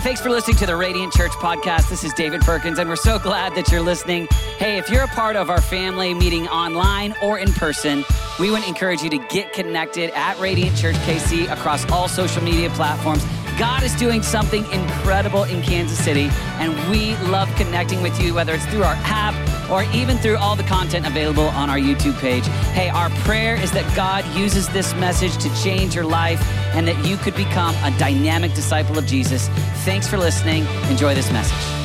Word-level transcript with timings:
thanks 0.00 0.20
for 0.20 0.30
listening 0.30 0.56
to 0.56 0.64
the 0.64 0.76
Radiant 0.76 1.12
Church 1.12 1.32
podcast. 1.32 1.90
This 1.90 2.04
is 2.04 2.14
David 2.14 2.40
Perkins, 2.40 2.78
and 2.78 2.88
we're 2.88 2.96
so 2.96 3.18
glad 3.18 3.54
that 3.54 3.70
you're 3.70 3.82
listening. 3.82 4.28
Hey, 4.56 4.78
if 4.78 4.88
you're 4.88 5.02
a 5.02 5.08
part 5.08 5.36
of 5.36 5.50
our 5.50 5.60
family 5.60 6.14
meeting 6.14 6.48
online 6.48 7.14
or 7.22 7.38
in 7.38 7.52
person, 7.52 8.04
we 8.38 8.50
would 8.50 8.64
encourage 8.64 9.02
you 9.02 9.10
to 9.10 9.18
get 9.28 9.52
connected 9.52 10.10
at 10.14 10.38
Radiant 10.40 10.74
Church 10.76 10.96
KC 10.96 11.52
across 11.52 11.90
all 11.90 12.08
social 12.08 12.42
media 12.42 12.70
platforms. 12.70 13.24
God 13.58 13.82
is 13.82 13.94
doing 13.96 14.22
something 14.22 14.64
incredible 14.70 15.44
in 15.44 15.60
Kansas 15.60 16.02
City, 16.02 16.28
and 16.58 16.72
we 16.90 17.14
love 17.28 17.54
connecting 17.56 18.00
with 18.00 18.18
you, 18.22 18.32
whether 18.32 18.54
it's 18.54 18.64
through 18.66 18.84
our 18.84 18.96
app 19.04 19.34
or 19.70 19.82
even 19.94 20.16
through 20.18 20.38
all 20.38 20.56
the 20.56 20.62
content 20.62 21.06
available 21.06 21.48
on 21.48 21.68
our 21.68 21.78
YouTube 21.78 22.18
page. 22.20 22.46
Hey, 22.72 22.88
our 22.88 23.10
prayer 23.24 23.54
is 23.56 23.70
that 23.72 23.94
God 23.94 24.24
uses 24.34 24.68
this 24.70 24.94
message 24.94 25.36
to 25.38 25.62
change 25.62 25.94
your 25.94 26.04
life 26.04 26.40
and 26.72 26.86
that 26.86 27.04
you 27.06 27.16
could 27.16 27.34
become 27.34 27.74
a 27.84 27.96
dynamic 27.98 28.54
disciple 28.54 28.98
of 28.98 29.06
Jesus. 29.06 29.48
Thanks 29.84 30.06
for 30.06 30.18
listening. 30.18 30.66
Enjoy 30.88 31.14
this 31.14 31.30
message. 31.32 31.80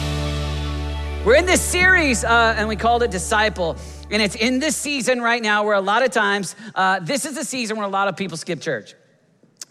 We're 1.25 1.35
in 1.35 1.45
this 1.45 1.61
series, 1.61 2.23
uh, 2.23 2.53
and 2.57 2.67
we 2.67 2.75
called 2.75 3.01
it 3.01 3.09
Disciple. 3.09 3.77
And 4.11 4.21
it's 4.21 4.35
in 4.35 4.59
this 4.59 4.75
season 4.75 5.21
right 5.21 5.41
now 5.41 5.63
where 5.63 5.73
a 5.73 5.81
lot 5.81 6.03
of 6.03 6.11
times, 6.11 6.55
uh, 6.75 6.99
this 6.99 7.25
is 7.25 7.35
the 7.35 7.43
season 7.43 7.77
where 7.77 7.85
a 7.85 7.89
lot 7.89 8.07
of 8.07 8.15
people 8.15 8.37
skip 8.37 8.61
church. 8.61 8.93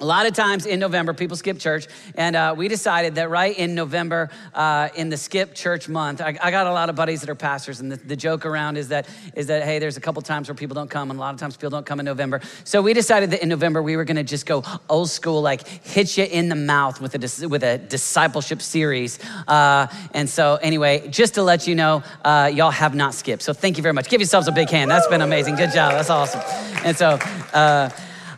A 0.05 0.13
lot 0.15 0.27
of 0.27 0.35
times 0.35 0.67
in 0.67 0.81
November, 0.81 1.15
people 1.15 1.35
skip 1.35 1.59
church, 1.59 1.87
and 2.15 2.37
uh, 2.37 2.55
we 2.55 2.69
decided 2.69 3.15
that 3.15 3.31
right 3.31 3.57
in 3.57 3.75
November, 3.75 4.29
uh, 4.53 4.91
in 4.95 5.09
the 5.09 5.17
skip 5.17 5.55
church 5.55 5.89
month, 5.89 6.21
I, 6.21 6.37
I, 6.43 6.51
got 6.51 6.67
a 6.67 6.73
lot 6.73 6.91
of 6.91 6.95
buddies 6.95 7.23
that 7.23 7.31
are 7.31 7.35
pastors, 7.35 7.81
and 7.81 7.91
the, 7.91 7.97
the, 7.97 8.15
joke 8.15 8.45
around 8.45 8.77
is 8.77 8.89
that 8.89 9.09
is 9.35 9.47
that 9.47 9.63
hey, 9.63 9.79
there's 9.79 9.97
a 9.97 10.03
couple 10.03 10.21
times 10.21 10.47
where 10.47 10.55
people 10.55 10.75
don't 10.75 10.91
come, 10.91 11.11
and 11.11 11.19
a 11.19 11.21
lot 11.23 11.33
of 11.33 11.41
times 11.41 11.57
people 11.57 11.71
don't 11.71 11.87
come 11.87 12.01
in 12.01 12.05
November. 12.05 12.43
So 12.65 12.83
we 12.83 12.93
decided 12.93 13.31
that 13.31 13.43
in 13.43 13.49
November 13.49 13.83
we 13.83 13.97
were 13.97 14.05
going 14.05 14.19
to 14.19 14.25
just 14.25 14.45
go 14.45 14.63
old 14.91 15.09
school, 15.09 15.41
like 15.41 15.67
hit 15.67 16.19
you 16.19 16.25
in 16.25 16.51
the 16.51 16.55
mouth 16.55 17.01
with 17.01 17.15
a 17.15 17.49
with 17.49 17.63
a 17.63 17.79
discipleship 17.79 18.61
series. 18.61 19.19
Uh, 19.49 19.87
and 20.13 20.29
so 20.29 20.57
anyway, 20.57 21.09
just 21.09 21.33
to 21.37 21.43
let 21.43 21.67
you 21.67 21.75
know, 21.75 22.03
uh, 22.27 22.53
y'all 22.53 22.71
have 22.71 22.95
not 22.95 23.15
skipped. 23.15 23.43
So 23.43 23.55
thank 23.55 23.79
you 23.79 23.83
very 23.83 23.95
much. 23.95 24.11
Give 24.11 24.21
yourselves 24.21 24.49
a 24.49 24.53
big 24.53 24.69
hand. 24.69 24.91
That's 24.91 25.07
been 25.07 25.23
amazing. 25.23 25.57
Good 25.57 25.73
job. 25.73 25.93
That's 25.93 26.11
awesome. 26.11 26.43
And 26.85 26.95
so. 26.95 27.19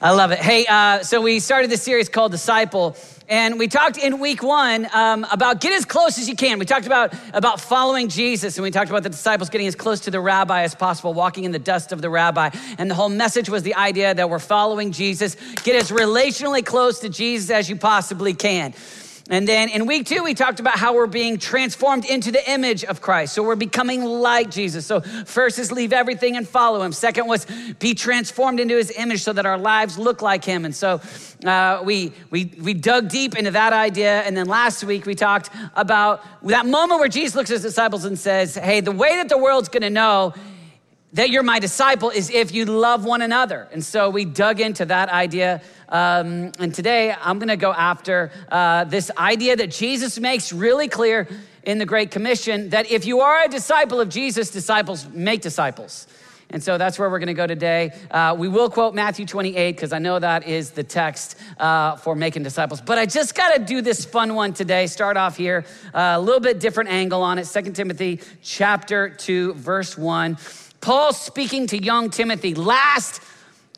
I 0.00 0.10
love 0.10 0.30
it. 0.30 0.38
Hey, 0.38 0.66
uh, 0.66 1.02
so 1.02 1.22
we 1.22 1.40
started 1.40 1.70
this 1.70 1.82
series 1.82 2.10
called 2.10 2.30
Disciple. 2.30 2.96
And 3.28 3.58
we 3.58 3.66
talked 3.66 3.96
in 3.96 4.20
week 4.20 4.42
one 4.42 4.86
um, 4.92 5.26
about 5.32 5.60
get 5.60 5.72
as 5.72 5.86
close 5.86 6.18
as 6.18 6.28
you 6.28 6.36
can. 6.36 6.58
We 6.58 6.66
talked 6.66 6.86
about, 6.86 7.14
about 7.32 7.60
following 7.60 8.08
Jesus, 8.08 8.56
and 8.56 8.62
we 8.62 8.70
talked 8.70 8.90
about 8.90 9.02
the 9.02 9.08
disciples 9.08 9.48
getting 9.48 9.66
as 9.66 9.74
close 9.74 10.00
to 10.00 10.10
the 10.10 10.20
rabbi 10.20 10.62
as 10.62 10.74
possible, 10.74 11.14
walking 11.14 11.44
in 11.44 11.50
the 11.50 11.58
dust 11.58 11.92
of 11.92 12.02
the 12.02 12.10
rabbi. 12.10 12.50
And 12.78 12.90
the 12.90 12.94
whole 12.94 13.08
message 13.08 13.48
was 13.48 13.62
the 13.62 13.74
idea 13.74 14.14
that 14.14 14.28
we're 14.28 14.38
following 14.38 14.92
Jesus. 14.92 15.34
Get 15.64 15.74
as 15.74 15.90
relationally 15.90 16.64
close 16.64 17.00
to 17.00 17.08
Jesus 17.08 17.50
as 17.50 17.68
you 17.70 17.76
possibly 17.76 18.34
can. 18.34 18.74
And 19.28 19.48
then 19.48 19.68
in 19.70 19.86
week 19.86 20.06
two, 20.06 20.22
we 20.22 20.34
talked 20.34 20.60
about 20.60 20.78
how 20.78 20.94
we're 20.94 21.08
being 21.08 21.38
transformed 21.38 22.04
into 22.04 22.30
the 22.30 22.48
image 22.48 22.84
of 22.84 23.00
Christ. 23.00 23.34
So 23.34 23.42
we're 23.42 23.56
becoming 23.56 24.04
like 24.04 24.50
Jesus. 24.50 24.86
So 24.86 25.00
first 25.00 25.58
is 25.58 25.72
leave 25.72 25.92
everything 25.92 26.36
and 26.36 26.48
follow 26.48 26.80
him. 26.82 26.92
Second 26.92 27.26
was 27.26 27.44
be 27.80 27.94
transformed 27.94 28.60
into 28.60 28.76
his 28.76 28.92
image 28.96 29.22
so 29.22 29.32
that 29.32 29.44
our 29.44 29.58
lives 29.58 29.98
look 29.98 30.22
like 30.22 30.44
him. 30.44 30.64
And 30.64 30.72
so 30.72 31.00
uh, 31.44 31.82
we, 31.84 32.12
we, 32.30 32.52
we 32.60 32.72
dug 32.72 33.08
deep 33.08 33.36
into 33.36 33.50
that 33.50 33.72
idea. 33.72 34.20
And 34.20 34.36
then 34.36 34.46
last 34.46 34.84
week, 34.84 35.06
we 35.06 35.16
talked 35.16 35.50
about 35.74 36.22
that 36.44 36.66
moment 36.66 37.00
where 37.00 37.08
Jesus 37.08 37.34
looks 37.34 37.50
at 37.50 37.54
his 37.54 37.62
disciples 37.62 38.04
and 38.04 38.16
says, 38.16 38.54
Hey, 38.54 38.80
the 38.80 38.92
way 38.92 39.16
that 39.16 39.28
the 39.28 39.38
world's 39.38 39.68
gonna 39.68 39.90
know 39.90 40.34
that 41.16 41.30
you're 41.30 41.42
my 41.42 41.58
disciple 41.58 42.10
is 42.10 42.28
if 42.28 42.52
you 42.52 42.66
love 42.66 43.06
one 43.06 43.22
another. 43.22 43.66
And 43.72 43.82
so 43.82 44.10
we 44.10 44.26
dug 44.26 44.60
into 44.60 44.84
that 44.84 45.08
idea. 45.08 45.62
Um, 45.88 46.52
and 46.58 46.74
today 46.74 47.10
I'm 47.10 47.38
going 47.38 47.48
to 47.48 47.56
go 47.56 47.72
after 47.72 48.30
uh, 48.50 48.84
this 48.84 49.10
idea 49.16 49.56
that 49.56 49.70
Jesus 49.70 50.18
makes 50.18 50.52
really 50.52 50.88
clear 50.88 51.26
in 51.62 51.78
the 51.78 51.86
Great 51.86 52.10
Commission 52.10 52.68
that 52.68 52.90
if 52.90 53.06
you 53.06 53.20
are 53.20 53.44
a 53.44 53.48
disciple 53.48 53.98
of 53.98 54.10
Jesus, 54.10 54.50
disciples 54.50 55.08
make 55.08 55.40
disciples. 55.40 56.06
And 56.50 56.62
so 56.62 56.76
that's 56.76 56.98
where 56.98 57.08
we're 57.08 57.18
going 57.18 57.28
to 57.28 57.34
go 57.34 57.46
today. 57.46 57.92
Uh, 58.10 58.36
we 58.38 58.46
will 58.46 58.68
quote 58.68 58.94
Matthew 58.94 59.24
28 59.24 59.74
because 59.74 59.94
I 59.94 59.98
know 59.98 60.18
that 60.18 60.46
is 60.46 60.72
the 60.72 60.84
text 60.84 61.36
uh, 61.58 61.96
for 61.96 62.14
making 62.14 62.42
disciples. 62.42 62.82
But 62.82 62.98
I 62.98 63.06
just 63.06 63.34
got 63.34 63.54
to 63.54 63.64
do 63.64 63.80
this 63.80 64.04
fun 64.04 64.34
one 64.34 64.52
today. 64.52 64.86
Start 64.86 65.16
off 65.16 65.36
here, 65.36 65.64
uh, 65.94 66.14
a 66.16 66.20
little 66.20 66.40
bit 66.40 66.60
different 66.60 66.90
angle 66.90 67.22
on 67.22 67.38
it. 67.38 67.46
Second 67.46 67.72
Timothy 67.72 68.20
chapter 68.42 69.08
2, 69.08 69.54
verse 69.54 69.96
1. 69.96 70.36
Paul 70.86 71.12
speaking 71.12 71.66
to 71.66 71.82
young 71.82 72.10
Timothy, 72.10 72.54
last 72.54 73.20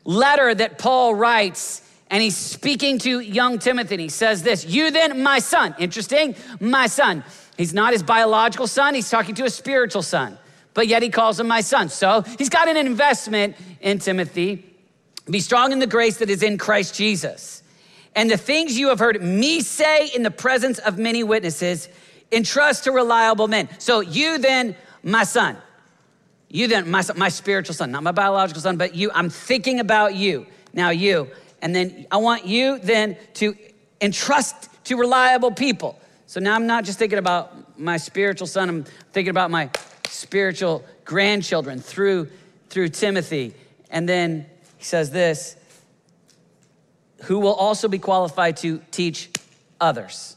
letter 0.04 0.54
that 0.54 0.76
Paul 0.76 1.14
writes, 1.14 1.80
and 2.10 2.22
he's 2.22 2.36
speaking 2.36 2.98
to 2.98 3.20
young 3.20 3.58
Timothy. 3.58 3.94
And 3.94 4.02
he 4.02 4.10
says 4.10 4.42
this 4.42 4.66
You 4.66 4.90
then, 4.90 5.22
my 5.22 5.38
son, 5.38 5.74
interesting, 5.78 6.36
my 6.60 6.86
son. 6.86 7.24
He's 7.56 7.72
not 7.72 7.94
his 7.94 8.02
biological 8.02 8.66
son, 8.66 8.94
he's 8.94 9.08
talking 9.08 9.34
to 9.36 9.46
a 9.46 9.48
spiritual 9.48 10.02
son, 10.02 10.36
but 10.74 10.86
yet 10.86 11.02
he 11.02 11.08
calls 11.08 11.40
him 11.40 11.48
my 11.48 11.62
son. 11.62 11.88
So 11.88 12.24
he's 12.36 12.50
got 12.50 12.68
an 12.68 12.76
investment 12.76 13.56
in 13.80 14.00
Timothy. 14.00 14.66
Be 15.30 15.40
strong 15.40 15.72
in 15.72 15.78
the 15.78 15.86
grace 15.86 16.18
that 16.18 16.28
is 16.28 16.42
in 16.42 16.58
Christ 16.58 16.94
Jesus. 16.94 17.62
And 18.14 18.30
the 18.30 18.36
things 18.36 18.78
you 18.78 18.90
have 18.90 18.98
heard 18.98 19.22
me 19.22 19.62
say 19.62 20.08
in 20.08 20.24
the 20.24 20.30
presence 20.30 20.78
of 20.78 20.98
many 20.98 21.24
witnesses, 21.24 21.88
entrust 22.30 22.84
to 22.84 22.92
reliable 22.92 23.48
men. 23.48 23.70
So 23.78 24.00
you 24.00 24.36
then, 24.36 24.76
my 25.02 25.24
son. 25.24 25.56
You 26.48 26.66
then, 26.66 26.90
my, 26.90 27.02
my 27.16 27.28
spiritual 27.28 27.74
son, 27.74 27.90
not 27.90 28.02
my 28.02 28.12
biological 28.12 28.62
son, 28.62 28.76
but 28.76 28.94
you, 28.94 29.10
I'm 29.14 29.30
thinking 29.30 29.80
about 29.80 30.14
you. 30.14 30.46
Now, 30.72 30.90
you. 30.90 31.28
And 31.60 31.74
then 31.74 32.06
I 32.10 32.18
want 32.18 32.46
you 32.46 32.78
then 32.78 33.16
to 33.34 33.54
entrust 34.00 34.68
to 34.84 34.96
reliable 34.96 35.50
people. 35.50 35.98
So 36.26 36.40
now 36.40 36.54
I'm 36.54 36.66
not 36.66 36.84
just 36.84 36.98
thinking 36.98 37.18
about 37.18 37.78
my 37.78 37.96
spiritual 37.96 38.46
son, 38.46 38.68
I'm 38.68 38.84
thinking 39.12 39.30
about 39.30 39.50
my 39.50 39.70
spiritual 40.06 40.84
grandchildren 41.04 41.80
through, 41.80 42.28
through 42.70 42.90
Timothy. 42.90 43.54
And 43.90 44.08
then 44.08 44.46
he 44.76 44.84
says 44.84 45.10
this 45.10 45.56
who 47.24 47.40
will 47.40 47.54
also 47.54 47.88
be 47.88 47.98
qualified 47.98 48.56
to 48.58 48.78
teach 48.90 49.30
others. 49.80 50.36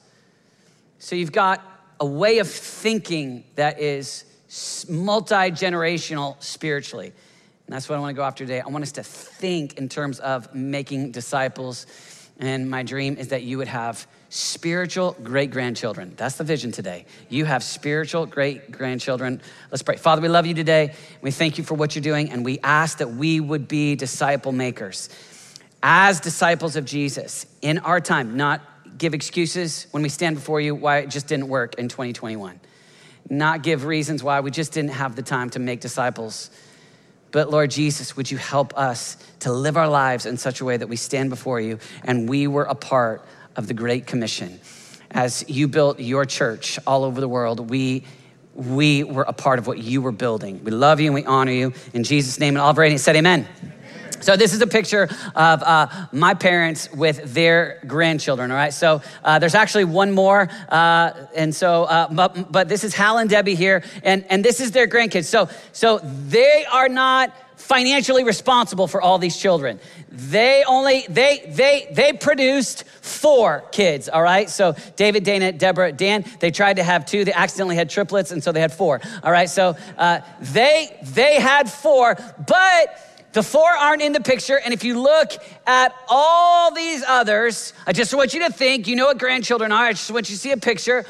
So 1.00 1.16
you've 1.16 1.32
got 1.32 1.64
a 2.00 2.06
way 2.06 2.40
of 2.40 2.50
thinking 2.50 3.44
that 3.56 3.80
is 3.80 4.26
multi 4.90 5.52
generational 5.52 6.42
spiritually. 6.44 7.08
And 7.08 7.76
that's 7.76 7.88
what 7.88 7.96
I 7.96 8.00
want 8.00 8.12
to 8.12 8.18
go 8.18 8.24
after 8.24 8.44
today. 8.44 8.60
I 8.60 8.68
want 8.68 8.84
us 8.84 8.92
to 8.94 9.04
think 9.04 9.78
in 9.78 9.88
terms 9.88 10.20
of 10.20 10.54
making 10.54 11.12
disciples. 11.12 11.86
And 12.38 12.70
my 12.70 12.84
dream 12.84 13.16
is 13.18 13.30
that 13.30 13.44
you 13.44 13.58
would 13.60 13.70
have 13.70 14.06
spiritual 14.28 15.16
great 15.24 15.52
grandchildren. 15.52 16.14
That's 16.18 16.36
the 16.36 16.44
vision 16.44 16.72
today. 16.72 17.06
You 17.30 17.46
have 17.46 17.64
spiritual 17.64 18.26
great 18.26 18.72
grandchildren. 18.72 19.42
Let's 19.70 19.84
pray. 19.84 19.96
Father, 19.96 20.22
we 20.22 20.28
love 20.28 20.46
you 20.46 20.54
today. 20.54 20.96
We 21.22 21.32
thank 21.32 21.58
you 21.58 21.64
for 21.64 21.76
what 21.76 21.96
you're 21.96 22.02
doing, 22.02 22.30
and 22.30 22.44
we 22.44 22.60
ask 22.60 22.98
that 22.98 23.12
we 23.12 23.40
would 23.40 23.68
be 23.68 23.96
disciple 23.96 24.52
makers. 24.52 25.10
As 25.84 26.20
disciples 26.20 26.76
of 26.76 26.86
Jesus 26.86 27.46
in 27.62 27.78
our 27.80 28.02
time, 28.02 28.36
not 28.36 28.62
give 28.98 29.14
excuses 29.14 29.88
when 29.92 30.04
we 30.04 30.10
stand 30.10 30.36
before 30.36 30.60
you 30.60 30.76
why 30.76 31.00
it 31.00 31.10
just 31.10 31.28
didn't 31.28 31.48
work 31.48 31.76
in 31.76 31.88
2021 31.88 32.60
not 33.32 33.64
give 33.64 33.86
reasons 33.86 34.22
why 34.22 34.42
we 34.42 34.52
just 34.52 34.74
didn't 34.74 34.92
have 34.92 35.16
the 35.16 35.24
time 35.24 35.50
to 35.52 35.60
make 35.60 35.80
disciples. 35.80 36.52
But 37.32 37.50
Lord 37.50 37.72
Jesus, 37.72 38.18
would 38.18 38.30
you 38.30 38.38
help 38.38 38.78
us 38.78 39.16
to 39.40 39.54
live 39.54 39.78
our 39.78 39.88
lives 39.88 40.26
in 40.26 40.36
such 40.36 40.60
a 40.60 40.66
way 40.66 40.76
that 40.76 40.88
we 40.88 40.98
stand 40.98 41.30
before 41.30 41.62
you 41.62 41.80
and 42.04 42.28
we 42.28 42.46
were 42.46 42.66
a 42.66 42.76
part 42.76 43.26
of 43.56 43.68
the 43.68 43.74
Great 43.74 44.06
Commission. 44.06 44.60
As 45.10 45.46
you 45.48 45.70
built 45.70 46.00
your 46.00 46.26
church 46.26 46.78
all 46.86 47.06
over 47.06 47.22
the 47.22 47.28
world, 47.28 47.70
we 47.70 48.04
we 48.54 49.06
were 49.06 49.24
a 49.24 49.34
part 49.34 49.60
of 49.60 49.68
what 49.68 49.78
you 49.78 50.02
were 50.02 50.12
building. 50.12 50.62
We 50.66 50.72
love 50.72 51.00
you 51.00 51.06
and 51.06 51.16
we 51.16 51.24
honor 51.24 51.54
you. 51.54 51.74
In 51.94 52.04
Jesus' 52.04 52.38
name, 52.38 52.56
and 52.56 52.62
all 52.62 52.70
of 52.70 52.78
our 52.78 52.98
said 52.98 53.16
amen. 53.16 53.48
So 54.20 54.36
this 54.36 54.54
is 54.54 54.62
a 54.62 54.68
picture 54.68 55.10
of 55.36 55.64
uh, 55.64 55.88
my 56.12 56.34
parents 56.34 56.92
with 56.92 57.34
their 57.34 57.80
grandchildren. 57.88 58.52
All 58.52 58.58
right. 58.58 58.74
So 58.74 59.02
uh, 59.24 59.40
there's 59.40 59.56
actually 59.56 59.86
one 59.86 60.12
more, 60.12 60.50
uh, 60.70 61.12
and 61.36 61.56
so 61.56 61.86
uh, 61.86 62.08
but, 62.12 62.52
but 62.52 62.68
this 62.68 62.84
is 62.84 62.94
Hal 62.94 63.18
and 63.18 63.30
Debbie 63.30 63.56
here, 63.56 63.84
and 64.04 64.26
and 64.30 64.44
this 64.44 64.60
is 64.60 64.72
their 64.72 64.88
grandkids. 64.88 65.26
So 65.26 65.50
so 65.72 66.00
they 66.00 66.66
are 66.72 66.90
not 66.90 67.34
financially 67.62 68.24
responsible 68.24 68.88
for 68.88 69.02
all 69.02 69.18
these 69.18 69.38
children. 69.38 69.80
They 70.10 70.64
only 70.68 71.06
they 71.08 71.44
they 71.48 71.88
they 71.92 72.14
produced 72.14 72.84
four 73.02 73.64
kids, 73.72 74.10
all 74.10 74.22
right? 74.22 74.50
So 74.50 74.76
David, 74.96 75.24
Dana, 75.24 75.52
Deborah, 75.52 75.92
Dan, 75.92 76.26
they 76.40 76.52
tried 76.52 76.78
to 76.78 76.84
have 76.84 77.06
two. 77.06 77.24
They 77.24 77.34
accidentally 77.34 77.76
had 77.76 77.90
triplets 77.90 78.32
and 78.32 78.44
so 78.44 78.52
they 78.52 78.60
had 78.60 78.74
four. 78.74 79.00
All 79.24 79.32
right? 79.32 79.50
So 79.50 79.78
uh, 79.98 80.20
they 80.42 81.00
they 81.04 81.40
had 81.40 81.72
four, 81.72 82.18
but 82.46 83.11
the 83.34 83.44
four 83.44 83.70
aren't 83.70 84.02
in 84.02 84.12
the 84.12 84.20
picture. 84.20 84.60
And 84.60 84.74
if 84.74 84.84
you 84.84 85.00
look 85.00 85.32
at 85.66 85.96
all 86.10 86.74
these 86.74 87.04
others, 87.08 87.74
I 87.88 87.94
just 87.94 88.14
want 88.14 88.34
you 88.34 88.42
to 88.42 88.52
think, 88.52 88.88
you 88.88 88.96
know 88.96 89.06
what 89.06 89.18
grandchildren 89.18 89.72
are. 89.72 89.86
I 89.86 89.92
just 89.92 90.12
want 90.12 90.30
you 90.30 90.36
to 90.36 90.40
see 90.40 90.52
a 90.52 90.58
picture. 90.58 91.06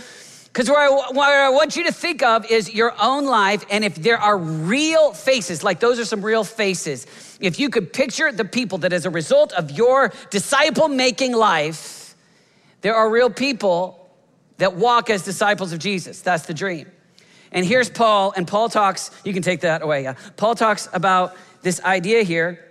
Because 0.46 0.70
where 0.70 0.80
I, 0.80 1.12
where 1.12 1.46
I 1.46 1.50
want 1.50 1.78
you 1.78 1.86
to 1.86 1.94
think 1.94 2.22
of 2.22 2.50
is 2.52 2.74
your 2.74 2.94
own 3.02 3.26
life. 3.26 3.66
And 3.70 3.86
if 3.86 3.96
there 3.96 4.18
are 4.18 4.38
real 4.38 5.14
faces, 5.14 5.64
like 5.64 5.80
those 5.80 5.98
are 5.98 6.06
some 6.06 6.24
real 6.24 6.44
faces, 6.44 7.08
if 7.40 7.58
you 7.60 7.70
could 7.70 7.94
picture 7.94 8.32
the 8.32 8.46
people 8.46 8.80
that 8.80 8.92
as 8.92 9.06
a 9.06 9.10
result 9.10 9.54
of 9.54 9.72
your 9.72 10.12
disciple 10.30 10.90
making 10.90 11.34
life, 11.34 12.16
there 12.82 12.96
are 12.96 13.10
real 13.10 13.30
people 13.30 13.98
that 14.58 14.76
walk 14.76 15.10
as 15.10 15.24
disciples 15.24 15.72
of 15.72 15.80
Jesus. 15.80 16.22
That's 16.22 16.46
the 16.46 16.54
dream. 16.54 16.92
And 17.54 17.66
here's 17.66 17.90
Paul, 17.90 18.34
and 18.36 18.48
Paul 18.48 18.70
talks, 18.70 19.12
you 19.26 19.34
can 19.34 19.42
take 19.42 19.62
that 19.62 19.82
away. 19.82 20.04
Yeah. 20.04 20.16
Paul 20.38 20.56
talks 20.56 20.88
about 20.94 21.36
this 21.62 21.82
idea 21.82 22.24
here. 22.24 22.68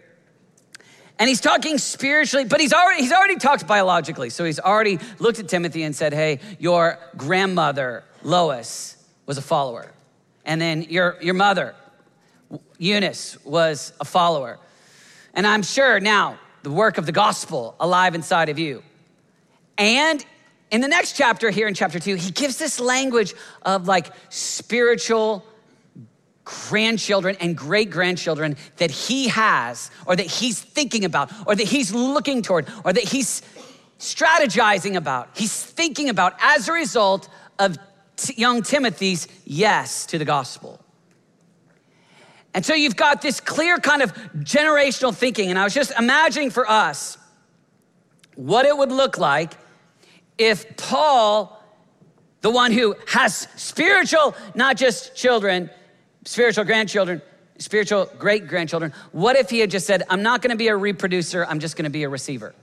And 1.18 1.28
he's 1.28 1.40
talking 1.40 1.76
spiritually, 1.76 2.46
but 2.46 2.60
he's 2.60 2.72
already, 2.72 3.02
he's 3.02 3.12
already 3.12 3.36
talked 3.36 3.66
biologically. 3.66 4.30
So 4.30 4.44
he's 4.44 4.58
already 4.58 4.98
looked 5.18 5.38
at 5.38 5.48
Timothy 5.48 5.82
and 5.82 5.94
said, 5.94 6.14
Hey, 6.14 6.40
your 6.58 6.98
grandmother, 7.16 8.04
Lois, 8.22 8.96
was 9.26 9.36
a 9.36 9.42
follower. 9.42 9.92
And 10.46 10.60
then 10.60 10.82
your, 10.82 11.18
your 11.20 11.34
mother, 11.34 11.74
Eunice, 12.78 13.36
was 13.44 13.92
a 14.00 14.04
follower. 14.04 14.58
And 15.34 15.46
I'm 15.46 15.62
sure 15.62 16.00
now 16.00 16.38
the 16.62 16.70
work 16.70 16.98
of 16.98 17.06
the 17.06 17.12
gospel 17.12 17.76
alive 17.78 18.14
inside 18.14 18.48
of 18.48 18.58
you. 18.58 18.82
And 19.76 20.24
in 20.70 20.80
the 20.80 20.88
next 20.88 21.16
chapter, 21.16 21.50
here 21.50 21.68
in 21.68 21.74
chapter 21.74 21.98
two, 21.98 22.14
he 22.14 22.30
gives 22.30 22.56
this 22.56 22.80
language 22.80 23.34
of 23.62 23.86
like 23.86 24.12
spiritual 24.28 25.44
grandchildren 26.68 27.36
and 27.40 27.56
great 27.56 27.90
grandchildren 27.90 28.56
that 28.76 28.90
he 28.90 29.28
has, 29.28 29.90
or 30.06 30.16
that 30.16 30.26
he's 30.26 30.60
thinking 30.60 31.04
about, 31.04 31.32
or 31.46 31.54
that 31.54 31.66
he's 31.66 31.92
looking 31.92 32.42
toward, 32.42 32.68
or 32.84 32.92
that 32.92 33.04
he's 33.04 33.42
strategizing 33.98 34.96
about. 34.96 35.28
He's 35.34 35.62
thinking 35.62 36.08
about 36.08 36.34
as 36.40 36.68
a 36.68 36.72
result 36.72 37.28
of 37.58 37.78
t- 38.16 38.34
young 38.36 38.62
Timothy's 38.62 39.28
yes 39.44 40.06
to 40.06 40.18
the 40.18 40.24
gospel. 40.24 40.80
And 42.52 42.66
so 42.66 42.74
you've 42.74 42.96
got 42.96 43.22
this 43.22 43.40
clear 43.40 43.78
kind 43.78 44.02
of 44.02 44.12
generational 44.38 45.14
thinking. 45.14 45.50
And 45.50 45.58
I 45.58 45.64
was 45.64 45.74
just 45.74 45.92
imagining 45.96 46.50
for 46.50 46.68
us 46.68 47.16
what 48.34 48.66
it 48.66 48.76
would 48.76 48.90
look 48.90 49.18
like 49.18 49.52
if 50.36 50.76
Paul, 50.76 51.62
the 52.40 52.50
one 52.50 52.72
who 52.72 52.96
has 53.06 53.46
spiritual, 53.56 54.34
not 54.54 54.76
just 54.76 55.14
children, 55.14 55.70
spiritual 56.24 56.64
grandchildren, 56.64 57.22
spiritual 57.58 58.10
great 58.18 58.46
grandchildren, 58.46 58.92
what 59.12 59.36
if 59.36 59.50
he 59.50 59.58
had 59.58 59.70
just 59.70 59.86
said, 59.86 60.02
I'm 60.08 60.22
not 60.22 60.42
gonna 60.42 60.56
be 60.56 60.68
a 60.68 60.76
reproducer, 60.76 61.44
I'm 61.46 61.60
just 61.60 61.76
gonna 61.76 61.90
be 61.90 62.02
a 62.02 62.08
receiver? 62.08 62.54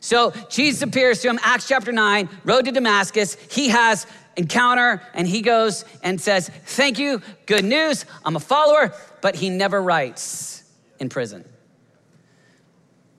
So 0.00 0.32
Jesus 0.48 0.82
appears 0.82 1.20
to 1.20 1.28
him, 1.28 1.38
Acts 1.42 1.68
chapter 1.68 1.92
9, 1.92 2.28
road 2.44 2.64
to 2.64 2.72
Damascus. 2.72 3.34
He 3.50 3.68
has 3.68 4.06
encounter 4.36 5.02
and 5.12 5.28
he 5.28 5.42
goes 5.42 5.84
and 6.02 6.20
says, 6.20 6.48
Thank 6.48 6.98
you, 6.98 7.20
good 7.46 7.64
news, 7.64 8.06
I'm 8.24 8.36
a 8.36 8.40
follower, 8.40 8.94
but 9.20 9.34
he 9.34 9.50
never 9.50 9.82
writes 9.82 10.64
in 10.98 11.08
prison. 11.08 11.44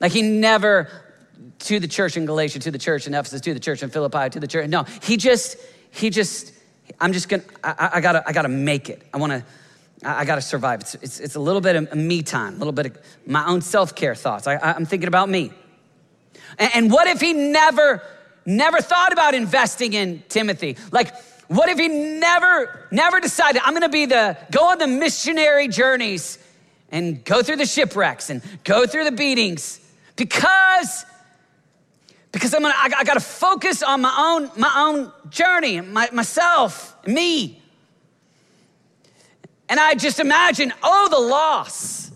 Like 0.00 0.12
he 0.12 0.22
never 0.22 0.88
to 1.60 1.78
the 1.78 1.88
church 1.88 2.16
in 2.16 2.26
Galatia, 2.26 2.58
to 2.58 2.70
the 2.70 2.78
church 2.78 3.06
in 3.06 3.14
Ephesus, 3.14 3.40
to 3.42 3.54
the 3.54 3.60
church 3.60 3.82
in 3.82 3.90
Philippi, 3.90 4.28
to 4.30 4.40
the 4.40 4.48
church. 4.48 4.68
No, 4.68 4.84
he 5.02 5.16
just, 5.16 5.56
he 5.90 6.10
just, 6.10 6.52
I'm 7.00 7.12
just 7.12 7.28
gonna, 7.28 7.42
I, 7.62 7.90
I 7.94 8.00
gotta, 8.00 8.22
I 8.26 8.32
gotta 8.32 8.48
make 8.48 8.88
it. 8.88 9.02
I 9.12 9.18
wanna, 9.18 9.44
I, 10.04 10.24
gotta 10.24 10.40
survive. 10.40 10.80
It's, 10.80 10.94
it's, 10.96 11.20
it's, 11.20 11.34
a 11.34 11.40
little 11.40 11.60
bit 11.60 11.76
of 11.76 11.94
me 11.94 12.22
time, 12.22 12.54
a 12.54 12.58
little 12.58 12.72
bit 12.72 12.86
of 12.86 12.98
my 13.26 13.46
own 13.46 13.60
self 13.60 13.94
care 13.94 14.14
thoughts. 14.14 14.46
I, 14.46 14.56
I'm 14.56 14.84
thinking 14.84 15.08
about 15.08 15.28
me. 15.28 15.52
And, 16.58 16.70
and 16.74 16.92
what 16.92 17.06
if 17.06 17.20
he 17.20 17.32
never, 17.32 18.02
never 18.44 18.80
thought 18.80 19.12
about 19.12 19.34
investing 19.34 19.92
in 19.92 20.22
Timothy? 20.28 20.76
Like, 20.90 21.14
what 21.48 21.68
if 21.68 21.78
he 21.78 21.88
never, 21.88 22.88
never 22.90 23.20
decided, 23.20 23.62
I'm 23.64 23.74
gonna 23.74 23.88
be 23.88 24.06
the, 24.06 24.36
go 24.50 24.70
on 24.70 24.78
the 24.78 24.86
missionary 24.86 25.68
journeys 25.68 26.38
and 26.90 27.24
go 27.24 27.42
through 27.42 27.56
the 27.56 27.66
shipwrecks 27.66 28.30
and 28.30 28.42
go 28.64 28.86
through 28.86 29.04
the 29.04 29.12
beatings 29.12 29.80
because 30.16 31.04
because 32.32 32.54
I'm 32.54 32.62
gonna, 32.62 32.74
I, 32.76 32.90
I 32.98 33.04
gotta 33.04 33.20
focus 33.20 33.82
on 33.82 34.00
my 34.00 34.14
own, 34.18 34.50
my 34.58 34.72
own 34.74 35.12
journey, 35.28 35.80
my, 35.82 36.08
myself, 36.12 36.96
me. 37.06 37.62
And 39.68 39.78
I 39.78 39.94
just 39.94 40.18
imagine, 40.18 40.72
oh, 40.82 41.08
the 41.10 41.20
loss. 41.20 42.10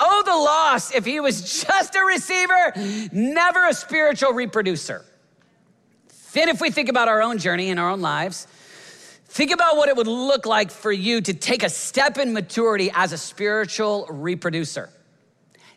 Oh, 0.00 0.22
the 0.24 0.34
loss 0.34 0.94
if 0.94 1.04
he 1.04 1.20
was 1.20 1.64
just 1.64 1.94
a 1.96 2.04
receiver, 2.04 2.72
never 3.12 3.66
a 3.66 3.74
spiritual 3.74 4.32
reproducer. 4.32 5.04
Then, 6.32 6.48
if 6.48 6.60
we 6.60 6.70
think 6.70 6.88
about 6.88 7.08
our 7.08 7.22
own 7.22 7.38
journey 7.38 7.68
in 7.68 7.78
our 7.78 7.90
own 7.90 8.00
lives, 8.00 8.46
think 9.26 9.50
about 9.50 9.76
what 9.76 9.88
it 9.88 9.96
would 9.96 10.06
look 10.06 10.46
like 10.46 10.70
for 10.70 10.92
you 10.92 11.20
to 11.22 11.34
take 11.34 11.62
a 11.62 11.68
step 11.68 12.16
in 12.16 12.32
maturity 12.32 12.90
as 12.94 13.12
a 13.12 13.18
spiritual 13.18 14.06
reproducer 14.08 14.90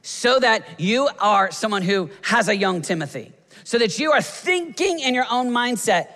so 0.01 0.39
that 0.39 0.79
you 0.79 1.09
are 1.19 1.51
someone 1.51 1.81
who 1.81 2.09
has 2.23 2.47
a 2.47 2.55
young 2.55 2.81
Timothy, 2.81 3.31
so 3.63 3.77
that 3.77 3.99
you 3.99 4.11
are 4.11 4.21
thinking 4.21 4.99
in 4.99 5.13
your 5.13 5.25
own 5.29 5.51
mindset. 5.51 6.07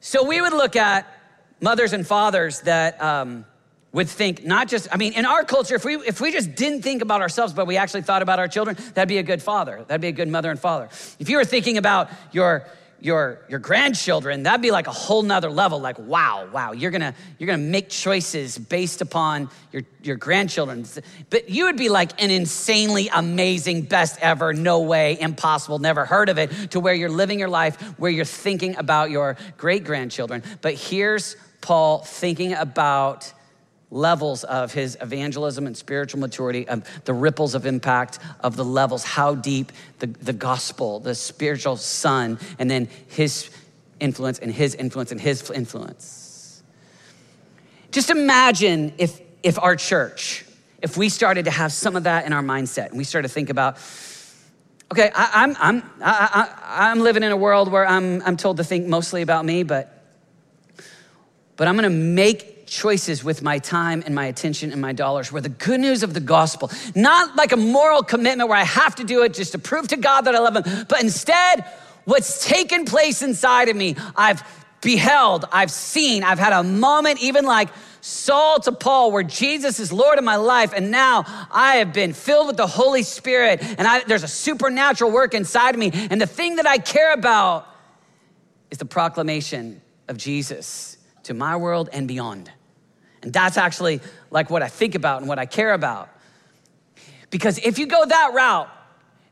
So 0.00 0.24
we 0.24 0.40
would 0.40 0.52
look 0.52 0.76
at 0.76 1.06
mothers 1.60 1.92
and 1.92 2.06
fathers 2.06 2.60
that 2.62 3.02
um, 3.02 3.44
would 3.92 4.08
think 4.08 4.44
not 4.44 4.68
just, 4.68 4.88
I 4.92 4.96
mean, 4.96 5.14
in 5.14 5.26
our 5.26 5.44
culture, 5.44 5.74
if 5.74 5.84
we, 5.84 5.96
if 5.96 6.20
we 6.20 6.30
just 6.30 6.54
didn't 6.54 6.82
think 6.82 7.02
about 7.02 7.20
ourselves, 7.20 7.52
but 7.52 7.66
we 7.66 7.76
actually 7.76 8.02
thought 8.02 8.22
about 8.22 8.38
our 8.38 8.48
children, 8.48 8.76
that'd 8.94 9.08
be 9.08 9.18
a 9.18 9.22
good 9.22 9.42
father. 9.42 9.84
That'd 9.88 10.00
be 10.00 10.08
a 10.08 10.12
good 10.12 10.28
mother 10.28 10.50
and 10.50 10.60
father. 10.60 10.88
If 11.18 11.28
you 11.28 11.36
were 11.36 11.44
thinking 11.44 11.78
about 11.78 12.10
your, 12.32 12.66
your 13.00 13.40
your 13.48 13.58
grandchildren 13.58 14.42
that'd 14.42 14.60
be 14.60 14.70
like 14.70 14.86
a 14.86 14.92
whole 14.92 15.22
nother 15.22 15.50
level. 15.50 15.80
Like 15.80 15.98
wow 15.98 16.48
wow 16.52 16.72
you're 16.72 16.90
gonna 16.90 17.14
you're 17.38 17.46
gonna 17.46 17.58
make 17.58 17.88
choices 17.88 18.58
based 18.58 19.00
upon 19.00 19.50
your 19.72 19.82
your 20.02 20.16
grandchildren. 20.16 20.84
But 21.30 21.48
you 21.48 21.64
would 21.64 21.76
be 21.76 21.88
like 21.88 22.22
an 22.22 22.30
insanely 22.30 23.08
amazing 23.14 23.82
best 23.82 24.18
ever 24.20 24.52
no 24.52 24.80
way 24.80 25.18
impossible 25.20 25.78
never 25.78 26.04
heard 26.04 26.28
of 26.28 26.38
it 26.38 26.70
to 26.72 26.80
where 26.80 26.94
you're 26.94 27.08
living 27.08 27.38
your 27.38 27.48
life 27.48 27.80
where 27.98 28.10
you're 28.10 28.24
thinking 28.24 28.76
about 28.76 29.10
your 29.10 29.36
great 29.56 29.84
grandchildren 29.84 30.42
but 30.62 30.74
here's 30.74 31.36
paul 31.60 31.98
thinking 31.98 32.54
about 32.54 33.32
levels 33.90 34.44
of 34.44 34.72
his 34.72 34.96
evangelism 35.00 35.66
and 35.66 35.76
spiritual 35.76 36.20
maturity, 36.20 36.68
of 36.68 36.84
the 37.04 37.14
ripples 37.14 37.54
of 37.54 37.64
impact 37.64 38.18
of 38.40 38.56
the 38.56 38.64
levels, 38.64 39.04
how 39.04 39.34
deep 39.34 39.72
the, 39.98 40.06
the 40.06 40.32
gospel, 40.32 41.00
the 41.00 41.14
spiritual 41.14 41.76
son, 41.76 42.38
and 42.58 42.70
then 42.70 42.88
his 43.08 43.50
influence 44.00 44.38
and 44.38 44.52
his 44.52 44.74
influence 44.74 45.10
and 45.10 45.20
his 45.20 45.50
influence. 45.50 46.62
Just 47.90 48.10
imagine 48.10 48.92
if, 48.98 49.20
if 49.42 49.58
our 49.58 49.74
church, 49.74 50.44
if 50.82 50.96
we 50.96 51.08
started 51.08 51.46
to 51.46 51.50
have 51.50 51.72
some 51.72 51.96
of 51.96 52.04
that 52.04 52.26
in 52.26 52.32
our 52.32 52.42
mindset 52.42 52.88
and 52.88 52.98
we 52.98 53.04
started 53.04 53.28
to 53.28 53.34
think 53.34 53.48
about, 53.48 53.78
okay, 54.92 55.10
I, 55.14 55.44
am 55.44 55.56
I'm, 55.58 55.82
I'm, 55.82 55.90
I, 56.02 56.48
I, 56.62 56.90
I'm 56.90 57.00
living 57.00 57.22
in 57.22 57.32
a 57.32 57.36
world 57.36 57.72
where 57.72 57.86
I'm, 57.86 58.22
I'm 58.22 58.36
told 58.36 58.58
to 58.58 58.64
think 58.64 58.86
mostly 58.86 59.22
about 59.22 59.46
me, 59.46 59.62
but, 59.62 60.04
but 61.56 61.66
I'm 61.66 61.74
gonna 61.74 61.88
make 61.88 62.57
choices 62.68 63.24
with 63.24 63.42
my 63.42 63.58
time 63.58 64.02
and 64.06 64.14
my 64.14 64.26
attention 64.26 64.72
and 64.72 64.80
my 64.80 64.92
dollars 64.92 65.32
where 65.32 65.42
the 65.42 65.48
good 65.48 65.80
news 65.80 66.02
of 66.02 66.14
the 66.14 66.20
gospel, 66.20 66.70
not 66.94 67.36
like 67.36 67.52
a 67.52 67.56
moral 67.56 68.02
commitment 68.02 68.48
where 68.48 68.58
I 68.58 68.64
have 68.64 68.94
to 68.96 69.04
do 69.04 69.22
it 69.22 69.34
just 69.34 69.52
to 69.52 69.58
prove 69.58 69.88
to 69.88 69.96
God 69.96 70.22
that 70.22 70.34
I 70.34 70.38
love 70.38 70.56
Him, 70.56 70.86
but 70.88 71.02
instead, 71.02 71.64
what's 72.04 72.46
taken 72.46 72.84
place 72.84 73.22
inside 73.22 73.68
of 73.68 73.76
me, 73.76 73.96
I've 74.16 74.42
beheld, 74.80 75.44
I've 75.52 75.70
seen, 75.70 76.22
I've 76.22 76.38
had 76.38 76.52
a 76.52 76.62
moment, 76.62 77.20
even 77.22 77.44
like 77.44 77.68
Saul 78.00 78.60
to 78.60 78.72
Paul, 78.72 79.10
where 79.12 79.22
Jesus 79.22 79.80
is 79.80 79.92
Lord 79.92 80.18
of 80.18 80.24
my 80.24 80.36
life, 80.36 80.72
and 80.74 80.90
now 80.90 81.24
I 81.50 81.76
have 81.76 81.92
been 81.92 82.12
filled 82.12 82.46
with 82.46 82.56
the 82.56 82.66
Holy 82.66 83.02
Spirit, 83.02 83.60
and 83.62 83.86
I, 83.86 84.04
there's 84.04 84.22
a 84.22 84.28
supernatural 84.28 85.10
work 85.10 85.34
inside 85.34 85.74
of 85.74 85.78
me. 85.78 85.90
And 85.92 86.20
the 86.20 86.26
thing 86.26 86.56
that 86.56 86.66
I 86.66 86.78
care 86.78 87.12
about 87.12 87.66
is 88.70 88.78
the 88.78 88.84
proclamation 88.84 89.80
of 90.06 90.16
Jesus 90.16 90.96
to 91.24 91.34
my 91.34 91.56
world 91.56 91.88
and 91.92 92.06
beyond. 92.06 92.50
And 93.22 93.32
that's 93.32 93.56
actually 93.56 94.00
like 94.30 94.50
what 94.50 94.62
I 94.62 94.68
think 94.68 94.94
about 94.94 95.20
and 95.20 95.28
what 95.28 95.38
I 95.38 95.46
care 95.46 95.72
about. 95.72 96.08
Because 97.30 97.58
if 97.58 97.78
you 97.78 97.86
go 97.86 98.04
that 98.04 98.32
route, 98.34 98.68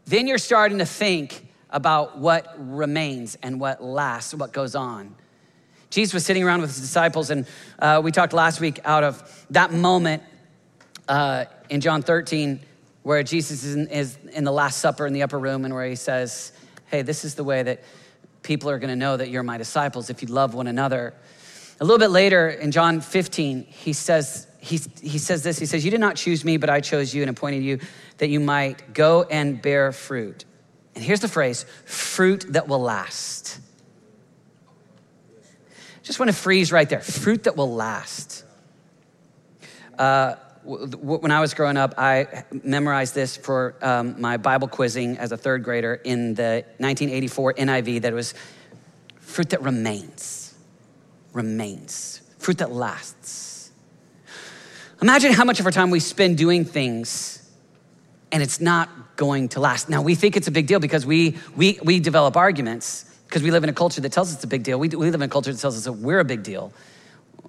then 0.06 0.26
you're 0.26 0.38
starting 0.38 0.78
to 0.78 0.86
think 0.86 1.46
about 1.70 2.18
what 2.18 2.54
remains 2.58 3.36
and 3.42 3.60
what 3.60 3.82
lasts, 3.82 4.34
what 4.34 4.52
goes 4.52 4.74
on. 4.74 5.14
Jesus 5.90 6.14
was 6.14 6.24
sitting 6.24 6.42
around 6.42 6.60
with 6.60 6.70
his 6.70 6.80
disciples, 6.80 7.30
and 7.30 7.46
uh, 7.78 8.00
we 8.02 8.12
talked 8.12 8.32
last 8.32 8.60
week 8.60 8.80
out 8.84 9.04
of 9.04 9.46
that 9.50 9.72
moment 9.72 10.22
uh, 11.08 11.44
in 11.70 11.80
John 11.80 12.02
13 12.02 12.60
where 13.06 13.22
Jesus 13.22 13.62
is 13.62 13.76
in, 13.76 13.86
is 13.86 14.18
in 14.32 14.42
the 14.42 14.50
Last 14.50 14.80
Supper 14.80 15.06
in 15.06 15.12
the 15.12 15.22
upper 15.22 15.38
room 15.38 15.64
and 15.64 15.72
where 15.72 15.88
he 15.88 15.94
says, 15.94 16.50
Hey, 16.86 17.02
this 17.02 17.24
is 17.24 17.36
the 17.36 17.44
way 17.44 17.62
that 17.62 17.84
people 18.42 18.68
are 18.68 18.80
gonna 18.80 18.96
know 18.96 19.16
that 19.16 19.28
you're 19.28 19.44
my 19.44 19.58
disciples 19.58 20.10
if 20.10 20.22
you 20.22 20.28
love 20.28 20.54
one 20.54 20.66
another. 20.66 21.14
A 21.78 21.84
little 21.84 21.98
bit 21.98 22.10
later 22.10 22.48
in 22.48 22.70
John 22.70 23.00
15, 23.00 23.64
he 23.64 23.92
says, 23.92 24.46
he, 24.60 24.80
he 25.02 25.18
says 25.18 25.42
this 25.42 25.58
He 25.58 25.66
says, 25.66 25.84
You 25.84 25.90
did 25.90 26.00
not 26.00 26.16
choose 26.16 26.44
me, 26.44 26.56
but 26.56 26.70
I 26.70 26.80
chose 26.80 27.14
you 27.14 27.22
and 27.22 27.30
appointed 27.30 27.62
you 27.62 27.80
that 28.18 28.28
you 28.28 28.40
might 28.40 28.94
go 28.94 29.24
and 29.24 29.60
bear 29.60 29.92
fruit. 29.92 30.44
And 30.94 31.04
here's 31.04 31.20
the 31.20 31.28
phrase 31.28 31.64
fruit 31.84 32.46
that 32.50 32.68
will 32.68 32.80
last. 32.80 33.60
Just 36.02 36.18
want 36.18 36.30
to 36.30 36.36
freeze 36.36 36.72
right 36.72 36.88
there 36.88 37.00
fruit 37.00 37.44
that 37.44 37.56
will 37.56 37.72
last. 37.72 38.44
Uh, 39.98 40.36
when 40.64 41.30
I 41.30 41.40
was 41.40 41.54
growing 41.54 41.76
up, 41.76 41.94
I 41.96 42.44
memorized 42.64 43.14
this 43.14 43.36
for 43.36 43.76
um, 43.82 44.20
my 44.20 44.36
Bible 44.36 44.66
quizzing 44.66 45.16
as 45.18 45.30
a 45.30 45.36
third 45.36 45.62
grader 45.62 45.94
in 45.94 46.34
the 46.34 46.64
1984 46.78 47.54
NIV 47.54 48.02
that 48.02 48.12
was 48.12 48.34
fruit 49.20 49.50
that 49.50 49.62
remains, 49.62 50.35
remains, 51.36 52.22
fruit 52.38 52.58
that 52.58 52.72
lasts. 52.72 53.70
Imagine 55.02 55.32
how 55.32 55.44
much 55.44 55.60
of 55.60 55.66
our 55.66 55.72
time 55.72 55.90
we 55.90 56.00
spend 56.00 56.38
doing 56.38 56.64
things 56.64 57.48
and 58.32 58.42
it's 58.42 58.60
not 58.60 59.16
going 59.16 59.48
to 59.50 59.60
last. 59.60 59.88
Now, 59.88 60.02
we 60.02 60.14
think 60.14 60.36
it's 60.36 60.48
a 60.48 60.50
big 60.50 60.66
deal 60.66 60.80
because 60.80 61.06
we, 61.06 61.36
we, 61.54 61.78
we 61.82 62.00
develop 62.00 62.36
arguments 62.36 63.04
because 63.26 63.42
we 63.42 63.50
live 63.50 63.62
in 63.62 63.70
a 63.70 63.74
culture 63.74 64.00
that 64.00 64.12
tells 64.12 64.30
us 64.30 64.36
it's 64.36 64.44
a 64.44 64.48
big 64.48 64.62
deal. 64.62 64.78
We, 64.78 64.88
we 64.88 65.10
live 65.10 65.14
in 65.14 65.22
a 65.22 65.28
culture 65.28 65.52
that 65.52 65.60
tells 65.60 65.76
us 65.76 65.84
that 65.84 65.92
we're 65.92 66.20
a 66.20 66.24
big 66.24 66.42
deal. 66.42 66.72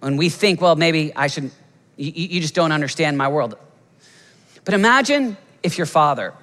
And 0.02 0.18
we 0.18 0.30
think, 0.30 0.62
well, 0.62 0.76
maybe 0.76 1.16
I 1.16 1.28
should, 1.28 1.46
you, 1.96 2.12
you 2.12 2.42
just 2.42 2.54
don't 2.54 2.72
understand 2.72 3.18
my 3.18 3.28
world. 3.28 3.56
But 4.66 4.74
imagine 4.74 5.38
if 5.64 5.78
your 5.78 5.88
father 5.88 6.34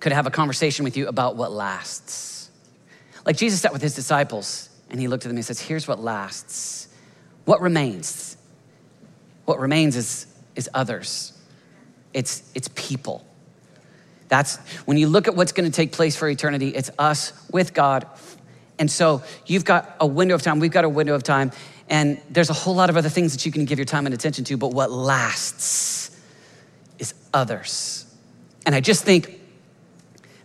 could 0.00 0.12
have 0.12 0.26
a 0.26 0.30
conversation 0.30 0.84
with 0.84 0.96
you 0.96 1.08
about 1.08 1.36
what 1.36 1.50
lasts. 1.50 2.50
Like 3.24 3.36
Jesus 3.36 3.60
sat 3.60 3.72
with 3.72 3.80
his 3.80 3.94
disciples 3.94 4.68
and 4.90 5.00
he 5.00 5.08
looked 5.08 5.24
at 5.24 5.28
them 5.28 5.36
and 5.36 5.38
he 5.38 5.42
says, 5.42 5.60
Here's 5.60 5.88
what 5.88 6.00
lasts. 6.00 6.88
What 7.44 7.60
remains? 7.60 8.36
What 9.44 9.58
remains 9.58 9.96
is, 9.96 10.26
is 10.56 10.70
others 10.72 11.34
it's, 12.14 12.48
it's 12.54 12.68
people. 12.74 13.26
That's 14.28 14.56
when 14.86 14.96
you 14.96 15.08
look 15.08 15.28
at 15.28 15.36
what's 15.36 15.52
going 15.52 15.70
to 15.70 15.74
take 15.74 15.92
place 15.92 16.16
for 16.16 16.28
eternity, 16.28 16.68
it's 16.68 16.90
us 16.98 17.32
with 17.52 17.74
God. 17.74 18.06
And 18.78 18.90
so 18.90 19.22
you've 19.46 19.64
got 19.64 19.96
a 20.00 20.06
window 20.06 20.34
of 20.34 20.42
time, 20.42 20.60
we've 20.60 20.70
got 20.70 20.84
a 20.84 20.88
window 20.88 21.14
of 21.14 21.22
time, 21.22 21.50
and 21.88 22.20
there's 22.30 22.50
a 22.50 22.54
whole 22.54 22.74
lot 22.74 22.88
of 22.88 22.96
other 22.96 23.10
things 23.10 23.32
that 23.32 23.44
you 23.44 23.52
can 23.52 23.66
give 23.66 23.78
your 23.78 23.84
time 23.84 24.06
and 24.06 24.14
attention 24.14 24.44
to, 24.44 24.56
but 24.56 24.72
what 24.72 24.90
lasts 24.90 26.18
is 26.98 27.12
others. 27.34 28.06
And 28.64 28.74
I 28.74 28.80
just 28.80 29.04
think 29.04 29.40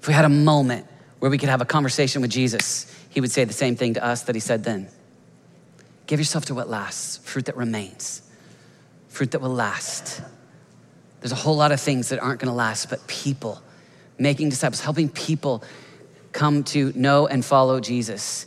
if 0.01 0.07
we 0.07 0.13
had 0.13 0.25
a 0.25 0.29
moment 0.29 0.85
where 1.19 1.31
we 1.31 1.37
could 1.37 1.49
have 1.49 1.61
a 1.61 1.65
conversation 1.65 2.21
with 2.21 2.31
Jesus, 2.31 2.93
he 3.09 3.21
would 3.21 3.31
say 3.31 3.43
the 3.43 3.53
same 3.53 3.75
thing 3.75 3.95
to 3.95 4.05
us 4.05 4.23
that 4.23 4.35
he 4.35 4.41
said 4.41 4.63
then. 4.63 4.87
Give 6.07 6.19
yourself 6.19 6.45
to 6.45 6.55
what 6.55 6.69
lasts, 6.69 7.17
fruit 7.17 7.45
that 7.45 7.57
remains, 7.57 8.21
fruit 9.09 9.31
that 9.31 9.41
will 9.41 9.53
last. 9.53 10.21
There's 11.19 11.31
a 11.31 11.35
whole 11.35 11.55
lot 11.55 11.71
of 11.71 11.79
things 11.79 12.09
that 12.09 12.19
aren't 12.19 12.39
gonna 12.39 12.55
last, 12.55 12.89
but 12.89 13.05
people, 13.07 13.61
making 14.17 14.49
disciples, 14.49 14.81
helping 14.81 15.09
people 15.09 15.63
come 16.31 16.63
to 16.63 16.93
know 16.95 17.27
and 17.27 17.43
follow 17.43 17.79
Jesus. 17.79 18.45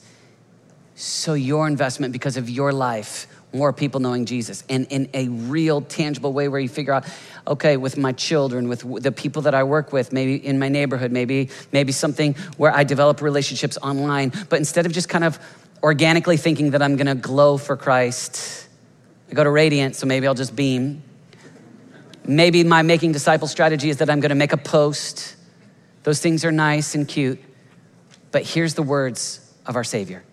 So, 0.94 1.34
your 1.34 1.66
investment, 1.66 2.12
because 2.12 2.36
of 2.36 2.48
your 2.48 2.72
life, 2.72 3.26
more 3.52 3.72
people 3.72 4.00
knowing 4.00 4.24
Jesus, 4.24 4.64
and 4.68 4.86
in 4.90 5.08
a 5.14 5.28
real, 5.28 5.82
tangible 5.82 6.32
way 6.32 6.48
where 6.48 6.60
you 6.60 6.68
figure 6.68 6.92
out, 6.92 7.04
okay, 7.46 7.76
with 7.76 7.96
my 7.96 8.12
children, 8.12 8.68
with 8.68 9.02
the 9.02 9.12
people 9.12 9.42
that 9.42 9.54
I 9.54 9.62
work 9.64 9.92
with, 9.92 10.12
maybe 10.12 10.36
in 10.36 10.58
my 10.58 10.68
neighborhood, 10.68 11.12
maybe, 11.12 11.50
maybe 11.70 11.92
something 11.92 12.34
where 12.56 12.74
I 12.74 12.84
develop 12.84 13.20
relationships 13.20 13.76
online, 13.82 14.32
but 14.48 14.58
instead 14.58 14.86
of 14.86 14.92
just 14.92 15.08
kind 15.08 15.24
of 15.24 15.38
organically 15.82 16.36
thinking 16.36 16.70
that 16.70 16.82
I'm 16.82 16.96
gonna 16.96 17.14
glow 17.14 17.58
for 17.58 17.76
Christ, 17.76 18.68
I 19.30 19.34
go 19.34 19.44
to 19.44 19.50
Radiant, 19.50 19.96
so 19.96 20.06
maybe 20.06 20.26
I'll 20.26 20.34
just 20.34 20.56
beam. 20.56 21.02
Maybe 22.24 22.64
my 22.64 22.82
making 22.82 23.12
disciple 23.12 23.48
strategy 23.48 23.90
is 23.90 23.98
that 23.98 24.08
I'm 24.08 24.20
gonna 24.20 24.34
make 24.34 24.52
a 24.52 24.58
post. 24.58 25.36
Those 26.04 26.20
things 26.20 26.44
are 26.44 26.52
nice 26.52 26.94
and 26.94 27.06
cute. 27.06 27.40
But 28.30 28.44
here's 28.44 28.74
the 28.74 28.82
words 28.82 29.40
of 29.66 29.76
our 29.76 29.84
Savior 29.84 30.24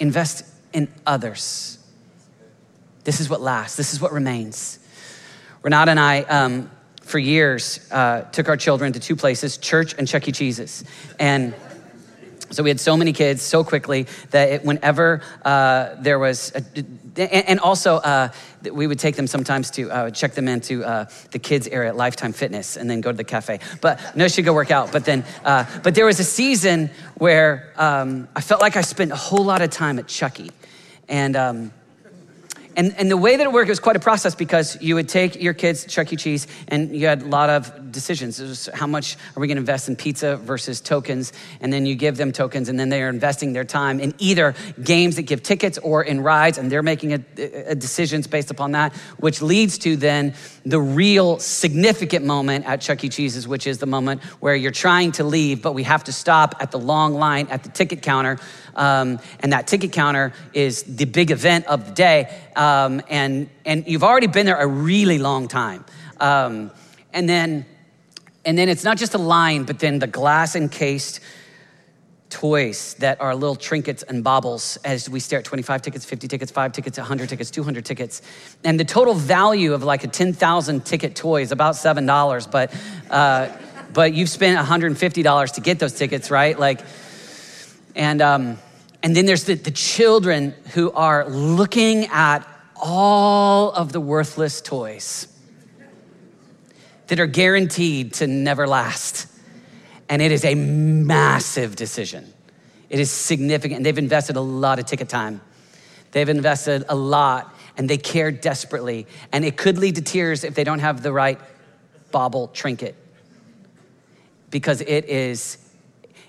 invest 0.00 0.44
in 0.74 0.88
others. 1.06 1.78
This 3.04 3.20
is 3.20 3.30
what 3.30 3.40
lasts, 3.40 3.76
this 3.78 3.94
is 3.94 4.00
what 4.00 4.12
remains. 4.12 4.78
Renata 5.62 5.92
and 5.92 6.00
I, 6.00 6.22
um, 6.22 6.70
for 7.00 7.18
years, 7.18 7.90
uh, 7.90 8.22
took 8.32 8.48
our 8.48 8.56
children 8.56 8.92
to 8.92 9.00
two 9.00 9.16
places 9.16 9.56
church 9.56 9.94
and 9.96 10.06
Chuck 10.06 10.28
E. 10.28 10.32
Cheese's. 10.32 10.84
And 11.18 11.54
so 12.50 12.62
we 12.62 12.70
had 12.70 12.80
so 12.80 12.96
many 12.96 13.12
kids 13.12 13.42
so 13.42 13.64
quickly 13.64 14.06
that 14.30 14.48
it, 14.50 14.64
whenever 14.64 15.22
uh, 15.44 15.94
there 16.00 16.18
was, 16.18 16.52
a, 16.54 17.50
and 17.50 17.58
also 17.60 17.96
uh, 17.96 18.28
we 18.70 18.86
would 18.86 18.98
take 18.98 19.16
them 19.16 19.26
sometimes 19.26 19.70
to 19.72 19.90
uh, 19.90 20.10
check 20.10 20.32
them 20.34 20.48
into 20.48 20.84
uh, 20.84 21.06
the 21.30 21.38
kids 21.38 21.66
area 21.68 21.88
at 21.88 21.96
Lifetime 21.96 22.32
Fitness 22.32 22.76
and 22.76 22.88
then 22.88 23.00
go 23.00 23.10
to 23.10 23.16
the 23.16 23.24
cafe. 23.24 23.60
But 23.80 24.00
no, 24.16 24.28
she'd 24.28 24.42
go 24.42 24.52
work 24.52 24.70
out. 24.70 24.92
But 24.92 25.04
then, 25.04 25.24
uh, 25.44 25.64
but 25.82 25.94
there 25.94 26.06
was 26.06 26.20
a 26.20 26.24
season 26.24 26.90
where 27.16 27.72
um, 27.76 28.28
I 28.36 28.40
felt 28.40 28.60
like 28.60 28.76
I 28.76 28.82
spent 28.82 29.10
a 29.10 29.16
whole 29.16 29.44
lot 29.44 29.62
of 29.62 29.70
time 29.70 29.98
at 29.98 30.06
Chucky, 30.08 30.50
and. 31.08 31.36
Um, 31.36 31.72
and, 32.76 32.94
and 32.96 33.10
the 33.10 33.16
way 33.16 33.36
that 33.36 33.44
it 33.44 33.52
worked 33.52 33.68
was 33.68 33.80
quite 33.80 33.96
a 33.96 34.00
process 34.00 34.34
because 34.34 34.80
you 34.80 34.94
would 34.94 35.08
take 35.08 35.40
your 35.40 35.54
kids 35.54 35.82
to 35.84 35.88
Chuck 35.88 36.12
E. 36.12 36.16
Cheese 36.16 36.46
and 36.68 36.94
you 36.94 37.06
had 37.06 37.22
a 37.22 37.26
lot 37.26 37.50
of 37.50 37.92
decisions. 37.92 38.40
It 38.40 38.48
was 38.48 38.68
how 38.74 38.86
much 38.86 39.16
are 39.36 39.40
we 39.40 39.46
going 39.46 39.56
to 39.56 39.60
invest 39.60 39.88
in 39.88 39.96
pizza 39.96 40.36
versus 40.36 40.80
tokens? 40.80 41.32
And 41.60 41.72
then 41.72 41.86
you 41.86 41.94
give 41.94 42.16
them 42.16 42.32
tokens 42.32 42.68
and 42.68 42.78
then 42.78 42.88
they 42.88 43.02
are 43.02 43.08
investing 43.08 43.52
their 43.52 43.64
time 43.64 44.00
in 44.00 44.14
either 44.18 44.54
games 44.82 45.16
that 45.16 45.22
give 45.22 45.42
tickets 45.42 45.78
or 45.78 46.02
in 46.02 46.20
rides 46.20 46.58
and 46.58 46.70
they're 46.70 46.82
making 46.82 47.12
a, 47.12 47.20
a 47.66 47.74
decisions 47.74 48.26
based 48.26 48.50
upon 48.50 48.72
that, 48.72 48.92
which 49.18 49.40
leads 49.40 49.78
to 49.78 49.96
then 49.96 50.34
the 50.66 50.80
real 50.80 51.38
significant 51.38 52.24
moment 52.24 52.66
at 52.66 52.80
Chuck 52.80 53.04
E. 53.04 53.08
Cheese's, 53.08 53.46
which 53.46 53.66
is 53.66 53.78
the 53.78 53.86
moment 53.86 54.22
where 54.40 54.56
you're 54.56 54.72
trying 54.72 55.12
to 55.12 55.24
leave, 55.24 55.62
but 55.62 55.72
we 55.72 55.84
have 55.84 56.04
to 56.04 56.12
stop 56.12 56.56
at 56.60 56.70
the 56.70 56.78
long 56.78 57.14
line 57.14 57.46
at 57.48 57.62
the 57.62 57.68
ticket 57.68 58.02
counter 58.02 58.38
um, 58.76 59.18
and 59.40 59.52
that 59.52 59.66
ticket 59.66 59.92
counter 59.92 60.32
is 60.52 60.82
the 60.82 61.04
big 61.04 61.30
event 61.30 61.66
of 61.66 61.86
the 61.86 61.92
day. 61.92 62.42
Um, 62.56 63.02
and, 63.08 63.48
and 63.64 63.86
you've 63.86 64.04
already 64.04 64.26
been 64.26 64.46
there 64.46 64.60
a 64.60 64.66
really 64.66 65.18
long 65.18 65.48
time. 65.48 65.84
Um, 66.20 66.70
and 67.12 67.28
then, 67.28 67.66
and 68.44 68.58
then 68.58 68.68
it's 68.68 68.84
not 68.84 68.98
just 68.98 69.14
a 69.14 69.18
line, 69.18 69.64
but 69.64 69.78
then 69.78 69.98
the 69.98 70.06
glass 70.06 70.56
encased 70.56 71.20
toys 72.34 72.94
that 72.98 73.20
are 73.20 73.34
little 73.34 73.54
trinkets 73.54 74.02
and 74.02 74.24
baubles 74.24 74.76
as 74.78 75.08
we 75.08 75.20
stare 75.20 75.38
at 75.38 75.44
25 75.44 75.82
tickets, 75.82 76.04
50 76.04 76.26
tickets, 76.26 76.50
5 76.50 76.72
tickets, 76.72 76.98
100 76.98 77.28
tickets, 77.28 77.50
200 77.50 77.84
tickets. 77.84 78.22
And 78.64 78.78
the 78.78 78.84
total 78.84 79.14
value 79.14 79.72
of 79.72 79.84
like 79.84 80.02
a 80.02 80.08
10,000 80.08 80.84
ticket 80.84 81.14
toy 81.14 81.42
is 81.42 81.52
about 81.52 81.76
$7, 81.76 82.50
but, 82.50 82.74
uh, 83.08 83.48
but 83.92 84.14
you've 84.14 84.28
spent 84.28 84.58
$150 84.58 85.52
to 85.52 85.60
get 85.60 85.78
those 85.78 85.94
tickets, 85.94 86.28
right? 86.28 86.58
Like, 86.58 86.80
and, 87.94 88.20
um, 88.20 88.58
and 89.02 89.14
then 89.14 89.26
there's 89.26 89.44
the, 89.44 89.54
the 89.54 89.70
children 89.70 90.54
who 90.72 90.90
are 90.92 91.28
looking 91.28 92.06
at 92.06 92.46
all 92.76 93.72
of 93.72 93.92
the 93.92 94.00
worthless 94.00 94.60
toys 94.60 95.28
that 97.06 97.20
are 97.20 97.26
guaranteed 97.26 98.14
to 98.14 98.26
never 98.26 98.66
last. 98.66 99.26
And 100.08 100.20
it 100.20 100.32
is 100.32 100.44
a 100.44 100.54
massive 100.54 101.76
decision. 101.76 102.32
It 102.90 103.00
is 103.00 103.10
significant. 103.10 103.84
They've 103.84 103.96
invested 103.96 104.36
a 104.36 104.40
lot 104.40 104.78
of 104.78 104.86
ticket 104.86 105.08
time. 105.08 105.40
They've 106.12 106.28
invested 106.28 106.84
a 106.88 106.94
lot 106.94 107.54
and 107.76 107.90
they 107.90 107.98
care 107.98 108.30
desperately. 108.30 109.06
And 109.32 109.44
it 109.44 109.56
could 109.56 109.78
lead 109.78 109.96
to 109.96 110.02
tears 110.02 110.44
if 110.44 110.54
they 110.54 110.64
don't 110.64 110.78
have 110.78 111.02
the 111.02 111.12
right 111.12 111.38
bauble 112.12 112.48
trinket 112.48 112.94
because 114.50 114.80
it 114.82 115.06
is, 115.06 115.58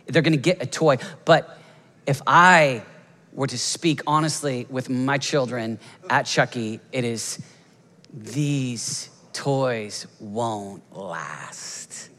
they're 0.08 0.22
gonna 0.22 0.38
get 0.38 0.62
a 0.62 0.66
toy. 0.66 0.98
But 1.26 1.60
if 2.06 2.22
I 2.28 2.84
were 3.34 3.48
to 3.48 3.58
speak 3.58 4.02
honestly 4.08 4.66
with 4.70 4.90
my 4.90 5.18
children 5.18 5.80
at 6.10 6.26
Chucky, 6.26 6.80
it 6.92 7.04
is 7.04 7.40
these 8.14 9.10
toys 9.34 10.08
won't 10.20 10.82
last. 10.96 12.10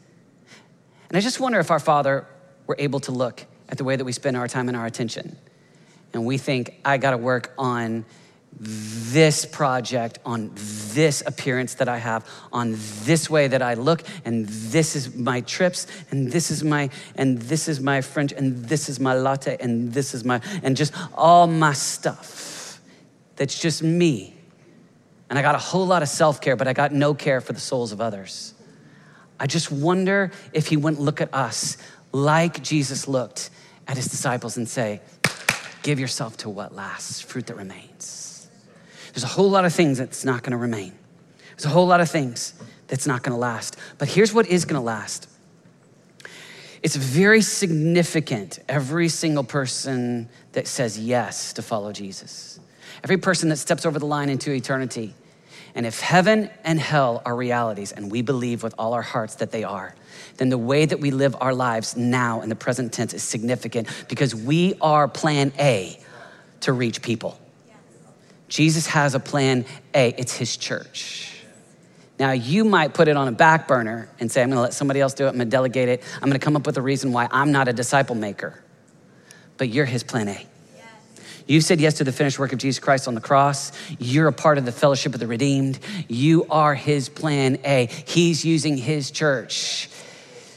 And 1.09 1.17
I 1.17 1.21
just 1.21 1.39
wonder 1.39 1.59
if 1.59 1.71
our 1.71 1.79
Father 1.79 2.27
were 2.67 2.75
able 2.77 2.99
to 3.01 3.11
look 3.11 3.45
at 3.69 3.77
the 3.77 3.83
way 3.83 3.95
that 3.95 4.05
we 4.05 4.11
spend 4.11 4.37
our 4.37 4.47
time 4.47 4.67
and 4.67 4.77
our 4.77 4.85
attention. 4.85 5.37
And 6.13 6.25
we 6.25 6.37
think, 6.37 6.79
I 6.85 6.97
gotta 6.97 7.17
work 7.17 7.53
on 7.57 8.05
this 8.59 9.45
project, 9.45 10.19
on 10.25 10.51
this 10.55 11.21
appearance 11.25 11.75
that 11.75 11.87
I 11.87 11.97
have, 11.97 12.27
on 12.51 12.75
this 13.03 13.29
way 13.29 13.47
that 13.47 13.61
I 13.61 13.75
look, 13.75 14.03
and 14.25 14.47
this 14.47 14.95
is 14.95 15.15
my 15.15 15.41
trips, 15.41 15.85
and 16.09 16.31
this 16.31 16.49
is 16.49 16.63
my, 16.63 16.89
and 17.15 17.39
this 17.39 17.67
is 17.67 17.79
my 17.79 18.01
French, 18.01 18.31
and 18.31 18.65
this 18.65 18.89
is 18.89 18.99
my 18.99 19.13
latte, 19.13 19.57
and 19.59 19.93
this 19.93 20.13
is 20.13 20.23
my, 20.23 20.41
and 20.63 20.75
just 20.75 20.93
all 21.13 21.45
my 21.45 21.73
stuff. 21.73 22.79
That's 23.35 23.59
just 23.59 23.83
me. 23.83 24.33
And 25.29 25.37
I 25.37 25.41
got 25.41 25.55
a 25.55 25.59
whole 25.59 25.85
lot 25.85 26.01
of 26.01 26.09
self 26.09 26.41
care, 26.41 26.55
but 26.55 26.67
I 26.67 26.73
got 26.73 26.91
no 26.91 27.13
care 27.13 27.41
for 27.41 27.53
the 27.53 27.59
souls 27.59 27.91
of 27.91 28.01
others. 28.01 28.53
I 29.39 29.45
just 29.45 29.71
wonder 29.71 30.31
if 30.51 30.67
he 30.67 30.77
wouldn't 30.77 31.01
look 31.01 31.21
at 31.21 31.31
us 31.33 31.77
like 32.11 32.63
Jesus 32.63 33.07
looked 33.07 33.51
at 33.87 33.97
his 33.97 34.07
disciples 34.07 34.57
and 34.57 34.67
say, 34.67 35.01
Give 35.83 35.99
yourself 35.99 36.37
to 36.37 36.49
what 36.49 36.73
lasts, 36.73 37.21
fruit 37.21 37.47
that 37.47 37.55
remains. 37.55 38.16
There's 39.17 39.23
a 39.23 39.29
whole 39.29 39.49
lot 39.49 39.65
of 39.65 39.73
things 39.73 39.97
that's 39.97 40.23
not 40.23 40.43
gonna 40.43 40.57
remain. 40.57 40.93
There's 41.49 41.65
a 41.65 41.69
whole 41.69 41.87
lot 41.87 42.01
of 42.01 42.07
things 42.07 42.53
that's 42.85 43.07
not 43.07 43.23
gonna 43.23 43.39
last. 43.39 43.75
But 43.97 44.09
here's 44.09 44.31
what 44.31 44.45
is 44.45 44.63
gonna 44.63 44.83
last 44.83 45.27
it's 46.83 46.95
very 46.95 47.41
significant, 47.41 48.59
every 48.69 49.09
single 49.09 49.43
person 49.43 50.29
that 50.51 50.67
says 50.67 50.99
yes 50.99 51.51
to 51.53 51.63
follow 51.63 51.91
Jesus, 51.91 52.59
every 53.03 53.17
person 53.17 53.49
that 53.49 53.57
steps 53.57 53.87
over 53.87 53.97
the 53.97 54.05
line 54.05 54.29
into 54.29 54.51
eternity 54.51 55.15
And 55.73 55.87
if 55.87 55.99
heaven 55.99 56.51
and 56.63 56.79
hell 56.79 57.23
are 57.25 57.35
realities, 57.35 57.91
and 57.91 58.11
we 58.11 58.21
believe 58.21 58.61
with 58.61 58.75
all 58.77 58.93
our 58.93 59.01
hearts 59.01 59.33
that 59.37 59.51
they 59.51 59.63
are, 59.63 59.95
then 60.37 60.49
the 60.49 60.59
way 60.59 60.85
that 60.85 60.99
we 60.99 61.09
live 61.09 61.35
our 61.41 61.55
lives 61.55 61.97
now 61.97 62.41
in 62.41 62.49
the 62.49 62.55
present 62.55 62.93
tense 62.93 63.15
is 63.15 63.23
significant 63.23 63.87
because 64.09 64.35
we 64.35 64.75
are 64.79 65.07
plan 65.07 65.51
A 65.57 65.99
to 66.59 66.71
reach 66.71 67.01
people. 67.01 67.39
Jesus 68.47 68.87
has 68.87 69.15
a 69.15 69.19
plan 69.19 69.65
A, 69.93 70.09
it's 70.17 70.35
his 70.35 70.55
church. 70.57 71.33
Now, 72.19 72.31
you 72.31 72.63
might 72.63 72.93
put 72.93 73.07
it 73.07 73.15
on 73.15 73.27
a 73.27 73.31
back 73.31 73.67
burner 73.67 74.09
and 74.19 74.31
say, 74.31 74.41
I'm 74.41 74.49
gonna 74.49 74.61
let 74.61 74.73
somebody 74.73 74.99
else 74.99 75.13
do 75.13 75.25
it, 75.25 75.29
I'm 75.29 75.33
gonna 75.33 75.45
delegate 75.45 75.89
it, 75.89 76.03
I'm 76.15 76.29
gonna 76.29 76.39
come 76.39 76.55
up 76.55 76.65
with 76.65 76.77
a 76.77 76.81
reason 76.81 77.11
why 77.11 77.27
I'm 77.31 77.51
not 77.51 77.67
a 77.67 77.73
disciple 77.73 78.15
maker. 78.15 78.61
But 79.57 79.69
you're 79.69 79.85
his 79.85 80.03
plan 80.03 80.29
A. 80.29 80.45
You 81.47 81.61
said 81.61 81.79
yes 81.79 81.95
to 81.95 82.03
the 82.03 82.11
finished 82.11 82.39
work 82.39 82.51
of 82.51 82.59
Jesus 82.59 82.79
Christ 82.79 83.07
on 83.07 83.15
the 83.15 83.21
cross. 83.21 83.71
You're 83.99 84.27
a 84.27 84.33
part 84.33 84.57
of 84.57 84.65
the 84.65 84.71
fellowship 84.71 85.13
of 85.13 85.21
the 85.21 85.27
redeemed. 85.27 85.79
You 86.09 86.45
are 86.49 86.75
his 86.75 87.07
plan 87.07 87.57
A. 87.63 87.87
He's 88.05 88.43
using 88.43 88.75
his 88.75 89.11
church. 89.11 89.89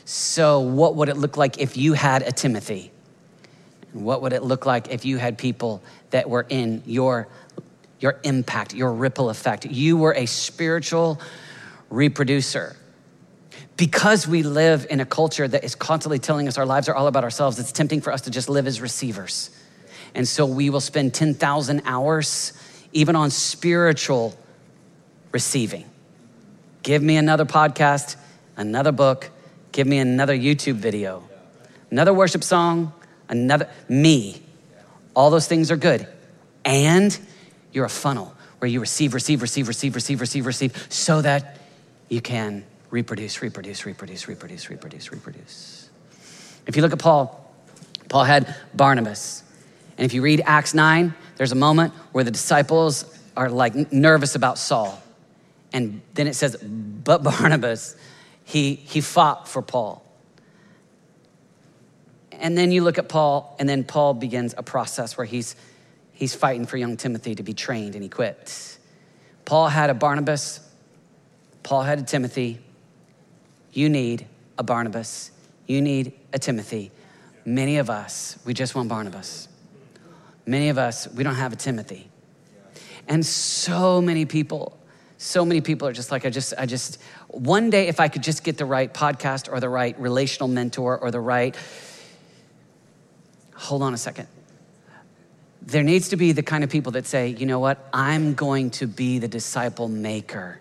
So, 0.04 0.58
what 0.60 0.96
would 0.96 1.08
it 1.08 1.16
look 1.16 1.36
like 1.36 1.60
if 1.60 1.76
you 1.76 1.92
had 1.92 2.22
a 2.22 2.32
Timothy? 2.32 2.90
What 3.92 4.22
would 4.22 4.32
it 4.32 4.42
look 4.42 4.66
like 4.66 4.88
if 4.88 5.04
you 5.04 5.18
had 5.18 5.38
people 5.38 5.82
that 6.10 6.28
were 6.28 6.46
in 6.48 6.82
your, 6.86 7.28
your 8.00 8.18
impact, 8.24 8.74
your 8.74 8.92
ripple 8.92 9.30
effect? 9.30 9.66
You 9.66 9.96
were 9.96 10.14
a 10.14 10.26
spiritual 10.26 11.20
reproducer. 11.90 12.76
Because 13.76 14.26
we 14.26 14.42
live 14.42 14.86
in 14.90 15.00
a 15.00 15.06
culture 15.06 15.46
that 15.46 15.64
is 15.64 15.74
constantly 15.74 16.18
telling 16.18 16.48
us 16.48 16.58
our 16.58 16.66
lives 16.66 16.88
are 16.88 16.94
all 16.94 17.06
about 17.06 17.24
ourselves, 17.24 17.58
it's 17.58 17.72
tempting 17.72 18.00
for 18.00 18.12
us 18.12 18.22
to 18.22 18.30
just 18.30 18.48
live 18.48 18.66
as 18.66 18.80
receivers. 18.80 19.50
And 20.14 20.26
so 20.26 20.44
we 20.44 20.70
will 20.70 20.80
spend 20.80 21.14
10,000 21.14 21.82
hours 21.84 22.52
even 22.92 23.16
on 23.16 23.30
spiritual 23.30 24.36
receiving. 25.32 25.84
Give 26.82 27.02
me 27.02 27.16
another 27.16 27.44
podcast, 27.44 28.16
another 28.56 28.92
book, 28.92 29.30
give 29.72 29.86
me 29.86 29.98
another 29.98 30.36
YouTube 30.36 30.74
video, 30.74 31.22
another 31.90 32.12
worship 32.12 32.42
song, 32.42 32.92
another 33.28 33.68
me. 33.88 34.42
All 35.14 35.30
those 35.30 35.46
things 35.46 35.70
are 35.70 35.76
good. 35.76 36.06
And 36.64 37.18
you're 37.72 37.84
a 37.84 37.90
funnel 37.90 38.34
where 38.58 38.68
you 38.68 38.80
receive, 38.80 39.14
receive, 39.14 39.42
receive, 39.42 39.68
receive, 39.68 39.94
receive, 39.94 40.20
receive, 40.20 40.46
receive, 40.46 40.86
so 40.90 41.22
that 41.22 41.58
you 42.08 42.20
can 42.20 42.64
reproduce, 42.90 43.40
reproduce, 43.40 43.86
reproduce, 43.86 44.28
reproduce, 44.28 44.68
reproduce, 44.68 45.12
reproduce. 45.12 45.90
If 46.66 46.76
you 46.76 46.82
look 46.82 46.92
at 46.92 46.98
Paul, 46.98 47.52
Paul 48.08 48.24
had 48.24 48.54
Barnabas. 48.74 49.42
And 49.96 50.04
if 50.04 50.12
you 50.12 50.22
read 50.22 50.42
Acts 50.44 50.74
9, 50.74 51.14
there's 51.36 51.52
a 51.52 51.56
moment 51.56 51.94
where 52.12 52.24
the 52.24 52.30
disciples 52.30 53.04
are 53.36 53.48
like 53.48 53.92
nervous 53.92 54.34
about 54.34 54.58
Saul. 54.58 55.00
And 55.72 56.02
then 56.14 56.26
it 56.26 56.34
says, 56.34 56.56
but 56.56 57.22
Barnabas, 57.22 57.96
he, 58.44 58.74
he 58.74 59.00
fought 59.00 59.48
for 59.48 59.62
Paul. 59.62 60.04
And 62.32 62.56
then 62.56 62.72
you 62.72 62.82
look 62.82 62.98
at 62.98 63.08
Paul, 63.08 63.54
and 63.58 63.68
then 63.68 63.84
Paul 63.84 64.14
begins 64.14 64.54
a 64.56 64.62
process 64.62 65.16
where 65.16 65.26
he's, 65.26 65.54
he's 66.20 66.34
fighting 66.34 66.66
for 66.66 66.76
young 66.76 66.98
Timothy 66.98 67.34
to 67.34 67.42
be 67.42 67.54
trained 67.54 67.96
and 67.96 68.04
equipped. 68.04 68.78
Paul 69.46 69.68
had 69.68 69.88
a 69.88 69.94
Barnabas, 69.94 70.60
Paul 71.64 71.82
had 71.82 71.98
a 71.98 72.02
Timothy. 72.02 72.60
You 73.72 73.88
need 73.88 74.26
a 74.58 74.62
Barnabas, 74.62 75.30
you 75.66 75.80
need 75.80 76.12
a 76.32 76.38
Timothy. 76.38 76.92
Many 77.44 77.78
of 77.78 77.88
us, 77.88 78.38
we 78.44 78.52
just 78.52 78.74
want 78.74 78.88
Barnabas. 78.90 79.48
Many 80.44 80.68
of 80.68 80.76
us, 80.76 81.08
we 81.08 81.24
don't 81.24 81.36
have 81.36 81.54
a 81.54 81.56
Timothy. 81.56 82.08
And 83.08 83.24
so 83.24 84.02
many 84.02 84.26
people, 84.26 84.78
so 85.16 85.44
many 85.44 85.62
people 85.62 85.88
are 85.88 85.92
just 85.92 86.10
like, 86.10 86.26
I 86.26 86.30
just, 86.30 86.52
I 86.58 86.66
just, 86.66 87.00
one 87.28 87.70
day 87.70 87.88
if 87.88 87.98
I 87.98 88.08
could 88.08 88.22
just 88.22 88.44
get 88.44 88.58
the 88.58 88.66
right 88.66 88.92
podcast 88.92 89.50
or 89.50 89.58
the 89.58 89.68
right 89.68 89.98
relational 89.98 90.48
mentor 90.48 90.98
or 90.98 91.10
the 91.10 91.20
right, 91.20 91.56
hold 93.54 93.82
on 93.82 93.94
a 93.94 93.98
second. 93.98 94.28
There 95.70 95.84
needs 95.84 96.08
to 96.08 96.16
be 96.16 96.32
the 96.32 96.42
kind 96.42 96.64
of 96.64 96.70
people 96.70 96.92
that 96.92 97.06
say, 97.06 97.28
you 97.28 97.46
know 97.46 97.60
what, 97.60 97.88
I'm 97.92 98.34
going 98.34 98.70
to 98.72 98.88
be 98.88 99.20
the 99.20 99.28
disciple 99.28 99.86
maker 99.88 100.60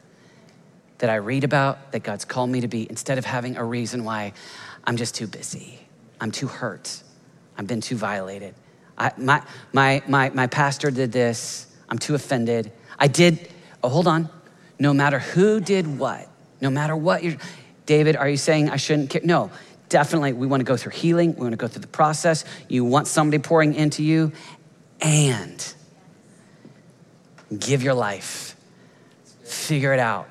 that 0.99 1.09
I 1.09 1.15
read 1.15 1.43
about, 1.43 1.93
that 1.93 2.03
God's 2.03 2.25
called 2.25 2.51
me 2.51 2.61
to 2.61 2.67
be, 2.67 2.87
instead 2.87 3.17
of 3.17 3.25
having 3.25 3.57
a 3.57 3.63
reason 3.63 4.03
why 4.03 4.33
I'm 4.83 4.97
just 4.97 5.15
too 5.15 5.25
busy, 5.25 5.79
I'm 6.21 6.29
too 6.29 6.45
hurt, 6.45 7.01
I've 7.57 7.65
been 7.65 7.81
too 7.81 7.95
violated. 7.95 8.53
I, 8.99 9.11
my, 9.17 9.41
my, 9.73 10.03
my, 10.07 10.29
my 10.29 10.45
pastor 10.45 10.91
did 10.91 11.11
this, 11.11 11.65
I'm 11.89 11.97
too 11.97 12.13
offended. 12.13 12.71
I 12.99 13.07
did, 13.07 13.49
oh, 13.83 13.89
hold 13.89 14.07
on. 14.07 14.29
No 14.77 14.93
matter 14.93 15.17
who 15.17 15.59
did 15.59 15.97
what, 15.97 16.27
no 16.61 16.69
matter 16.69 16.95
what 16.95 17.23
you're, 17.23 17.37
David, 17.87 18.15
are 18.15 18.29
you 18.29 18.37
saying 18.37 18.69
I 18.69 18.75
shouldn't 18.75 19.09
care? 19.09 19.21
No, 19.23 19.49
definitely. 19.89 20.33
We 20.33 20.45
want 20.45 20.61
to 20.61 20.65
go 20.65 20.77
through 20.77 20.91
healing, 20.91 21.33
we 21.33 21.41
want 21.41 21.53
to 21.53 21.57
go 21.57 21.67
through 21.67 21.81
the 21.81 21.87
process. 21.87 22.45
You 22.67 22.85
want 22.85 23.07
somebody 23.07 23.41
pouring 23.41 23.73
into 23.73 24.03
you, 24.03 24.31
and 25.01 25.73
give 27.57 27.83
your 27.83 27.93
life, 27.93 28.55
figure 29.43 29.93
it 29.93 29.99
out. 29.99 30.29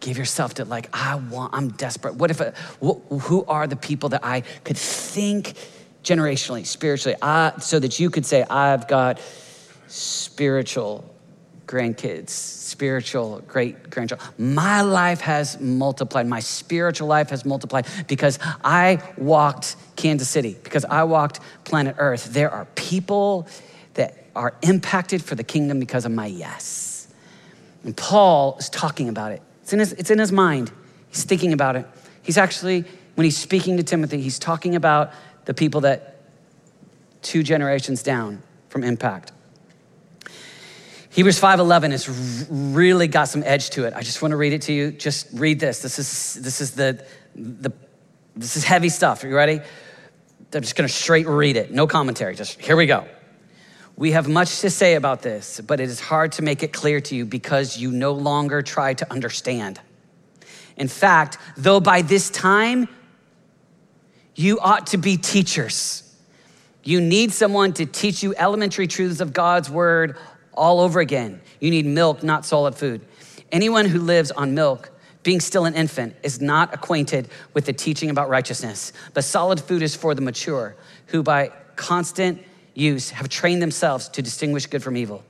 Give 0.00 0.18
yourself 0.18 0.54
to 0.54 0.64
like 0.64 0.88
i 0.92 1.16
want 1.16 1.52
i'm 1.52 1.70
desperate. 1.70 2.14
What 2.14 2.30
if 2.30 2.40
uh, 2.40 2.52
a, 2.80 2.92
who 3.18 3.44
are 3.46 3.66
the 3.66 3.74
people 3.74 4.10
that 4.10 4.24
i 4.24 4.42
could 4.62 4.78
think 4.78 5.54
generationally 6.04 6.64
spiritually? 6.64 7.16
I, 7.20 7.54
so 7.58 7.80
that 7.80 7.98
you 7.98 8.10
could 8.10 8.24
say 8.24 8.44
i've 8.44 8.86
got 8.86 9.20
spiritual 9.88 11.12
grandkids 11.66 12.30
spiritual 12.30 13.40
great 13.48 13.90
grandchildren 13.90 14.30
my 14.38 14.82
life 14.82 15.20
has 15.22 15.58
multiplied. 15.58 16.28
My 16.28 16.38
spiritual 16.38 17.08
life 17.08 17.30
has 17.30 17.44
multiplied 17.44 17.86
because 18.06 18.38
i 18.62 19.02
walked 19.16 19.74
kansas 19.96 20.28
city 20.28 20.56
because 20.62 20.84
i 20.84 21.02
walked 21.02 21.40
planet 21.64 21.96
earth. 21.98 22.32
There 22.32 22.50
are 22.50 22.66
people 22.76 23.48
are 24.36 24.54
impacted 24.62 25.22
for 25.22 25.34
the 25.34 25.44
kingdom 25.44 25.80
because 25.80 26.04
of 26.04 26.12
my 26.12 26.26
yes 26.26 27.08
and 27.82 27.96
paul 27.96 28.56
is 28.58 28.68
talking 28.68 29.08
about 29.08 29.32
it 29.32 29.42
it's 29.66 29.72
in 29.72 29.80
his, 29.80 29.92
it's 29.94 30.10
in 30.12 30.20
his 30.20 30.30
mind. 30.30 30.70
He's 31.08 31.24
thinking 31.24 31.52
about 31.52 31.74
it. 31.74 31.88
He's 32.22 32.38
actually, 32.38 32.84
when 33.16 33.24
he's 33.24 33.36
speaking 33.36 33.76
to 33.78 33.82
Timothy, 33.82 34.20
he's 34.20 34.38
talking 34.38 34.76
about 34.76 35.12
the 35.44 35.54
people 35.54 35.80
that 35.80 36.20
two 37.20 37.42
generations 37.42 38.04
down 38.04 38.40
from 38.68 38.84
impact. 38.84 39.32
Hebrews 41.10 41.40
5:11 41.40 41.90
has 41.90 42.46
really 42.48 43.08
got 43.08 43.24
some 43.24 43.42
edge 43.42 43.70
to 43.70 43.86
it. 43.86 43.94
I 43.96 44.02
just 44.02 44.22
want 44.22 44.30
to 44.30 44.36
read 44.36 44.52
it 44.52 44.62
to 44.62 44.72
you. 44.72 44.92
Just 44.92 45.26
read 45.32 45.58
this. 45.58 45.82
This 45.82 45.98
is 45.98 46.40
this 46.40 46.60
is 46.60 46.70
the 46.70 47.04
the 47.34 47.72
this 48.36 48.56
is 48.56 48.62
heavy 48.62 48.88
stuff. 48.88 49.24
Are 49.24 49.28
you 49.28 49.34
ready? 49.34 49.60
I'm 50.54 50.62
just 50.62 50.76
going 50.76 50.86
to 50.86 50.94
straight 50.94 51.26
read 51.26 51.56
it. 51.56 51.72
No 51.72 51.88
commentary. 51.88 52.36
Just 52.36 52.60
here 52.60 52.76
we 52.76 52.86
go. 52.86 53.04
We 53.96 54.12
have 54.12 54.28
much 54.28 54.60
to 54.60 54.68
say 54.68 54.94
about 54.94 55.22
this, 55.22 55.60
but 55.60 55.80
it 55.80 55.88
is 55.88 56.00
hard 56.00 56.32
to 56.32 56.42
make 56.42 56.62
it 56.62 56.72
clear 56.72 57.00
to 57.00 57.16
you 57.16 57.24
because 57.24 57.78
you 57.78 57.90
no 57.90 58.12
longer 58.12 58.60
try 58.60 58.92
to 58.92 59.10
understand. 59.10 59.80
In 60.76 60.88
fact, 60.88 61.38
though 61.56 61.80
by 61.80 62.02
this 62.02 62.28
time 62.28 62.88
you 64.34 64.60
ought 64.60 64.88
to 64.88 64.98
be 64.98 65.16
teachers, 65.16 66.02
you 66.84 67.00
need 67.00 67.32
someone 67.32 67.72
to 67.74 67.86
teach 67.86 68.22
you 68.22 68.34
elementary 68.36 68.86
truths 68.86 69.20
of 69.20 69.32
God's 69.32 69.70
word 69.70 70.18
all 70.52 70.80
over 70.80 71.00
again. 71.00 71.40
You 71.58 71.70
need 71.70 71.86
milk, 71.86 72.22
not 72.22 72.44
solid 72.44 72.74
food. 72.74 73.00
Anyone 73.50 73.86
who 73.86 73.98
lives 73.98 74.30
on 74.30 74.54
milk, 74.54 74.90
being 75.22 75.40
still 75.40 75.64
an 75.64 75.74
infant, 75.74 76.14
is 76.22 76.40
not 76.40 76.74
acquainted 76.74 77.28
with 77.54 77.64
the 77.64 77.72
teaching 77.72 78.10
about 78.10 78.28
righteousness, 78.28 78.92
but 79.14 79.24
solid 79.24 79.58
food 79.58 79.80
is 79.80 79.96
for 79.96 80.14
the 80.14 80.20
mature, 80.20 80.76
who 81.06 81.22
by 81.22 81.50
constant 81.76 82.42
use 82.76 83.10
have 83.10 83.28
trained 83.28 83.62
themselves 83.62 84.08
to 84.10 84.22
distinguish 84.22 84.66
good 84.66 84.82
from 84.82 84.96
evil. 84.96 85.24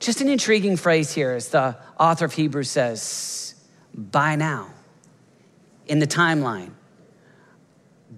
Just 0.00 0.20
an 0.20 0.28
intriguing 0.28 0.76
phrase 0.76 1.12
here, 1.12 1.32
as 1.32 1.48
the 1.48 1.76
author 1.98 2.24
of 2.24 2.32
Hebrews 2.32 2.70
says, 2.70 3.54
by 3.94 4.34
now, 4.34 4.70
in 5.86 5.98
the 5.98 6.06
timeline, 6.06 6.70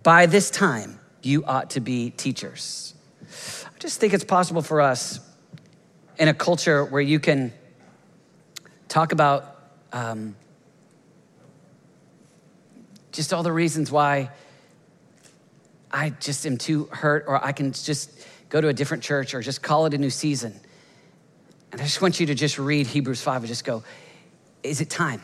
by 0.03 0.27
this 0.27 0.51
time, 0.51 1.01
you 1.23 1.45
ought 1.45 1.71
to 1.71 1.81
be 1.81 2.11
teachers. 2.11 2.95
I 3.23 3.79
just 3.79 4.01
think 4.01 4.15
it's 4.15 4.25
possible 4.25 4.63
for 4.63 4.81
us 4.81 5.21
in 6.19 6.29
a 6.29 6.35
culture 6.35 6.85
where 6.85 7.03
you 7.03 7.19
can 7.19 7.53
talk 8.89 9.13
about 9.13 9.57
um, 9.93 10.37
just 13.11 13.33
all 13.33 13.43
the 13.43 13.53
reasons 13.53 13.91
why 13.91 14.31
I 15.93 16.11
just 16.11 16.47
am 16.47 16.57
too 16.57 16.89
hurt, 16.91 17.25
or 17.27 17.45
I 17.45 17.53
can 17.53 17.73
just 17.73 18.27
go 18.49 18.61
to 18.61 18.69
a 18.69 18.73
different 18.73 19.03
church 19.03 19.35
or 19.35 19.41
just 19.41 19.63
call 19.63 19.87
it 19.87 19.95
a 19.95 19.99
new 19.99 20.11
season. 20.11 20.59
And 21.73 21.81
I 21.81 21.85
just 21.85 22.03
want 22.03 22.21
you 22.21 22.27
to 22.27 22.35
just 22.35 22.59
read 22.59 22.87
Hebrews 22.87 23.23
5 23.23 23.43
and 23.43 23.49
just 23.49 23.65
go, 23.65 23.83
is 24.63 24.81
it 24.81 24.91
time? 24.91 25.23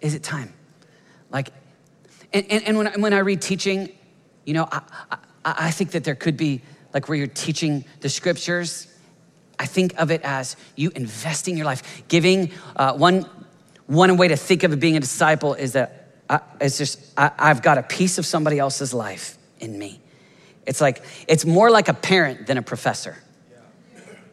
Is 0.00 0.14
it 0.14 0.22
time? 0.22 0.52
Like, 1.30 1.50
and, 2.32 2.46
and, 2.50 2.64
and 2.64 2.76
when, 2.78 2.88
I, 2.88 2.96
when 2.96 3.12
I 3.12 3.18
read 3.18 3.42
teaching, 3.42 3.90
you 4.44 4.54
know, 4.54 4.68
I, 4.72 4.80
I, 5.10 5.18
I 5.44 5.70
think 5.70 5.90
that 5.92 6.04
there 6.04 6.14
could 6.14 6.36
be 6.36 6.62
like 6.94 7.08
where 7.08 7.16
you're 7.16 7.26
teaching 7.26 7.84
the 8.00 8.08
scriptures. 8.08 8.88
I 9.58 9.66
think 9.66 9.94
of 10.00 10.10
it 10.10 10.22
as 10.22 10.56
you 10.76 10.90
investing 10.94 11.56
your 11.56 11.66
life, 11.66 12.02
giving. 12.08 12.50
Uh, 12.74 12.94
one, 12.94 13.26
one 13.86 14.16
way 14.16 14.28
to 14.28 14.36
think 14.36 14.62
of 14.62 14.72
it 14.72 14.80
being 14.80 14.96
a 14.96 15.00
disciple 15.00 15.54
is 15.54 15.72
that 15.72 16.01
I, 16.32 16.40
it's 16.62 16.78
just, 16.78 16.98
I, 17.16 17.30
I've 17.38 17.62
got 17.62 17.76
a 17.76 17.82
piece 17.82 18.16
of 18.16 18.24
somebody 18.24 18.58
else's 18.58 18.94
life 18.94 19.36
in 19.60 19.78
me. 19.78 20.00
It's 20.66 20.80
like, 20.80 21.02
it's 21.28 21.44
more 21.44 21.70
like 21.70 21.88
a 21.88 21.94
parent 21.94 22.46
than 22.46 22.56
a 22.56 22.62
professor. 22.62 23.18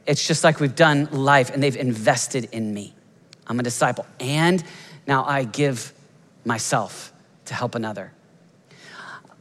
It's 0.06 0.26
just 0.26 0.44
like 0.44 0.62
we've 0.62 0.76
done 0.76 1.10
life 1.12 1.50
and 1.50 1.62
they've 1.62 1.76
invested 1.76 2.50
in 2.54 2.74
me. 2.74 2.96
I'm 3.46 3.60
a 3.60 3.64
disciple. 3.64 4.06
And 4.20 4.64
now 5.08 5.26
I 5.26 5.44
give 5.44 5.92
myself 6.46 7.12
to 7.46 7.54
help 7.54 7.76
another. 7.76 8.14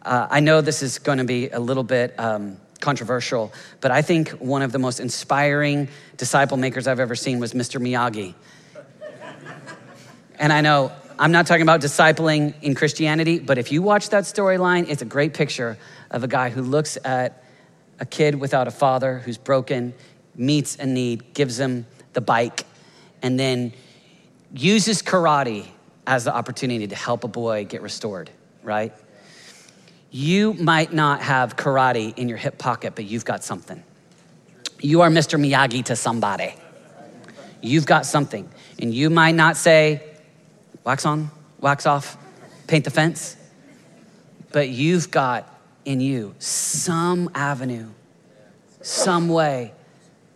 Uh, 0.03 0.27
I 0.29 0.40
know 0.40 0.61
this 0.61 0.83
is 0.83 0.99
going 0.99 1.18
to 1.18 1.25
be 1.25 1.51
a 1.51 1.61
little 1.61 1.85
bit 1.85 2.18
um, 2.18 2.57
controversial, 2.81 3.53
but 3.81 3.92
I 3.92 4.03
think 4.03 4.31
one 4.31 4.62
of 4.62 4.73
the 4.73 4.79
most 4.81 4.99
inspiring 4.99 5.88
disciple 6.16 6.57
makers 6.57 6.88
I've 6.88 7.01
ever 7.01 7.14
seen 7.14 7.38
was 7.38 7.53
Mr. 7.53 7.81
Miyagi. 7.81 8.35
and 10.40 10.53
I 10.53 10.61
know 10.61 10.90
I'm 11.18 11.33
not 11.33 11.48
talking 11.48 11.62
about 11.62 11.81
discipling 11.81 12.54
in 12.62 12.76
Christianity, 12.76 13.40
but 13.40 13.59
if 13.59 13.72
you 13.72 13.83
watch 13.83 14.11
that 14.11 14.22
storyline, 14.22 14.88
it's 14.88 15.02
a 15.02 15.07
great 15.07 15.35
picture 15.35 15.76
of 16.12 16.22
a 16.22 16.28
guy 16.28 16.48
who 16.48 16.62
looks 16.62 16.96
at 17.04 17.42
a 17.98 18.07
kid 18.07 18.37
without 18.37 18.68
a 18.68 18.70
father 18.70 19.18
who's 19.18 19.37
broken, 19.37 19.94
meets 20.37 20.76
a 20.76 20.87
need, 20.87 21.35
gives 21.35 21.59
him 21.59 21.87
the 22.12 22.20
bike, 22.20 22.64
and 23.20 23.38
then 23.38 23.72
uses 24.54 25.02
karate 25.02 25.66
as 26.07 26.24
the 26.24 26.35
opportunity 26.35 26.87
to 26.87 26.94
help 26.94 27.24
a 27.24 27.28
boy 27.28 27.64
get 27.64 27.83
restored, 27.83 28.31
right? 28.62 28.92
You 30.12 30.54
might 30.54 30.92
not 30.92 31.20
have 31.22 31.57
karate 31.57 32.16
in 32.16 32.28
your 32.28 32.38
hip 32.38 32.59
pocket, 32.59 32.94
but 32.94 33.04
you've 33.07 33.24
got 33.24 33.42
something. 33.42 33.83
You 34.81 35.00
are 35.00 35.11
Mr. 35.11 35.38
Miyagi 35.38 35.85
to 35.87 35.96
somebody. 35.96 36.54
You've 37.61 37.87
got 37.87 38.07
something. 38.07 38.48
And 38.78 38.94
you 38.94 39.11
might 39.11 39.35
not 39.35 39.57
say, 39.57 40.02
wax 40.88 41.05
on, 41.05 41.31
wax 41.61 41.85
off, 41.85 42.16
paint 42.66 42.83
the 42.85 42.90
fence, 42.90 43.37
but 44.53 44.70
you've 44.70 45.11
got 45.11 45.46
in 45.85 46.01
you 46.01 46.35
some 46.38 47.31
avenue, 47.35 47.90
some 48.81 49.29
way 49.29 49.72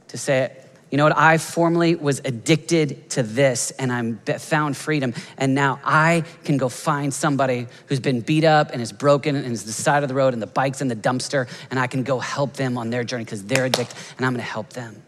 to 0.09 0.19
say 0.19 0.41
it 0.41 0.63
you 0.93 0.99
know 0.99 1.05
what? 1.05 1.17
I 1.17 1.39
formerly 1.39 1.95
was 1.95 2.21
addicted 2.23 3.09
to 3.13 3.23
this 3.23 3.71
and 3.71 3.91
I'm 3.91 4.19
found 4.19 4.77
freedom. 4.77 5.15
And 5.39 5.55
now 5.55 5.81
I 5.83 6.25
can 6.45 6.59
go 6.59 6.69
find 6.69 7.15
somebody 7.15 7.67
who's 7.87 7.99
been 7.99 8.21
beat 8.21 8.45
up 8.45 8.73
and 8.73 8.83
is 8.83 8.93
broken 8.93 9.35
and 9.35 9.53
is 9.53 9.65
the 9.65 9.73
side 9.73 10.03
of 10.03 10.11
the 10.11 10.15
road 10.15 10.35
and 10.35 10.43
the 10.43 10.47
bike's 10.47 10.83
in 10.83 10.89
the 10.89 10.95
dumpster. 10.95 11.49
And 11.71 11.81
I 11.81 11.87
can 11.87 12.03
go 12.03 12.19
help 12.19 12.53
them 12.53 12.77
on 12.77 12.91
their 12.91 13.05
journey 13.05 13.25
because 13.25 13.43
they're 13.43 13.65
addicted 13.65 13.97
and 14.19 14.27
I'm 14.27 14.35
going 14.35 14.45
to 14.45 14.53
help 14.53 14.69
them. 14.75 15.03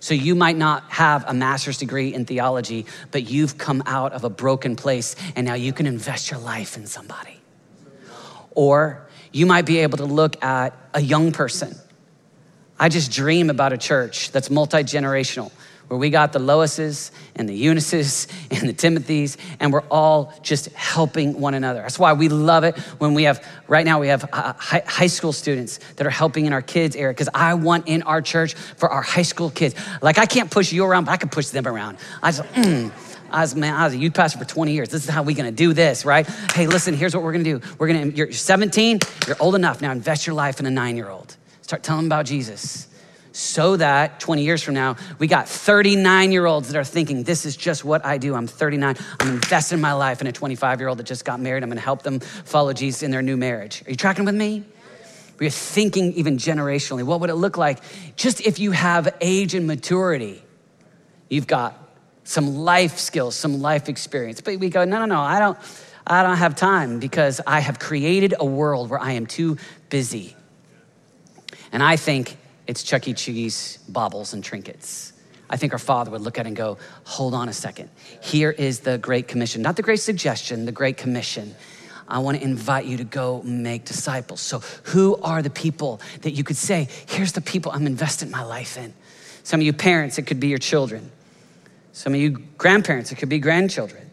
So 0.00 0.14
you 0.14 0.34
might 0.34 0.56
not 0.56 0.90
have 0.90 1.24
a 1.26 1.34
master's 1.34 1.78
degree 1.78 2.12
in 2.12 2.24
theology, 2.24 2.86
but 3.10 3.30
you've 3.30 3.58
come 3.58 3.82
out 3.86 4.12
of 4.12 4.24
a 4.24 4.30
broken 4.30 4.76
place 4.76 5.14
and 5.36 5.46
now 5.46 5.54
you 5.54 5.72
can 5.72 5.86
invest 5.86 6.30
your 6.30 6.40
life 6.40 6.76
in 6.76 6.86
somebody. 6.86 7.38
Or 8.52 9.06
you 9.32 9.46
might 9.46 9.66
be 9.66 9.78
able 9.78 9.98
to 9.98 10.06
look 10.06 10.42
at 10.42 10.74
a 10.94 11.00
young 11.00 11.32
person 11.32 11.76
I 12.80 12.88
just 12.88 13.12
dream 13.12 13.50
about 13.50 13.74
a 13.74 13.78
church 13.78 14.32
that's 14.32 14.48
multi 14.48 14.78
generational, 14.78 15.52
where 15.90 15.98
we 15.98 16.08
got 16.08 16.32
the 16.32 16.38
Loises 16.38 17.10
and 17.34 17.48
the 17.48 17.52
Eunices 17.52 18.28
and 18.52 18.68
the 18.68 18.72
Timothys, 18.72 19.36
and 19.58 19.72
we're 19.72 19.82
all 19.90 20.32
just 20.40 20.66
helping 20.68 21.40
one 21.40 21.54
another. 21.54 21.82
That's 21.82 21.98
why 21.98 22.12
we 22.12 22.28
love 22.28 22.62
it 22.62 22.78
when 22.98 23.12
we 23.12 23.24
have, 23.24 23.44
right 23.66 23.84
now, 23.84 23.98
we 23.98 24.06
have 24.06 24.24
uh, 24.32 24.52
high 24.56 25.08
school 25.08 25.32
students 25.32 25.80
that 25.96 26.06
are 26.06 26.10
helping 26.10 26.46
in 26.46 26.52
our 26.52 26.62
kids' 26.62 26.94
area, 26.94 27.12
because 27.12 27.28
I 27.34 27.54
want 27.54 27.88
in 27.88 28.02
our 28.02 28.22
church 28.22 28.54
for 28.54 28.88
our 28.88 29.02
high 29.02 29.22
school 29.22 29.50
kids. 29.50 29.74
Like, 30.00 30.16
I 30.16 30.26
can't 30.26 30.48
push 30.48 30.72
you 30.72 30.84
around, 30.84 31.06
but 31.06 31.10
I 31.10 31.16
can 31.16 31.28
push 31.28 31.48
them 31.48 31.66
around. 31.66 31.98
I 32.22 32.30
just, 32.30 32.44
mm. 32.52 32.92
I 33.32 33.40
was, 33.40 33.56
man, 33.56 33.74
I 33.74 33.84
was 33.84 33.94
a 33.94 33.98
youth 33.98 34.14
pastor 34.14 34.38
for 34.38 34.44
20 34.44 34.72
years. 34.72 34.90
This 34.90 35.02
is 35.02 35.10
how 35.10 35.24
we're 35.24 35.36
gonna 35.36 35.50
do 35.50 35.72
this, 35.72 36.04
right? 36.04 36.24
Hey, 36.52 36.68
listen, 36.68 36.94
here's 36.94 37.16
what 37.16 37.24
we're 37.24 37.32
gonna 37.32 37.42
do. 37.42 37.60
We're 37.78 37.88
gonna, 37.88 38.06
you're 38.06 38.30
17, 38.30 39.00
you're 39.26 39.36
old 39.40 39.56
enough, 39.56 39.80
now 39.80 39.90
invest 39.90 40.24
your 40.24 40.34
life 40.34 40.60
in 40.60 40.66
a 40.66 40.70
nine 40.70 40.96
year 40.96 41.08
old. 41.08 41.36
Start 41.62 41.82
telling 41.82 42.02
them 42.02 42.08
about 42.08 42.26
Jesus. 42.26 42.86
So 43.32 43.76
that 43.76 44.18
20 44.20 44.42
years 44.42 44.62
from 44.62 44.74
now, 44.74 44.96
we 45.18 45.26
got 45.26 45.48
39 45.48 46.32
year 46.32 46.46
olds 46.46 46.68
that 46.68 46.76
are 46.76 46.84
thinking, 46.84 47.22
this 47.22 47.46
is 47.46 47.56
just 47.56 47.84
what 47.84 48.04
I 48.04 48.18
do. 48.18 48.34
I'm 48.34 48.46
39. 48.46 48.96
I'm 49.20 49.28
investing 49.28 49.80
my 49.80 49.92
life 49.92 50.20
in 50.20 50.26
a 50.26 50.32
25 50.32 50.80
year 50.80 50.88
old 50.88 50.98
that 50.98 51.04
just 51.04 51.24
got 51.24 51.40
married. 51.40 51.62
I'm 51.62 51.68
gonna 51.68 51.80
help 51.80 52.02
them 52.02 52.20
follow 52.20 52.72
Jesus 52.72 53.02
in 53.02 53.10
their 53.10 53.22
new 53.22 53.36
marriage. 53.36 53.82
Are 53.86 53.90
you 53.90 53.96
tracking 53.96 54.24
with 54.24 54.34
me? 54.34 54.64
We're 55.38 55.50
thinking 55.50 56.12
even 56.14 56.36
generationally. 56.36 57.02
What 57.04 57.20
would 57.20 57.30
it 57.30 57.36
look 57.36 57.56
like 57.56 57.80
just 58.16 58.40
if 58.40 58.58
you 58.58 58.72
have 58.72 59.14
age 59.20 59.54
and 59.54 59.66
maturity? 59.66 60.42
You've 61.28 61.46
got 61.46 61.76
some 62.24 62.56
life 62.56 62.98
skills, 62.98 63.36
some 63.36 63.62
life 63.62 63.88
experience. 63.88 64.40
But 64.40 64.58
we 64.58 64.68
go, 64.68 64.84
no, 64.84 64.98
no, 64.98 65.06
no, 65.06 65.20
I 65.20 65.38
don't, 65.38 65.56
I 66.06 66.22
don't 66.22 66.36
have 66.36 66.56
time 66.56 66.98
because 66.98 67.40
I 67.46 67.60
have 67.60 67.78
created 67.78 68.34
a 68.38 68.44
world 68.44 68.90
where 68.90 69.00
I 69.00 69.12
am 69.12 69.26
too 69.26 69.56
busy 69.88 70.36
and 71.72 71.82
I 71.82 71.96
think 71.96 72.36
it's 72.70 72.84
Chuck 72.84 73.08
E. 73.08 73.14
Cheese 73.14 73.80
baubles 73.88 74.32
and 74.32 74.44
trinkets. 74.44 75.12
I 75.50 75.56
think 75.56 75.72
our 75.72 75.78
Father 75.80 76.12
would 76.12 76.20
look 76.20 76.38
at 76.38 76.46
it 76.46 76.50
and 76.50 76.56
go, 76.56 76.78
hold 77.02 77.34
on 77.34 77.48
a 77.48 77.52
second. 77.52 77.90
Here 78.22 78.52
is 78.52 78.78
the 78.78 78.96
Great 78.96 79.26
Commission, 79.26 79.60
not 79.60 79.74
the 79.74 79.82
Great 79.82 79.98
Suggestion, 79.98 80.66
the 80.66 80.72
Great 80.72 80.96
Commission. 80.96 81.56
I 82.06 82.20
want 82.20 82.38
to 82.38 82.44
invite 82.44 82.84
you 82.86 82.96
to 82.98 83.04
go 83.04 83.42
make 83.42 83.86
disciples. 83.86 84.40
So, 84.40 84.60
who 84.84 85.16
are 85.16 85.42
the 85.42 85.50
people 85.50 86.00
that 86.22 86.30
you 86.30 86.44
could 86.44 86.56
say, 86.56 86.86
here's 87.08 87.32
the 87.32 87.40
people 87.40 87.72
I'm 87.72 87.88
investing 87.88 88.30
my 88.30 88.44
life 88.44 88.78
in? 88.78 88.94
Some 89.42 89.58
of 89.58 89.66
you 89.66 89.72
parents, 89.72 90.16
it 90.18 90.28
could 90.28 90.38
be 90.38 90.46
your 90.46 90.58
children. 90.58 91.10
Some 91.90 92.14
of 92.14 92.20
you 92.20 92.30
grandparents, 92.56 93.10
it 93.10 93.16
could 93.16 93.28
be 93.28 93.40
grandchildren. 93.40 94.12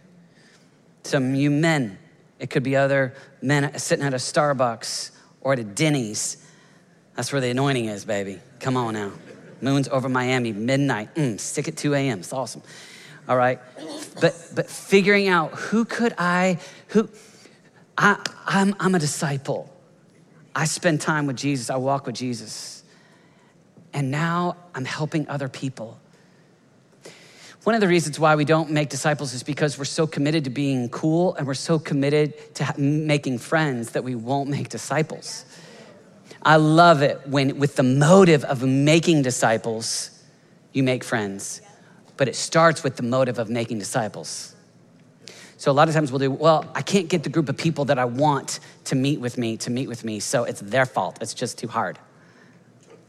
Some 1.04 1.30
of 1.30 1.36
you 1.36 1.52
men, 1.52 2.00
it 2.40 2.50
could 2.50 2.64
be 2.64 2.76
other 2.76 3.14
men 3.40 3.78
sitting 3.78 4.04
at 4.04 4.16
a 4.16 4.18
Starbucks 4.18 5.12
or 5.42 5.54
at 5.54 5.60
a 5.60 5.64
Denny's 5.64 6.44
that's 7.18 7.32
where 7.32 7.42
the 7.42 7.50
anointing 7.50 7.86
is, 7.86 8.06
baby. 8.06 8.40
Come 8.60 8.78
on 8.78 8.94
now. 8.94 9.12
Moons 9.60 9.88
Over 9.88 10.08
My 10.08 10.26
Hammy, 10.26 10.54
midnight. 10.54 11.16
Mm, 11.16 11.40
stick 11.40 11.68
at 11.68 11.76
2 11.76 11.96
a.m. 11.96 12.20
It's 12.20 12.32
awesome. 12.32 12.62
All 13.28 13.36
right. 13.36 13.60
But 14.22 14.36
but 14.54 14.70
figuring 14.70 15.28
out 15.28 15.52
who 15.54 15.84
could 15.84 16.14
I, 16.20 16.60
who 16.90 17.10
I, 17.98 18.24
I'm, 18.46 18.76
I'm 18.80 18.94
a 18.94 19.00
disciple. 19.00 19.68
I 20.56 20.66
spend 20.66 21.02
time 21.02 21.26
with 21.26 21.38
Jesus. 21.38 21.72
I 21.72 21.78
walk 21.78 22.06
with 22.06 22.16
Jesus. 22.16 22.84
And 23.94 24.12
now 24.12 24.56
I'm 24.76 24.86
helping 24.86 25.28
other 25.28 25.50
people. 25.50 26.00
One 27.64 27.74
of 27.74 27.82
the 27.82 27.88
reasons 27.88 28.20
why 28.20 28.36
we 28.36 28.46
don't 28.46 28.70
make 28.70 28.90
disciples 28.90 29.34
is 29.34 29.42
because 29.42 29.80
we're 29.80 29.86
so 29.86 30.06
committed 30.06 30.44
to 30.44 30.52
being 30.52 30.88
cool 30.90 31.34
and 31.34 31.48
we're 31.48 31.56
so 31.56 31.80
committed 31.80 32.54
to 32.56 32.80
making 32.80 33.40
friends 33.40 33.94
that 33.94 34.04
we 34.04 34.14
won't 34.14 34.52
make 34.52 34.70
disciples. 34.70 35.46
I 36.44 36.56
love 36.56 37.02
it 37.02 37.28
when, 37.28 37.60
with 37.60 37.76
the 37.76 37.84
motive 37.84 38.44
of 38.46 38.64
making 38.64 39.22
disciples, 39.22 40.12
you 40.74 40.84
make 40.84 41.04
friends. 41.04 41.62
But 42.16 42.28
it 42.28 42.36
starts 42.36 42.84
with 42.84 42.96
the 42.96 43.04
motive 43.04 43.38
of 43.38 43.50
making 43.50 43.80
disciples. 43.80 44.56
So 45.58 45.72
a 45.72 45.74
lot 45.74 45.88
of 45.88 45.96
times 45.96 46.12
we'll 46.12 46.20
do, 46.20 46.32
well, 46.32 46.70
I 46.76 46.82
can't 46.82 47.10
get 47.10 47.24
the 47.24 47.30
group 47.30 47.50
of 47.50 47.58
people 47.58 47.86
that 47.86 47.98
I 47.98 48.06
want 48.06 48.60
to 48.86 48.96
meet 48.96 49.20
with 49.20 49.38
me 49.38 49.58
to 49.58 49.72
meet 49.72 49.88
with 49.88 50.04
me, 50.04 50.20
so 50.20 50.44
it's 50.44 50.62
their 50.62 50.86
fault. 50.86 51.18
It's 51.20 51.34
just 51.34 51.58
too 51.58 51.68
hard. 51.68 51.98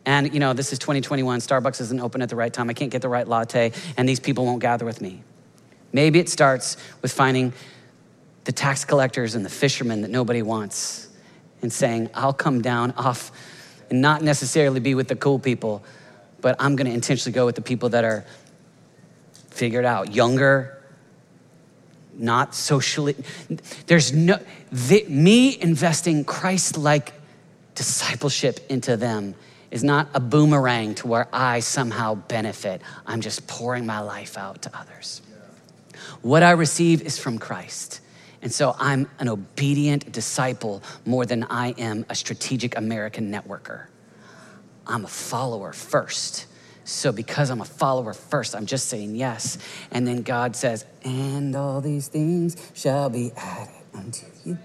And 0.06 0.32
you 0.32 0.40
know, 0.40 0.54
this 0.54 0.72
is 0.72 0.78
2021, 0.78 1.40
Starbucks 1.40 1.80
isn't 1.82 2.00
open 2.00 2.22
at 2.22 2.30
the 2.30 2.36
right 2.36 2.52
time, 2.52 2.70
I 2.70 2.72
can't 2.72 2.90
get 2.90 3.02
the 3.02 3.08
right 3.08 3.28
latte, 3.28 3.72
and 3.98 4.08
these 4.08 4.18
people 4.18 4.46
won't 4.46 4.60
gather 4.60 4.86
with 4.86 5.02
me. 5.02 5.22
Maybe 5.92 6.18
it 6.18 6.30
starts 6.30 6.78
with 7.02 7.12
finding 7.12 7.52
the 8.44 8.52
tax 8.52 8.84
collectors 8.84 9.34
and 9.34 9.44
the 9.44 9.50
fishermen 9.50 10.00
that 10.00 10.10
nobody 10.10 10.40
wants 10.40 11.07
and 11.62 11.72
saying, 11.72 12.10
I'll 12.14 12.32
come 12.32 12.62
down 12.62 12.92
off 12.92 13.32
and 13.90 14.00
not 14.00 14.22
necessarily 14.22 14.80
be 14.80 14.94
with 14.94 15.08
the 15.08 15.16
cool 15.16 15.38
people, 15.38 15.82
but 16.40 16.56
I'm 16.58 16.76
gonna 16.76 16.90
intentionally 16.90 17.34
go 17.34 17.46
with 17.46 17.54
the 17.54 17.62
people 17.62 17.88
that 17.90 18.04
are 18.04 18.24
figured 19.50 19.84
out, 19.84 20.14
younger, 20.14 20.78
not 22.14 22.54
socially. 22.54 23.16
There's 23.86 24.12
no, 24.12 24.38
the, 24.70 25.04
me 25.08 25.60
investing 25.60 26.24
Christ 26.24 26.76
like 26.76 27.12
discipleship 27.74 28.60
into 28.68 28.96
them 28.96 29.34
is 29.70 29.84
not 29.84 30.08
a 30.14 30.20
boomerang 30.20 30.94
to 30.96 31.06
where 31.06 31.28
I 31.32 31.60
somehow 31.60 32.14
benefit. 32.14 32.82
I'm 33.06 33.20
just 33.20 33.46
pouring 33.46 33.86
my 33.86 34.00
life 34.00 34.36
out 34.36 34.62
to 34.62 34.70
others. 34.76 35.22
What 36.22 36.42
I 36.42 36.52
receive 36.52 37.02
is 37.02 37.18
from 37.18 37.38
Christ. 37.38 38.00
And 38.40 38.52
so 38.52 38.76
I'm 38.78 39.08
an 39.18 39.28
obedient 39.28 40.12
disciple 40.12 40.82
more 41.04 41.26
than 41.26 41.44
I 41.44 41.70
am 41.78 42.06
a 42.08 42.14
strategic 42.14 42.76
American 42.76 43.32
networker. 43.32 43.86
I'm 44.86 45.04
a 45.04 45.08
follower 45.08 45.72
first. 45.72 46.46
So 46.84 47.12
because 47.12 47.50
I'm 47.50 47.60
a 47.60 47.66
follower 47.66 48.14
first, 48.14 48.54
I'm 48.54 48.64
just 48.64 48.88
saying 48.88 49.16
yes. 49.16 49.58
And 49.90 50.06
then 50.06 50.22
God 50.22 50.56
says, 50.56 50.86
and 51.04 51.54
all 51.54 51.80
these 51.80 52.08
things 52.08 52.56
shall 52.74 53.10
be 53.10 53.32
added 53.36 53.74
unto 53.92 54.26
you. 54.44 54.56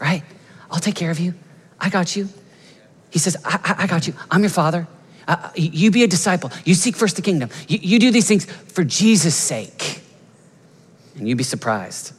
Right? 0.00 0.22
I'll 0.70 0.78
take 0.78 0.94
care 0.94 1.10
of 1.10 1.18
you. 1.18 1.34
I 1.80 1.88
got 1.88 2.14
you. 2.14 2.28
He 3.10 3.18
says, 3.18 3.36
I, 3.44 3.58
I, 3.64 3.84
I 3.84 3.86
got 3.86 4.06
you. 4.06 4.14
I'm 4.30 4.42
your 4.42 4.50
father. 4.50 4.86
Uh, 5.26 5.50
you 5.56 5.90
be 5.90 6.04
a 6.04 6.06
disciple. 6.06 6.52
You 6.64 6.74
seek 6.74 6.94
first 6.94 7.16
the 7.16 7.22
kingdom. 7.22 7.50
You, 7.66 7.78
you 7.82 7.98
do 7.98 8.12
these 8.12 8.28
things 8.28 8.44
for 8.44 8.84
Jesus' 8.84 9.34
sake. 9.34 9.95
And 11.16 11.28
you'd 11.28 11.38
be 11.38 11.44
surprised 11.44 12.12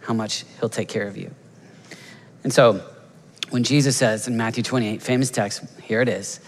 how 0.00 0.14
much 0.14 0.44
he'll 0.58 0.68
take 0.68 0.88
care 0.88 1.06
of 1.06 1.16
you. 1.16 1.30
And 2.44 2.52
so, 2.52 2.82
when 3.50 3.64
Jesus 3.64 3.96
says 3.96 4.28
in 4.28 4.36
Matthew 4.36 4.62
28, 4.62 5.02
famous 5.02 5.30
text, 5.30 5.62
here 5.82 6.02
it 6.02 6.08
is 6.08 6.40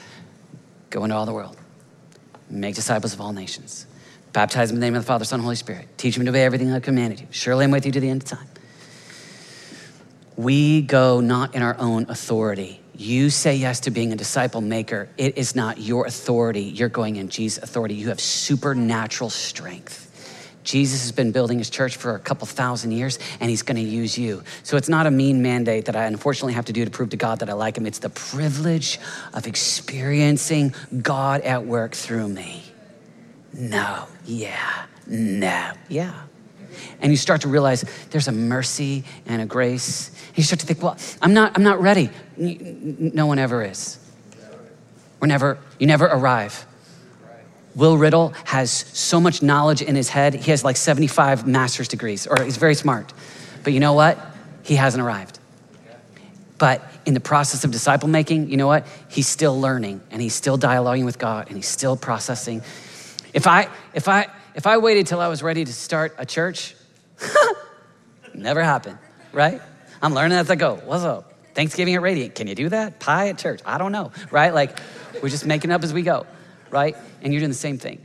go 0.91 1.05
into 1.05 1.15
all 1.15 1.25
the 1.25 1.33
world, 1.33 1.57
make 2.49 2.75
disciples 2.75 3.15
of 3.15 3.21
all 3.21 3.33
nations, 3.33 3.87
baptize 4.33 4.69
them 4.69 4.77
in 4.77 4.81
the 4.81 4.87
name 4.87 4.97
of 4.97 5.03
the 5.03 5.07
Father, 5.07 5.25
Son, 5.25 5.39
and 5.39 5.45
Holy 5.45 5.57
Spirit, 5.57 5.87
teach 5.97 6.17
them 6.17 6.25
to 6.25 6.31
obey 6.31 6.45
everything 6.45 6.73
I've 6.73 6.83
commanded 6.83 7.21
you. 7.21 7.27
Surely 7.31 7.65
I'm 7.65 7.71
with 7.71 7.87
you 7.87 7.93
to 7.93 8.01
the 8.01 8.09
end 8.09 8.23
of 8.23 8.29
time. 8.29 8.49
We 10.37 10.83
go 10.83 11.21
not 11.21 11.55
in 11.55 11.63
our 11.63 11.77
own 11.79 12.07
authority. 12.09 12.81
You 12.97 13.31
say 13.31 13.57
yes 13.57 13.81
to 13.81 13.91
being 13.91 14.13
a 14.13 14.17
disciple 14.17 14.61
maker. 14.61 15.09
It 15.17 15.39
is 15.39 15.55
not 15.55 15.79
your 15.79 16.07
authority. 16.07 16.63
You're 16.63 16.89
going 16.89 17.17
in 17.17 17.29
Jesus' 17.29 17.63
authority. 17.63 17.95
You 17.95 18.09
have 18.09 18.21
supernatural 18.21 19.31
strength. 19.31 20.10
Jesus 20.63 21.03
has 21.03 21.13
been 21.13 21.33
building 21.33 21.59
his 21.59 21.71
church 21.71 21.97
for 21.97 22.15
a 22.15 22.19
couple 22.19 22.47
thousand 22.47 22.93
years 22.93 23.19
and 23.41 23.49
he's 23.49 23.63
going 23.63 23.77
to 23.77 23.83
use 23.83 24.19
you. 24.19 24.43
So 24.63 24.77
it's 24.77 24.89
not 24.89 25.07
a 25.07 25.11
mean 25.11 25.43
mandate 25.43 25.87
that 25.87 25.97
I 25.97 26.05
unfortunately 26.05 26.53
have 26.55 26.67
to 26.67 26.73
do 26.73 26.85
to 26.85 26.91
prove 26.91 27.11
to 27.11 27.17
God 27.17 27.39
that 27.41 27.49
I 27.49 27.55
like 27.55 27.79
him. 27.79 27.87
It's 27.87 27.99
the 27.99 28.11
privilege 28.11 28.99
of 29.33 29.47
experiencing 29.47 30.75
God 31.01 31.41
at 31.43 31.65
work 31.65 31.93
through 31.93 32.29
me. 32.29 32.63
No, 33.53 34.07
yeah, 34.25 34.87
no, 35.07 35.73
yeah. 35.89 36.23
And 37.01 37.11
you 37.11 37.17
start 37.17 37.41
to 37.43 37.49
realize 37.49 37.85
there's 38.11 38.29
a 38.29 38.33
mercy 38.33 39.05
and 39.27 39.43
a 39.43 39.47
grace. 39.47 40.11
You 40.35 40.43
start 40.43 40.61
to 40.61 40.67
think, 40.67 40.83
well, 40.83 40.97
I'm 41.21 41.35
not, 41.35 41.57
I'm 41.57 41.65
not 41.65 41.81
ready. 41.81 42.11
No 42.37 43.27
one 43.27 43.39
ever 43.39 43.65
is. 43.65 43.99
We're 45.21 45.27
never, 45.27 45.59
you 45.79 45.87
never 45.87 46.07
arrive. 46.07 46.67
Will 47.81 47.97
Riddle 47.97 48.35
has 48.45 48.71
so 48.71 49.23
much 49.23 49.41
knowledge 49.41 49.81
in 49.81 49.97
his 49.97 50.11
head. 50.11 50.35
He 50.35 50.51
has 50.51 50.63
like 50.63 50.77
75 50.77 51.47
master's 51.47 51.89
degrees, 51.89 52.27
or 52.27 52.45
he's 52.45 52.59
very 52.59 52.75
smart. 52.75 53.11
But 53.65 53.73
you 53.73 53.81
know 53.81 53.95
what? 53.95 54.19
He 54.63 54.77
hasn't 54.77 55.03
arrived. 55.03 55.39
But 56.59 56.85
in 57.07 57.15
the 57.15 57.21
process 57.21 57.65
of 57.65 57.71
disciple 57.71 58.07
making, 58.07 58.51
you 58.51 58.59
know 58.59 58.67
what? 58.67 58.87
He's 59.09 59.27
still 59.27 59.59
learning 59.59 60.03
and 60.11 60.21
he's 60.21 60.35
still 60.35 60.59
dialoguing 60.59 61.07
with 61.07 61.19
God 61.19 61.47
and 61.47 61.57
he's 61.57 61.69
still 61.69 61.97
processing. 61.97 62.61
If 63.33 63.47
I 63.47 63.71
if 63.95 64.09
I 64.09 64.27
if 64.55 64.67
I 64.67 64.77
waited 64.77 65.07
till 65.07 65.21
I 65.23 65.29
was 65.29 65.43
ready 65.43 65.65
to 65.65 65.73
start 65.73 66.15
a 66.19 66.27
church, 66.27 66.77
never 68.35 68.63
happened, 68.63 68.99
right? 69.33 69.63
I'm 70.03 70.13
learning 70.13 70.37
as 70.37 70.51
I 70.51 70.57
go. 70.57 70.75
What's 70.85 71.05
up? 71.05 71.33
Thanksgiving 71.55 71.95
at 71.95 72.03
Radiant. 72.03 72.35
Can 72.35 72.47
you 72.47 72.55
do 72.55 72.69
that? 72.69 73.01
Pie 73.01 73.29
at 73.29 73.39
church? 73.39 73.63
I 73.65 73.79
don't 73.79 73.93
know, 73.93 74.13
right? 74.31 74.53
Like 74.53 74.79
we're 75.23 75.31
just 75.31 75.47
making 75.47 75.73
up 75.73 75.83
as 75.83 75.95
we 75.95 76.03
go 76.03 76.27
right? 76.71 76.97
And 77.23 77.33
you're 77.33 77.41
doing 77.41 77.51
the 77.51 77.57
same 77.57 77.79
thing. 77.79 78.01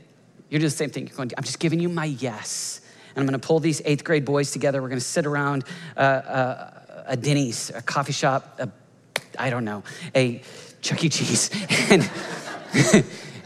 You're 0.49 0.59
doing 0.59 0.69
the 0.69 0.75
same 0.75 0.89
thing. 0.89 1.07
You're 1.07 1.15
going, 1.15 1.31
I'm 1.37 1.43
just 1.43 1.59
giving 1.59 1.79
you 1.79 1.89
my 1.89 2.05
yes. 2.05 2.81
And 3.09 3.19
I'm 3.19 3.25
going 3.27 3.39
to 3.39 3.45
pull 3.45 3.59
these 3.59 3.81
eighth 3.85 4.03
grade 4.03 4.25
boys 4.25 4.51
together. 4.51 4.81
We're 4.81 4.89
going 4.89 4.99
to 4.99 5.05
sit 5.05 5.25
around 5.25 5.63
uh, 5.95 5.99
uh, 5.99 7.03
a 7.07 7.17
Denny's, 7.17 7.69
a 7.69 7.81
coffee 7.81 8.13
shop, 8.13 8.59
I 9.37 9.49
don't 9.49 9.65
know, 9.65 9.83
a 10.13 10.41
Chuck 10.81 11.03
E. 11.03 11.09
Cheese, 11.09 11.49
and, 11.89 12.09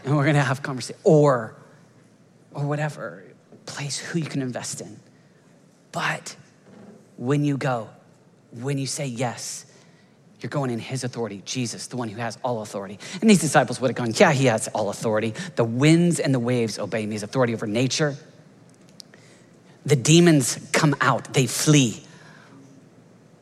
and 0.04 0.16
we're 0.16 0.24
going 0.24 0.34
to 0.34 0.42
have 0.42 0.62
conversation, 0.62 1.00
or, 1.04 1.56
or 2.52 2.66
whatever 2.66 3.24
place 3.66 3.98
who 3.98 4.18
you 4.18 4.26
can 4.26 4.42
invest 4.42 4.80
in. 4.80 4.98
But 5.92 6.36
when 7.16 7.44
you 7.44 7.56
go, 7.56 7.88
when 8.52 8.78
you 8.78 8.86
say 8.86 9.06
yes, 9.06 9.66
you're 10.42 10.50
going 10.50 10.70
in 10.70 10.78
his 10.78 11.04
authority, 11.04 11.42
Jesus, 11.44 11.86
the 11.86 11.96
one 11.96 12.08
who 12.08 12.18
has 12.20 12.38
all 12.42 12.62
authority. 12.62 12.98
And 13.20 13.28
these 13.28 13.40
disciples 13.40 13.80
would 13.80 13.88
have 13.88 13.96
gone, 13.96 14.12
Yeah, 14.14 14.32
he 14.32 14.46
has 14.46 14.68
all 14.68 14.88
authority. 14.88 15.34
The 15.56 15.64
winds 15.64 16.18
and 16.18 16.34
the 16.34 16.38
waves 16.38 16.78
obey 16.78 17.04
me. 17.04 17.14
His 17.14 17.22
authority 17.22 17.52
over 17.52 17.66
nature. 17.66 18.16
The 19.84 19.96
demons 19.96 20.58
come 20.72 20.94
out, 21.00 21.32
they 21.34 21.46
flee 21.46 22.02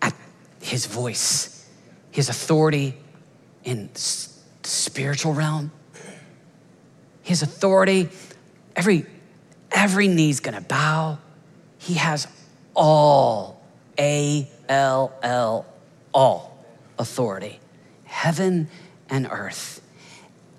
at 0.01 0.15
his 0.61 0.87
voice, 0.87 1.69
his 2.11 2.29
authority 2.29 2.97
in 3.65 3.91
the 3.93 4.01
spiritual 4.63 5.35
realm. 5.35 5.73
His 7.23 7.43
authority, 7.43 8.09
every 8.75 9.05
every 9.71 10.09
knee's 10.09 10.41
gonna 10.41 10.61
bow. 10.61 11.19
He 11.79 11.95
has 11.95 12.27
all, 12.75 13.61
A 13.99 14.49
L 14.69 15.13
L, 15.23 15.67
all 16.15 16.58
authority, 16.99 17.61
heaven 18.05 18.69
and 19.09 19.29
earth. 19.31 19.81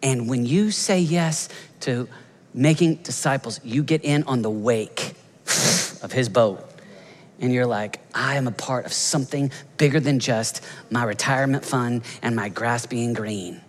And 0.01 0.29
when 0.29 0.45
you 0.45 0.71
say 0.71 0.99
yes 0.99 1.49
to 1.81 2.07
making 2.53 2.95
disciples, 2.97 3.59
you 3.63 3.83
get 3.83 4.03
in 4.03 4.23
on 4.23 4.41
the 4.41 4.49
wake 4.49 5.13
of 6.01 6.11
his 6.11 6.29
boat. 6.29 6.65
And 7.39 7.53
you're 7.53 7.65
like, 7.65 7.99
I 8.13 8.35
am 8.35 8.47
a 8.47 8.51
part 8.51 8.85
of 8.85 8.93
something 8.93 9.51
bigger 9.77 9.99
than 9.99 10.19
just 10.19 10.63
my 10.89 11.03
retirement 11.03 11.63
fund 11.63 12.03
and 12.21 12.35
my 12.35 12.49
grass 12.49 12.85
being 12.85 13.13
green. 13.13 13.61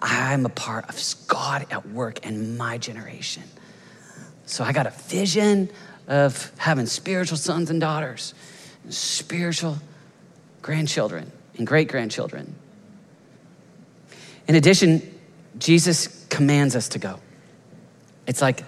I'm 0.00 0.46
a 0.46 0.50
part 0.50 0.88
of 0.88 0.98
God 1.26 1.66
at 1.70 1.88
work 1.88 2.26
in 2.26 2.56
my 2.56 2.78
generation. 2.78 3.42
So 4.46 4.64
I 4.64 4.72
got 4.72 4.86
a 4.86 4.90
vision 4.90 5.70
of 6.08 6.50
having 6.58 6.86
spiritual 6.86 7.36
sons 7.36 7.70
and 7.70 7.80
daughters, 7.80 8.34
and 8.82 8.92
spiritual 8.92 9.78
grandchildren 10.60 11.30
and 11.56 11.66
great 11.66 11.88
grandchildren. 11.88 12.54
In 14.48 14.54
addition, 14.54 15.02
Jesus 15.58 16.26
commands 16.28 16.74
us 16.74 16.88
to 16.90 16.98
go. 16.98 17.20
It's 18.26 18.42
like, 18.42 18.64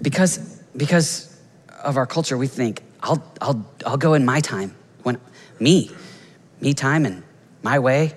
because, 0.00 0.38
because 0.76 1.38
of 1.82 1.96
our 1.96 2.06
culture, 2.06 2.38
we 2.38 2.46
think, 2.46 2.82
I'll, 3.02 3.22
I'll, 3.40 3.66
I'll 3.84 3.96
go 3.96 4.14
in 4.14 4.24
my 4.24 4.40
time, 4.40 4.74
when, 5.02 5.20
me, 5.60 5.90
me 6.60 6.74
time 6.74 7.04
and 7.04 7.22
my 7.62 7.78
way. 7.78 8.14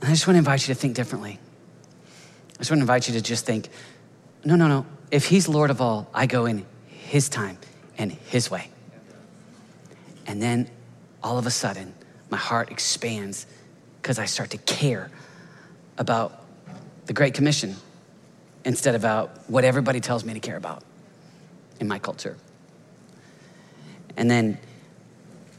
And 0.00 0.08
I 0.08 0.12
just 0.12 0.26
want 0.26 0.36
to 0.36 0.38
invite 0.38 0.66
you 0.66 0.74
to 0.74 0.80
think 0.80 0.94
differently. 0.94 1.38
I 2.54 2.58
just 2.58 2.70
want 2.70 2.78
to 2.78 2.82
invite 2.82 3.08
you 3.08 3.14
to 3.14 3.20
just 3.20 3.44
think, 3.44 3.68
no, 4.44 4.56
no, 4.56 4.68
no. 4.68 4.86
If 5.10 5.26
he's 5.26 5.48
Lord 5.48 5.70
of 5.70 5.80
all, 5.80 6.08
I 6.14 6.26
go 6.26 6.46
in 6.46 6.64
his 6.86 7.28
time 7.28 7.58
and 7.98 8.12
his 8.12 8.50
way. 8.50 8.70
And 10.26 10.40
then 10.40 10.70
all 11.22 11.38
of 11.38 11.46
a 11.46 11.50
sudden, 11.50 11.94
my 12.30 12.36
heart 12.36 12.70
expands 12.70 13.46
because 14.00 14.18
I 14.18 14.26
start 14.26 14.50
to 14.50 14.58
care 14.58 15.10
about 15.98 16.44
the 17.06 17.12
Great 17.12 17.34
Commission 17.34 17.76
instead 18.64 18.94
of 18.94 19.02
about 19.02 19.48
what 19.48 19.64
everybody 19.64 20.00
tells 20.00 20.24
me 20.24 20.34
to 20.34 20.40
care 20.40 20.56
about 20.56 20.82
in 21.80 21.88
my 21.88 21.98
culture. 21.98 22.36
And 24.16 24.30
then 24.30 24.58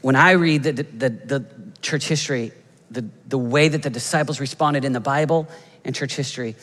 when 0.02 0.16
I 0.16 0.32
read 0.32 0.62
the, 0.62 0.72
the, 0.72 1.08
the 1.08 1.46
church 1.80 2.06
history, 2.06 2.52
the, 2.90 3.04
the 3.28 3.38
way 3.38 3.68
that 3.68 3.82
the 3.82 3.90
disciples 3.90 4.40
responded 4.40 4.84
in 4.84 4.92
the 4.92 5.00
Bible 5.00 5.48
and 5.84 5.94
church 5.94 6.14
history, 6.14 6.56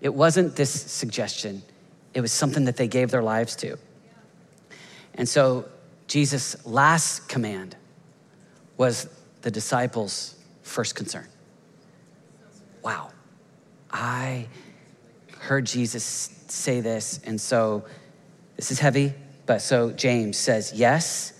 it 0.00 0.12
wasn't 0.12 0.56
this 0.56 0.70
suggestion, 0.70 1.62
it 2.14 2.20
was 2.20 2.32
something 2.32 2.64
that 2.64 2.76
they 2.76 2.88
gave 2.88 3.10
their 3.10 3.22
lives 3.22 3.56
to. 3.56 3.78
And 5.14 5.28
so 5.28 5.66
Jesus' 6.06 6.64
last 6.66 7.28
command 7.28 7.76
was 8.82 9.08
the 9.42 9.50
disciples' 9.52 10.34
first 10.62 10.96
concern. 10.96 11.28
Wow, 12.82 13.12
I 13.92 14.48
heard 15.38 15.66
Jesus 15.66 16.02
say 16.48 16.80
this, 16.80 17.20
and 17.22 17.40
so 17.40 17.84
this 18.56 18.72
is 18.72 18.80
heavy, 18.80 19.14
but 19.46 19.62
so 19.62 19.92
James 19.92 20.36
says 20.36 20.72
yes 20.74 21.32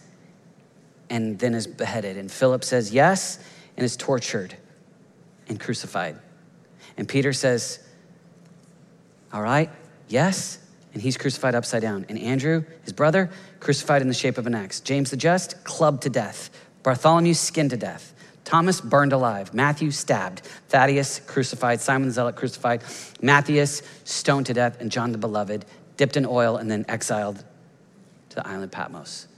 and 1.11 1.37
then 1.37 1.55
is 1.55 1.67
beheaded, 1.67 2.17
and 2.17 2.31
Philip 2.31 2.63
says 2.63 2.95
yes 2.95 3.41
and 3.77 3.85
is 3.85 3.97
tortured 3.97 4.55
and 5.49 5.59
crucified. 5.59 6.17
And 6.97 7.09
Peter 7.09 7.33
says, 7.33 7.81
All 9.33 9.43
right, 9.43 9.69
yes, 10.07 10.61
and 10.93 11.03
he's 11.03 11.17
crucified 11.17 11.57
upside 11.57 11.83
down. 11.83 12.07
And 12.09 12.21
Andrew, 12.21 12.65
his 12.85 12.93
brother, 12.93 13.31
crucified 13.59 14.01
in 14.01 14.07
the 14.07 14.15
shape 14.15 14.39
of 14.39 14.47
an 14.47 14.55
X. 14.55 14.79
James 14.79 15.11
the 15.11 15.17
just, 15.17 15.65
clubbed 15.65 16.03
to 16.03 16.09
death. 16.09 16.51
Bartholomew 16.83 17.35
skinned 17.35 17.71
to 17.71 17.77
death. 17.77 18.13
Thomas 18.45 18.81
burned 18.81 19.13
alive. 19.13 19.55
Matthew 19.55 19.91
stabbed. 19.91 20.41
Thaddeus 20.69 21.21
crucified. 21.21 21.81
Simon 21.81 22.09
the 22.09 22.15
Zealot 22.15 22.37
crucified. 22.37 22.83
Matthias 23.21 23.83
stoned 24.05 24.47
to 24.47 24.55
death. 24.55 24.81
And 24.81 24.91
John 24.91 25.13
the 25.13 25.19
Beloved 25.19 25.65
dipped 25.97 26.17
in 26.17 26.27
oil 26.27 26.57
and 26.57 26.71
then 26.71 26.85
exiled 26.89 27.45
to 28.31 28.37
the 28.37 28.47
island 28.47 28.73
Patmos. 28.73 29.29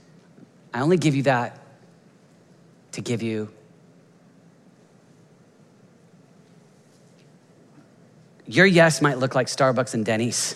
I 0.73 0.81
only 0.81 0.97
give 0.97 1.15
you 1.15 1.23
that 1.23 1.59
to 2.93 3.01
give 3.01 3.21
you 3.21 3.49
your 8.47 8.65
yes 8.65 9.01
might 9.01 9.17
look 9.17 9.35
like 9.35 9.47
Starbucks 9.47 9.93
and 9.93 10.05
Denny's, 10.05 10.55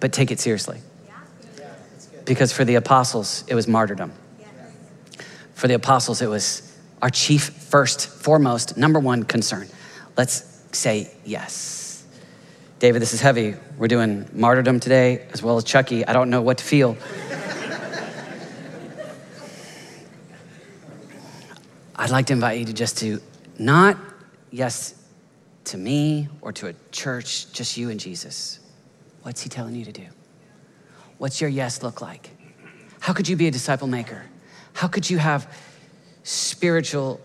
but 0.00 0.12
take 0.12 0.30
it 0.30 0.40
seriously. 0.40 0.80
Because 2.24 2.52
for 2.52 2.64
the 2.64 2.76
apostles, 2.76 3.44
it 3.48 3.54
was 3.54 3.66
martyrdom. 3.66 4.12
For 5.62 5.68
the 5.68 5.74
apostles, 5.74 6.20
it 6.20 6.26
was 6.28 6.76
our 7.02 7.08
chief, 7.08 7.44
first, 7.44 8.08
foremost, 8.08 8.76
number 8.76 8.98
one 8.98 9.22
concern. 9.22 9.68
Let's 10.16 10.60
say 10.72 11.08
yes. 11.24 12.04
David, 12.80 13.00
this 13.00 13.14
is 13.14 13.20
heavy. 13.20 13.54
We're 13.78 13.86
doing 13.86 14.28
martyrdom 14.32 14.80
today 14.80 15.28
as 15.32 15.40
well 15.40 15.56
as 15.56 15.62
Chucky. 15.62 16.04
I 16.04 16.14
don't 16.14 16.30
know 16.30 16.42
what 16.42 16.58
to 16.58 16.64
feel. 16.64 16.96
I'd 21.94 22.10
like 22.10 22.26
to 22.26 22.32
invite 22.32 22.58
you 22.58 22.64
to 22.64 22.72
just 22.72 22.98
to 22.98 23.20
not 23.56 23.96
yes 24.50 25.00
to 25.66 25.78
me 25.78 26.26
or 26.40 26.50
to 26.54 26.66
a 26.70 26.74
church, 26.90 27.52
just 27.52 27.76
you 27.76 27.88
and 27.88 28.00
Jesus. 28.00 28.58
What's 29.22 29.42
he 29.42 29.48
telling 29.48 29.76
you 29.76 29.84
to 29.84 29.92
do? 29.92 30.06
What's 31.18 31.40
your 31.40 31.50
yes 31.50 31.84
look 31.84 32.00
like? 32.00 32.30
How 32.98 33.12
could 33.12 33.28
you 33.28 33.36
be 33.36 33.46
a 33.46 33.52
disciple 33.52 33.86
maker? 33.86 34.24
How 34.74 34.88
could 34.88 35.08
you 35.08 35.18
have 35.18 35.52
spiritual 36.22 37.20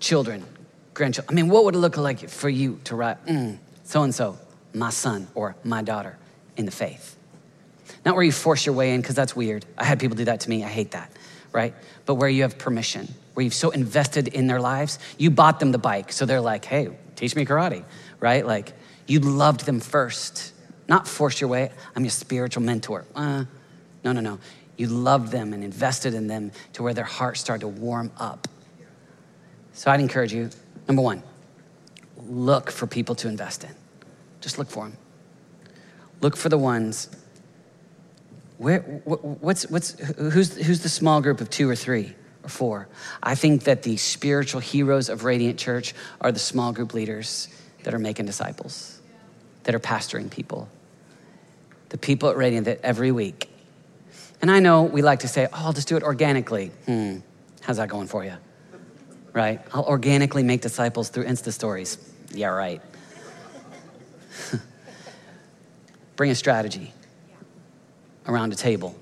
children, 0.00 0.44
grandchildren? 0.94 1.32
I 1.32 1.40
mean, 1.40 1.50
what 1.50 1.64
would 1.64 1.74
it 1.74 1.78
look 1.78 1.96
like 1.96 2.28
for 2.28 2.48
you 2.48 2.80
to 2.84 2.96
write, 2.96 3.18
so 3.84 4.02
and 4.02 4.14
so, 4.14 4.38
my 4.74 4.90
son 4.90 5.28
or 5.34 5.56
my 5.64 5.82
daughter 5.82 6.18
in 6.56 6.64
the 6.64 6.70
faith? 6.70 7.16
Not 8.04 8.14
where 8.14 8.24
you 8.24 8.32
force 8.32 8.66
your 8.66 8.74
way 8.74 8.94
in, 8.94 9.00
because 9.00 9.16
that's 9.16 9.34
weird. 9.34 9.64
I 9.76 9.84
had 9.84 9.98
people 9.98 10.16
do 10.16 10.24
that 10.26 10.40
to 10.40 10.50
me. 10.50 10.64
I 10.64 10.68
hate 10.68 10.92
that, 10.92 11.10
right? 11.52 11.74
But 12.06 12.14
where 12.14 12.28
you 12.28 12.42
have 12.42 12.58
permission, 12.58 13.08
where 13.34 13.44
you've 13.44 13.54
so 13.54 13.70
invested 13.70 14.28
in 14.28 14.46
their 14.46 14.60
lives, 14.60 14.98
you 15.18 15.30
bought 15.30 15.60
them 15.60 15.72
the 15.72 15.78
bike. 15.78 16.12
So 16.12 16.26
they're 16.26 16.40
like, 16.40 16.64
hey, 16.64 16.88
teach 17.16 17.34
me 17.34 17.44
karate, 17.44 17.84
right? 18.20 18.46
Like, 18.46 18.72
you 19.06 19.20
loved 19.20 19.64
them 19.66 19.80
first, 19.80 20.52
not 20.88 21.08
force 21.08 21.40
your 21.40 21.48
way. 21.48 21.70
I'm 21.96 22.04
your 22.04 22.10
spiritual 22.10 22.62
mentor. 22.62 23.04
Uh, 23.14 23.44
no, 24.04 24.12
no, 24.12 24.20
no. 24.20 24.38
You 24.78 24.86
loved 24.86 25.32
them 25.32 25.52
and 25.52 25.62
invested 25.62 26.14
in 26.14 26.28
them 26.28 26.52
to 26.74 26.82
where 26.82 26.94
their 26.94 27.04
hearts 27.04 27.40
started 27.40 27.60
to 27.60 27.68
warm 27.68 28.12
up. 28.16 28.48
So 29.74 29.90
I'd 29.90 30.00
encourage 30.00 30.32
you 30.32 30.50
number 30.86 31.02
one, 31.02 31.22
look 32.28 32.70
for 32.70 32.86
people 32.86 33.14
to 33.16 33.28
invest 33.28 33.64
in. 33.64 33.74
Just 34.40 34.56
look 34.56 34.70
for 34.70 34.84
them. 34.84 34.96
Look 36.20 36.36
for 36.36 36.48
the 36.48 36.58
ones. 36.58 37.10
Where, 38.56 38.80
what's, 38.80 39.68
what's, 39.68 39.98
who's, 40.16 40.56
who's 40.56 40.80
the 40.80 40.88
small 40.88 41.20
group 41.20 41.40
of 41.40 41.50
two 41.50 41.68
or 41.68 41.76
three 41.76 42.14
or 42.44 42.48
four? 42.48 42.88
I 43.22 43.34
think 43.34 43.64
that 43.64 43.82
the 43.82 43.96
spiritual 43.96 44.60
heroes 44.60 45.08
of 45.08 45.24
Radiant 45.24 45.58
Church 45.58 45.92
are 46.20 46.30
the 46.30 46.38
small 46.38 46.72
group 46.72 46.94
leaders 46.94 47.48
that 47.82 47.94
are 47.94 47.98
making 47.98 48.26
disciples, 48.26 49.00
that 49.64 49.74
are 49.74 49.80
pastoring 49.80 50.30
people. 50.30 50.68
The 51.88 51.98
people 51.98 52.28
at 52.30 52.36
Radiant 52.36 52.66
that 52.66 52.80
every 52.82 53.10
week 53.10 53.48
and 54.40 54.50
I 54.50 54.60
know 54.60 54.84
we 54.84 55.02
like 55.02 55.20
to 55.20 55.28
say, 55.28 55.46
oh, 55.52 55.66
I'll 55.66 55.72
just 55.72 55.88
do 55.88 55.96
it 55.96 56.02
organically. 56.02 56.68
Hmm, 56.86 57.18
how's 57.62 57.78
that 57.78 57.88
going 57.88 58.06
for 58.06 58.24
you? 58.24 58.34
Right? 59.32 59.60
I'll 59.72 59.84
organically 59.84 60.42
make 60.42 60.60
disciples 60.60 61.08
through 61.08 61.24
Insta 61.24 61.52
stories. 61.52 61.98
Yeah, 62.32 62.48
right. 62.48 62.80
Bring 66.16 66.30
a 66.30 66.34
strategy 66.34 66.92
around 68.26 68.52
a 68.52 68.56
table. 68.56 68.94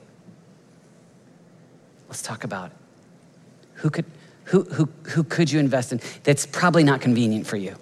Let's 2.09 2.23
talk 2.23 2.45
about. 2.45 2.73
Who 3.75 3.91
could, 3.91 4.07
who, 4.45 4.63
who, 4.63 4.89
who 5.03 5.25
could 5.25 5.51
you 5.51 5.59
invest 5.59 5.93
in 5.93 6.01
that's 6.23 6.47
probably 6.47 6.85
not 6.85 7.01
convenient 7.01 7.47
for 7.47 7.57
you? 7.57 7.77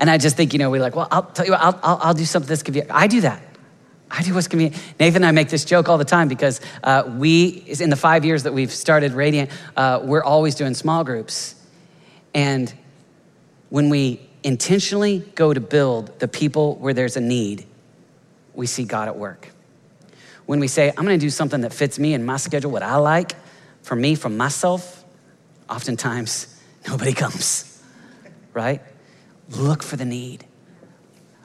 And 0.00 0.10
I 0.10 0.18
just 0.18 0.36
think, 0.36 0.52
you 0.52 0.58
know, 0.58 0.70
we're 0.70 0.80
like, 0.80 0.96
well, 0.96 1.06
I'll 1.10 1.22
tell 1.22 1.46
you 1.46 1.52
what, 1.52 1.60
I'll, 1.60 1.78
I'll, 1.82 1.98
I'll 2.02 2.14
do 2.14 2.24
something 2.24 2.48
that's 2.48 2.62
convenient. 2.62 2.90
I 2.92 3.06
do 3.06 3.20
that. 3.20 3.40
I 4.10 4.22
do 4.22 4.34
what's 4.34 4.48
convenient. 4.48 4.80
Nathan 5.00 5.16
and 5.16 5.26
I 5.26 5.30
make 5.32 5.48
this 5.48 5.64
joke 5.64 5.88
all 5.88 5.98
the 5.98 6.04
time 6.04 6.28
because 6.28 6.60
uh, 6.84 7.04
we, 7.16 7.64
in 7.80 7.90
the 7.90 7.96
five 7.96 8.24
years 8.24 8.44
that 8.44 8.54
we've 8.54 8.72
started 8.72 9.12
Radiant, 9.12 9.50
uh, 9.76 10.00
we're 10.02 10.22
always 10.22 10.54
doing 10.54 10.74
small 10.74 11.02
groups. 11.04 11.54
And 12.32 12.72
when 13.68 13.88
we 13.88 14.20
intentionally 14.44 15.18
go 15.34 15.52
to 15.52 15.60
build 15.60 16.18
the 16.20 16.28
people 16.28 16.76
where 16.76 16.94
there's 16.94 17.16
a 17.16 17.20
need, 17.20 17.66
we 18.54 18.66
see 18.66 18.84
God 18.84 19.08
at 19.08 19.16
work. 19.16 19.50
When 20.46 20.60
we 20.60 20.68
say, 20.68 20.90
I'm 20.90 21.04
gonna 21.04 21.18
do 21.18 21.30
something 21.30 21.62
that 21.62 21.72
fits 21.72 21.98
me 21.98 22.14
and 22.14 22.24
my 22.24 22.36
schedule, 22.36 22.70
what 22.70 22.84
I 22.84 22.96
like, 22.96 23.34
for 23.82 23.96
me, 23.96 24.14
for 24.14 24.28
myself, 24.28 25.04
oftentimes 25.68 26.60
nobody 26.86 27.12
comes, 27.14 27.82
right? 28.52 28.80
Look 29.50 29.82
for 29.82 29.96
the 29.96 30.04
need 30.04 30.46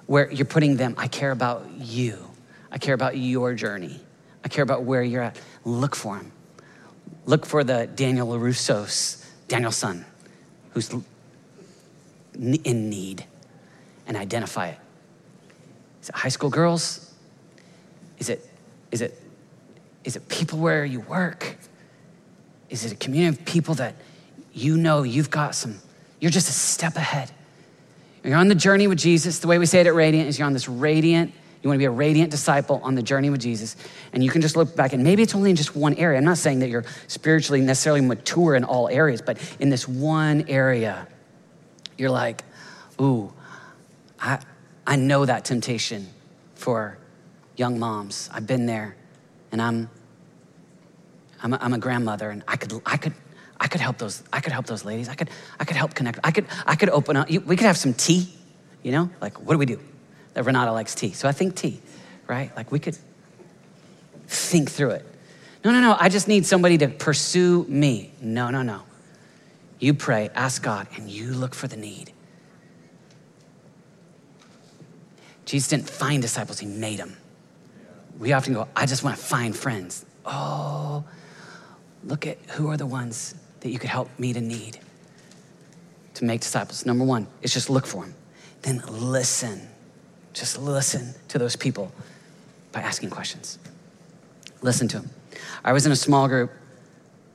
where 0.06 0.32
you're 0.32 0.46
putting 0.46 0.76
them, 0.76 0.94
I 0.98 1.08
care 1.08 1.32
about 1.32 1.70
you. 1.80 2.31
I 2.72 2.78
care 2.78 2.94
about 2.94 3.18
your 3.18 3.54
journey. 3.54 4.00
I 4.44 4.48
care 4.48 4.64
about 4.64 4.84
where 4.84 5.04
you're 5.04 5.22
at. 5.22 5.40
Look 5.66 5.96
for 5.96 6.18
him. 6.18 6.32
Look 7.26 7.46
for 7.46 7.64
the 7.64 7.88
Daniel 7.88 8.28
LaRusso's, 8.28 9.30
Daniel-san, 9.48 10.06
who's 10.72 10.90
in 12.34 12.90
need, 12.90 13.26
and 14.08 14.18
identify 14.18 14.70
it. 14.70 14.80
Is 16.02 16.10
it 16.10 16.16
high 16.16 16.30
school 16.30 16.50
girls? 16.50 17.14
Is 18.18 18.30
it, 18.30 18.48
is 18.92 19.02
it, 19.02 19.22
is 20.04 20.16
it 20.16 20.28
people 20.30 20.60
where 20.60 20.84
you 20.86 21.02
work? 21.02 21.58
Is 22.70 22.86
it 22.86 22.92
a 22.94 22.96
community 22.96 23.38
of 23.38 23.46
people 23.46 23.76
that 23.76 23.96
you 24.54 24.78
know 24.78 25.04
you've 25.04 25.30
got 25.30 25.54
some, 25.54 25.80
you're 26.20 26.32
just 26.32 26.50
a 26.50 26.54
step 26.54 26.96
ahead? 26.96 27.32
You're 28.24 28.38
on 28.38 28.48
the 28.48 28.56
journey 28.56 28.88
with 28.88 29.00
Jesus. 29.00 29.40
The 29.40 29.48
way 29.48 29.60
we 29.60 29.66
say 29.66 29.82
it 29.82 29.88
at 29.88 29.94
Radiant 29.94 30.30
is 30.30 30.40
you're 30.40 30.46
on 30.46 30.54
this 30.54 30.70
radiant 30.70 31.34
you 31.62 31.70
want 31.70 31.76
to 31.76 31.80
be 31.80 31.86
a 31.86 31.92
radiant 31.92 32.32
disciple 32.32 32.82
on 32.84 32.96
the 32.96 33.04
journey 33.04 33.30
with 33.30 33.42
Jesus. 33.42 33.76
And 34.14 34.24
you 34.24 34.32
can 34.32 34.42
just 34.42 34.56
look 34.56 34.76
back, 34.76 34.94
and 34.94 35.04
maybe 35.04 35.22
it's 35.22 35.36
only 35.36 35.52
in 35.52 35.56
just 35.56 35.76
one 35.76 35.94
area. 35.96 36.18
I'm 36.18 36.26
not 36.26 36.40
saying 36.40 36.60
that 36.60 36.70
you're 36.70 36.86
spiritually 37.08 37.62
necessarily 37.62 38.02
mature 38.02 38.56
in 38.56 38.64
all 38.64 38.90
areas, 38.90 39.22
but 39.22 39.38
in 39.60 39.70
this 39.70 39.88
one 39.88 40.46
area, 40.48 41.08
you're 41.98 42.10
like, 42.10 42.44
ooh, 43.00 43.32
I, 44.20 44.40
I 44.88 44.96
know 44.96 45.26
that 45.26 45.46
temptation 45.46 46.08
for 46.56 46.98
young 47.58 47.78
moms. 47.78 48.28
I've 48.34 48.48
been 48.48 48.66
there, 48.66 48.96
and 49.52 49.62
I'm, 49.62 49.90
I'm 51.44 51.54
a, 51.54 51.60
I'm 51.62 51.74
a 51.74 51.80
grandmother, 51.80 52.32
and 52.32 52.44
I 52.48 52.56
could, 52.56 52.74
I 52.88 52.98
could, 52.98 53.14
I 53.60 53.68
could 53.68 53.82
help 53.82 54.00
those. 54.00 54.24
I 54.34 54.40
could 54.40 54.52
help 54.52 54.66
those 54.66 54.84
ladies. 54.84 55.10
I 55.10 55.14
could, 55.14 55.30
I 55.60 55.66
could 55.66 55.78
help 55.78 55.94
connect. 55.94 56.18
I 56.24 56.32
could, 56.32 56.48
I 56.66 56.76
could 56.76 56.90
open 56.90 57.16
up. 57.18 57.30
We 57.30 57.56
could 57.56 57.68
have 57.68 57.78
some 57.78 57.94
tea. 57.94 58.34
You 58.82 58.92
know, 58.92 59.12
like 59.22 59.40
what 59.40 59.54
do 59.54 59.60
we 59.60 59.68
do? 59.68 59.80
That 60.34 60.44
Renata 60.44 60.72
likes 60.72 60.96
tea. 60.96 61.12
So 61.12 61.28
I 61.28 61.32
think 61.32 61.56
tea, 61.56 61.80
right? 62.28 62.56
Like 62.56 62.72
we 62.72 62.80
could 62.80 62.98
think 64.28 64.70
through 64.70 64.92
it. 64.92 65.06
No, 65.64 65.72
no, 65.72 65.80
no. 65.80 65.96
I 66.00 66.10
just 66.10 66.28
need 66.28 66.46
somebody 66.46 66.78
to 66.80 66.88
pursue 66.88 67.66
me. 67.68 68.12
No, 68.22 68.50
no, 68.50 68.62
no. 68.62 68.84
You 69.80 69.94
pray, 69.94 70.30
ask 70.36 70.62
God, 70.62 70.88
and 70.96 71.10
you 71.10 71.34
look 71.34 71.56
for 71.56 71.68
the 71.68 71.76
need. 71.76 72.14
Jesus 75.46 75.70
didn't 75.70 75.90
find 75.90 76.22
disciples, 76.22 76.60
he 76.60 76.68
made 76.68 77.00
them. 77.00 77.18
We 78.20 78.32
often 78.34 78.54
go, 78.54 78.68
I 78.76 78.86
just 78.86 79.04
want 79.04 79.18
to 79.18 79.24
find 79.24 79.56
friends. 79.56 80.06
Oh, 80.24 81.04
look 82.04 82.28
at 82.28 82.38
who 82.52 82.70
are 82.70 82.78
the 82.78 82.86
ones 82.86 83.34
that 83.62 83.70
you 83.70 83.80
could 83.80 83.90
help 83.90 84.10
meet 84.20 84.38
a 84.38 84.42
need 84.42 84.80
to 86.14 86.26
make 86.26 86.42
disciples. 86.42 86.86
Number 86.86 87.04
one 87.04 87.28
is 87.42 87.54
just 87.54 87.70
look 87.70 87.88
for 87.88 88.04
them. 88.04 88.14
Then 88.62 88.84
listen. 88.88 89.71
Just 90.34 90.60
listen 90.60 91.14
to 91.30 91.38
those 91.38 91.56
people 91.56 91.92
by 92.72 92.82
asking 92.82 93.10
questions. 93.10 93.60
Listen 94.62 94.88
to 94.90 95.00
them. 95.00 95.10
I 95.64 95.74
was 95.74 95.86
in 95.86 95.92
a 95.92 95.96
small 95.96 96.28
group 96.28 96.52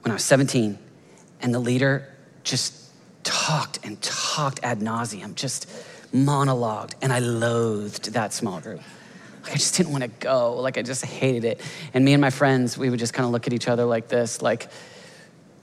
when 0.03 0.11
I 0.11 0.15
was 0.15 0.25
17, 0.25 0.79
and 1.43 1.55
the 1.55 1.59
leader 1.59 2.09
just 2.45 2.75
talked 3.25 3.85
and 3.85 4.01
talked 4.01 4.61
ad 4.63 4.81
nauseum, 4.81 5.35
just 5.35 5.69
monologued, 6.15 6.95
and 7.03 7.13
I 7.13 7.19
loathed 7.19 8.13
that 8.13 8.33
small 8.33 8.61
group. 8.61 8.81
Like 9.43 9.53
I 9.53 9.57
just 9.57 9.77
didn't 9.77 9.93
want 9.93 10.03
to 10.03 10.09
go. 10.09 10.55
Like 10.55 10.79
I 10.79 10.83
just 10.83 11.05
hated 11.05 11.45
it. 11.45 11.61
And 11.95 12.05
me 12.05 12.15
and 12.15 12.21
my 12.21 12.31
friends, 12.31 12.79
we 12.79 12.91
would 12.91 12.99
just 12.99 13.15
kind 13.15 13.27
of 13.27 13.33
look 13.33 13.47
at 13.47 13.53
each 13.53 13.69
other 13.69 13.85
like 13.85 14.09
this, 14.09 14.43
like, 14.43 14.69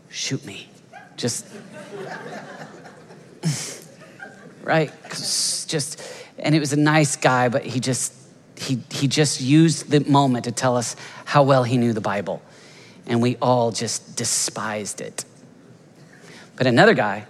shoot 0.10 0.46
me. 0.46 0.70
Just 1.18 1.46
right? 4.64 4.92
Just 5.10 6.02
and 6.40 6.56
it 6.56 6.60
was 6.60 6.74
a 6.74 6.78
nice 6.78 7.16
guy, 7.16 7.50
but 7.50 7.64
he 7.64 7.80
just 7.80 8.14
he 8.58 8.80
he 8.92 9.08
just 9.08 9.42
used 9.42 9.90
the 9.90 10.00
moment 10.02 10.46
to 10.46 10.52
tell 10.52 10.78
us 10.78 10.96
how 11.26 11.44
well 11.44 11.64
he 11.64 11.78
knew 11.78 11.94
the 11.94 12.02
Bible. 12.02 12.42
And 13.06 13.22
we 13.22 13.36
all 13.42 13.72
just 13.72 14.16
despised 14.16 15.02
it. 15.02 15.26
But 16.56 16.68
another 16.68 16.94
guy, 16.94 17.26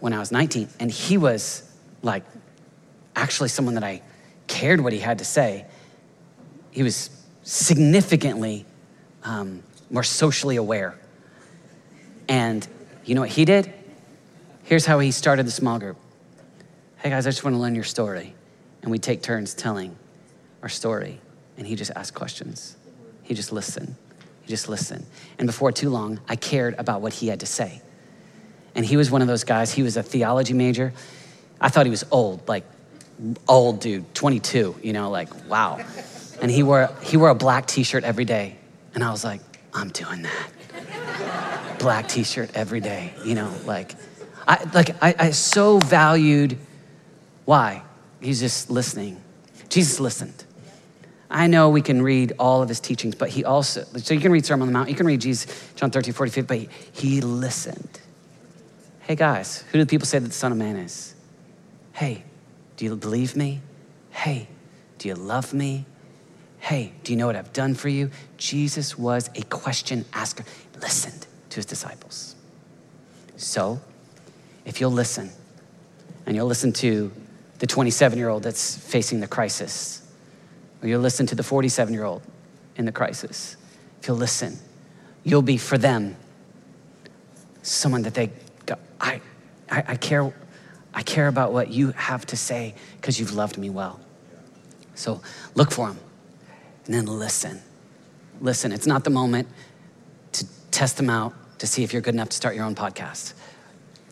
when 0.00 0.12
I 0.12 0.18
was 0.18 0.30
19, 0.30 0.68
and 0.78 0.90
he 0.90 1.16
was 1.16 1.62
like 2.02 2.24
actually 3.16 3.48
someone 3.48 3.74
that 3.74 3.84
I 3.84 4.02
cared 4.46 4.80
what 4.80 4.92
he 4.92 4.98
had 4.98 5.18
to 5.18 5.24
say. 5.24 5.64
He 6.70 6.82
was 6.82 7.10
significantly 7.42 8.66
um, 9.22 9.62
more 9.90 10.02
socially 10.02 10.56
aware. 10.56 10.98
And 12.28 12.66
you 13.04 13.14
know 13.14 13.20
what 13.20 13.30
he 13.30 13.44
did? 13.44 13.72
Here's 14.64 14.86
how 14.86 14.98
he 14.98 15.10
started 15.10 15.46
the 15.46 15.50
small 15.50 15.78
group 15.78 15.96
hey 17.04 17.10
guys, 17.10 17.26
I 17.26 17.30
just 17.30 17.44
want 17.44 17.54
to 17.54 17.60
learn 17.60 17.74
your 17.74 17.84
story. 17.84 18.34
And 18.80 18.90
we 18.90 18.98
take 18.98 19.20
turns 19.20 19.52
telling 19.52 19.94
our 20.62 20.70
story. 20.70 21.20
And 21.58 21.66
he 21.66 21.76
just 21.76 21.90
asked 21.94 22.14
questions. 22.14 22.78
He 23.22 23.34
just 23.34 23.52
listened. 23.52 23.94
He 24.40 24.48
just 24.48 24.70
listened. 24.70 25.04
And 25.38 25.46
before 25.46 25.70
too 25.70 25.90
long, 25.90 26.18
I 26.26 26.36
cared 26.36 26.74
about 26.78 27.02
what 27.02 27.12
he 27.12 27.28
had 27.28 27.40
to 27.40 27.46
say. 27.46 27.82
And 28.74 28.86
he 28.86 28.96
was 28.96 29.10
one 29.10 29.20
of 29.20 29.28
those 29.28 29.44
guys, 29.44 29.70
he 29.70 29.82
was 29.82 29.98
a 29.98 30.02
theology 30.02 30.54
major. 30.54 30.94
I 31.60 31.68
thought 31.68 31.84
he 31.84 31.90
was 31.90 32.04
old, 32.10 32.48
like 32.48 32.64
old 33.46 33.80
dude, 33.80 34.14
22, 34.14 34.76
you 34.82 34.92
know, 34.94 35.10
like 35.10 35.28
wow. 35.46 35.84
And 36.40 36.50
he 36.50 36.62
wore, 36.62 36.90
he 37.02 37.18
wore 37.18 37.28
a 37.28 37.34
black 37.34 37.66
t 37.66 37.82
shirt 37.82 38.04
every 38.04 38.24
day. 38.24 38.56
And 38.94 39.04
I 39.04 39.10
was 39.10 39.24
like, 39.24 39.42
I'm 39.74 39.90
doing 39.90 40.22
that. 40.22 41.78
black 41.78 42.08
t 42.08 42.24
shirt 42.24 42.50
every 42.54 42.80
day, 42.80 43.12
you 43.26 43.34
know, 43.34 43.52
like, 43.66 43.94
I, 44.48 44.64
like 44.72 45.02
I, 45.02 45.14
I 45.18 45.30
so 45.32 45.78
valued 45.78 46.58
why? 47.44 47.82
He's 48.20 48.40
just 48.40 48.70
listening. 48.70 49.20
Jesus 49.68 50.00
listened. 50.00 50.44
I 51.30 51.46
know 51.46 51.68
we 51.68 51.82
can 51.82 52.00
read 52.00 52.32
all 52.38 52.62
of 52.62 52.68
his 52.68 52.80
teachings, 52.80 53.14
but 53.14 53.28
he 53.28 53.44
also, 53.44 53.84
so 53.96 54.14
you 54.14 54.20
can 54.20 54.30
read 54.30 54.46
Sermon 54.46 54.62
on 54.62 54.66
the 54.68 54.72
Mount, 54.72 54.88
you 54.88 54.94
can 54.94 55.06
read 55.06 55.20
Jesus, 55.20 55.72
John 55.74 55.90
13, 55.90 56.14
45, 56.14 56.46
but 56.46 56.58
he, 56.58 56.68
he 56.92 57.20
listened. 57.20 58.00
Hey 59.00 59.16
guys, 59.16 59.64
who 59.72 59.78
do 59.78 59.86
people 59.86 60.06
say 60.06 60.18
that 60.18 60.28
the 60.28 60.34
Son 60.34 60.52
of 60.52 60.58
Man 60.58 60.76
is? 60.76 61.14
Hey, 61.92 62.24
do 62.76 62.84
you 62.84 62.96
believe 62.96 63.36
me? 63.36 63.60
Hey, 64.10 64.48
do 64.98 65.08
you 65.08 65.14
love 65.14 65.52
me? 65.52 65.86
Hey, 66.60 66.92
do 67.02 67.12
you 67.12 67.18
know 67.18 67.26
what 67.26 67.36
I've 67.36 67.52
done 67.52 67.74
for 67.74 67.88
you? 67.88 68.10
Jesus 68.36 68.96
was 68.96 69.28
a 69.34 69.42
question 69.42 70.04
asker, 70.12 70.44
listened 70.80 71.26
to 71.50 71.56
his 71.56 71.66
disciples. 71.66 72.36
So, 73.36 73.80
if 74.64 74.80
you'll 74.80 74.92
listen, 74.92 75.30
and 76.26 76.36
you'll 76.36 76.46
listen 76.46 76.72
to 76.74 77.12
the 77.58 77.66
27 77.66 78.18
year 78.18 78.28
old 78.28 78.42
that's 78.42 78.76
facing 78.76 79.20
the 79.20 79.26
crisis, 79.26 80.02
or 80.82 80.88
you'll 80.88 81.00
listen 81.00 81.26
to 81.26 81.34
the 81.34 81.42
47 81.42 81.92
year 81.94 82.04
old 82.04 82.22
in 82.76 82.84
the 82.84 82.92
crisis, 82.92 83.56
if 84.00 84.08
you'll 84.08 84.16
listen, 84.16 84.58
you'll 85.22 85.42
be 85.42 85.56
for 85.56 85.78
them 85.78 86.16
someone 87.62 88.02
that 88.02 88.14
they 88.14 88.30
go, 88.66 88.76
I, 89.00 89.20
I, 89.70 89.84
I 89.88 89.96
care, 89.96 90.32
I 90.92 91.02
care 91.02 91.28
about 91.28 91.52
what 91.52 91.70
you 91.70 91.92
have 91.92 92.26
to 92.26 92.36
say 92.36 92.74
because 92.96 93.18
you've 93.18 93.32
loved 93.32 93.56
me 93.56 93.70
well. 93.70 94.00
So 94.94 95.20
look 95.54 95.70
for 95.70 95.88
them 95.88 95.98
and 96.86 96.94
then 96.94 97.06
listen. 97.06 97.60
Listen, 98.40 98.72
it's 98.72 98.86
not 98.86 99.04
the 99.04 99.10
moment 99.10 99.48
to 100.32 100.46
test 100.70 100.96
them 100.96 101.08
out 101.08 101.32
to 101.58 101.66
see 101.66 101.82
if 101.82 101.92
you're 101.92 102.02
good 102.02 102.14
enough 102.14 102.28
to 102.30 102.36
start 102.36 102.54
your 102.54 102.64
own 102.64 102.74
podcast. 102.74 103.32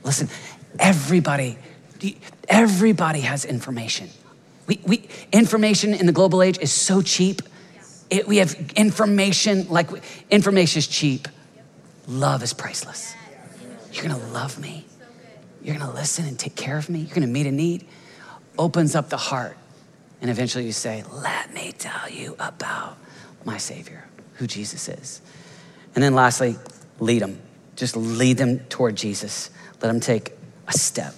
Listen, 0.05 0.29
everybody, 0.79 1.59
everybody 2.49 3.21
has 3.21 3.45
information. 3.45 4.09
We, 4.67 4.81
we, 4.87 5.09
information 5.33 5.95
in 5.95 6.07
the 6.07 6.13
global 6.13 6.43
age 6.43 6.59
is 6.61 6.73
so 6.73 7.03
cheap. 7.03 7.43
It, 8.11 8.29
we 8.29 8.39
have 8.39 8.55
information, 8.77 9.69
like 9.69 9.89
information 10.31 10.79
is 10.79 10.87
cheap. 10.87 11.29
Love 12.07 12.43
is 12.43 12.53
priceless. 12.53 13.15
You're 13.93 14.05
gonna 14.05 14.33
love 14.33 14.59
me. 14.59 14.87
You're 15.63 15.77
gonna 15.77 15.93
listen 15.93 16.27
and 16.27 16.39
take 16.39 16.57
care 16.57 16.77
of 16.77 16.89
me. 16.89 17.01
You're 17.01 17.15
gonna 17.15 17.27
meet 17.27 17.47
a 17.47 17.53
need. 17.53 17.87
Opens 18.59 18.95
up 18.95 19.09
the 19.09 19.17
heart. 19.17 19.57
And 20.21 20.31
eventually 20.31 20.65
you 20.65 20.73
say, 20.73 21.05
Let 21.13 21.53
me 21.53 21.73
tell 21.73 22.09
you 22.09 22.37
about 22.39 22.97
my 23.45 23.59
Savior, 23.59 24.05
who 24.35 24.47
Jesus 24.47 24.89
is. 24.89 25.21
And 25.95 26.03
then 26.03 26.15
lastly, 26.15 26.57
lead 27.01 27.23
them. 27.23 27.41
Just 27.77 27.97
lead 27.97 28.39
them 28.39 28.61
toward 28.61 28.97
Jesus. 28.97 29.51
Let 29.81 29.89
them 29.89 30.01
take 30.01 30.33
a 30.69 30.73
step. 30.73 31.15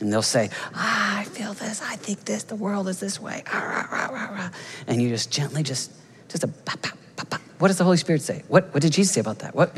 And 0.00 0.12
they'll 0.12 0.22
say, 0.22 0.50
ah, 0.74 1.18
I 1.18 1.24
feel 1.24 1.54
this, 1.54 1.80
I 1.82 1.96
think 1.96 2.24
this, 2.24 2.42
the 2.44 2.54
world 2.54 2.88
is 2.88 3.00
this 3.00 3.20
way. 3.20 3.42
And 4.86 5.00
you 5.00 5.08
just 5.08 5.30
gently 5.30 5.62
just, 5.62 5.90
just 6.28 6.44
a 6.44 6.48
pop, 6.48 6.82
pop, 6.82 6.98
pop, 7.16 7.30
pop. 7.30 7.40
What 7.58 7.68
does 7.68 7.78
the 7.78 7.84
Holy 7.84 7.96
Spirit 7.96 8.20
say? 8.20 8.42
What, 8.48 8.74
what 8.74 8.82
did 8.82 8.92
Jesus 8.92 9.14
say 9.14 9.20
about 9.20 9.38
that? 9.38 9.54
What? 9.54 9.74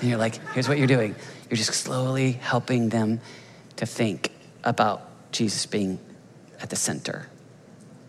And 0.00 0.02
you're 0.02 0.18
like, 0.18 0.36
here's 0.52 0.68
what 0.68 0.78
you're 0.78 0.86
doing. 0.86 1.16
You're 1.50 1.56
just 1.56 1.74
slowly 1.74 2.32
helping 2.32 2.88
them 2.88 3.20
to 3.76 3.86
think 3.86 4.30
about 4.62 5.32
Jesus 5.32 5.66
being 5.66 5.98
at 6.60 6.70
the 6.70 6.76
center 6.76 7.28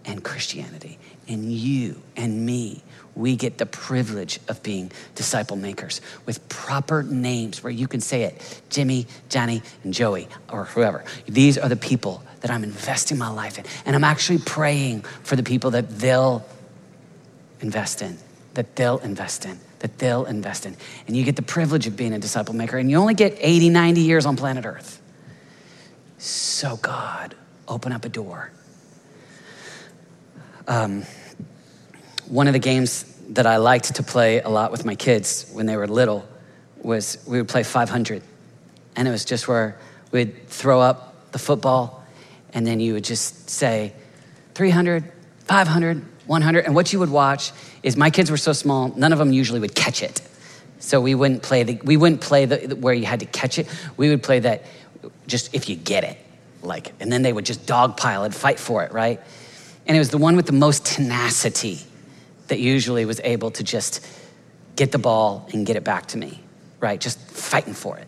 and 0.05 0.23
Christianity 0.23 0.97
and 1.27 1.51
you 1.51 2.01
and 2.15 2.45
me 2.45 2.83
we 3.15 3.35
get 3.35 3.57
the 3.57 3.65
privilege 3.65 4.39
of 4.47 4.61
being 4.61 4.91
disciple 5.15 5.55
makers 5.55 6.01
with 6.25 6.47
proper 6.49 7.01
names 7.01 7.63
where 7.63 7.71
you 7.71 7.87
can 7.87 8.01
say 8.01 8.23
it 8.23 8.61
Jimmy, 8.69 9.07
Johnny, 9.29 9.61
and 9.83 9.93
Joey, 9.93 10.27
or 10.51 10.65
whoever. 10.65 11.03
These 11.25 11.57
are 11.57 11.69
the 11.69 11.77
people 11.77 12.23
that 12.41 12.51
I'm 12.51 12.63
investing 12.63 13.17
my 13.17 13.29
life 13.29 13.57
in. 13.57 13.65
And 13.85 13.95
I'm 13.95 14.03
actually 14.03 14.39
praying 14.39 15.01
for 15.01 15.35
the 15.35 15.43
people 15.43 15.71
that 15.71 15.89
they'll 15.97 16.45
invest 17.61 18.01
in, 18.01 18.17
that 18.53 18.75
they'll 18.75 18.99
invest 18.99 19.45
in, 19.45 19.57
that 19.79 19.97
they'll 19.97 20.25
invest 20.25 20.65
in. 20.65 20.75
And 21.07 21.15
you 21.15 21.23
get 21.23 21.37
the 21.37 21.41
privilege 21.41 21.87
of 21.87 21.95
being 21.95 22.13
a 22.13 22.19
disciple 22.19 22.53
maker, 22.53 22.77
and 22.77 22.91
you 22.91 22.97
only 22.97 23.13
get 23.13 23.37
80, 23.39 23.69
90 23.69 24.01
years 24.01 24.25
on 24.25 24.35
planet 24.35 24.65
Earth. 24.65 25.01
So, 26.17 26.77
God, 26.77 27.35
open 27.67 27.91
up 27.91 28.03
a 28.03 28.09
door. 28.09 28.51
Um, 30.67 31.03
one 32.27 32.47
of 32.47 32.53
the 32.53 32.59
games 32.59 33.03
that 33.29 33.45
I 33.45 33.57
liked 33.57 33.95
to 33.95 34.03
play 34.03 34.41
a 34.41 34.49
lot 34.49 34.71
with 34.71 34.85
my 34.85 34.95
kids 34.95 35.49
when 35.53 35.65
they 35.65 35.77
were 35.77 35.87
little 35.87 36.27
was 36.81 37.17
we 37.27 37.37
would 37.37 37.47
play 37.47 37.63
500. 37.63 38.23
And 38.95 39.07
it 39.07 39.11
was 39.11 39.25
just 39.25 39.47
where 39.47 39.77
we'd 40.11 40.47
throw 40.47 40.81
up 40.81 41.31
the 41.31 41.39
football 41.39 42.03
and 42.53 42.65
then 42.65 42.79
you 42.79 42.93
would 42.93 43.03
just 43.03 43.49
say 43.49 43.93
300, 44.53 45.11
500, 45.39 46.05
100. 46.25 46.65
And 46.65 46.73
what 46.73 46.93
you 46.93 46.99
would 46.99 47.09
watch 47.09 47.51
is 47.83 47.97
my 47.97 48.09
kids 48.09 48.31
were 48.31 48.37
so 48.37 48.53
small, 48.53 48.93
none 48.95 49.11
of 49.11 49.19
them 49.19 49.33
usually 49.33 49.59
would 49.59 49.75
catch 49.75 50.01
it. 50.01 50.21
So 50.79 51.01
we 51.01 51.15
wouldn't 51.15 51.43
play 51.43 51.63
the, 51.63 51.79
we 51.83 51.97
wouldn't 51.97 52.21
play 52.21 52.45
the, 52.45 52.75
where 52.75 52.93
you 52.93 53.05
had 53.05 53.19
to 53.19 53.25
catch 53.25 53.59
it. 53.59 53.67
We 53.97 54.09
would 54.09 54.23
play 54.23 54.39
that 54.39 54.63
just 55.27 55.53
if 55.53 55.67
you 55.67 55.75
get 55.75 56.03
it, 56.03 56.17
like, 56.61 56.93
and 56.99 57.11
then 57.11 57.21
they 57.21 57.33
would 57.33 57.45
just 57.45 57.65
dogpile 57.65 58.23
and 58.23 58.33
fight 58.33 58.59
for 58.59 58.83
it, 58.83 58.91
right? 58.91 59.19
And 59.87 59.95
it 59.95 59.99
was 59.99 60.09
the 60.09 60.17
one 60.17 60.35
with 60.35 60.47
the 60.47 60.51
most 60.51 60.85
tenacity 60.85 61.79
that 62.47 62.59
usually 62.59 63.05
was 63.05 63.19
able 63.23 63.51
to 63.51 63.63
just 63.63 64.05
get 64.75 64.91
the 64.91 64.97
ball 64.97 65.47
and 65.53 65.65
get 65.65 65.75
it 65.75 65.83
back 65.83 66.07
to 66.07 66.17
me, 66.17 66.41
right? 66.79 66.99
Just 66.99 67.19
fighting 67.19 67.73
for 67.73 67.97
it. 67.97 68.07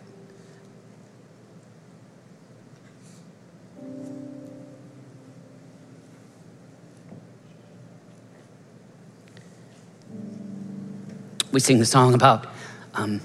We 11.51 11.59
sing 11.59 11.80
the 11.80 11.86
song 11.86 12.13
about 12.13 12.45
um, 12.93 13.21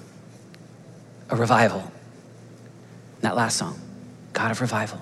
a 1.28 1.36
revival. 1.36 1.90
That 3.20 3.36
last 3.36 3.57
song, 3.57 3.78
God 4.32 4.50
of 4.50 4.61
revival. 4.61 5.00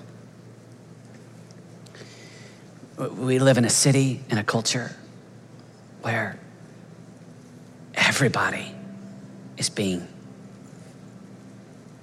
We 3.08 3.38
live 3.38 3.56
in 3.56 3.64
a 3.64 3.70
city 3.70 4.20
in 4.28 4.36
a 4.36 4.44
culture 4.44 4.94
where 6.02 6.38
everybody 7.94 8.74
is 9.56 9.70
being 9.70 10.06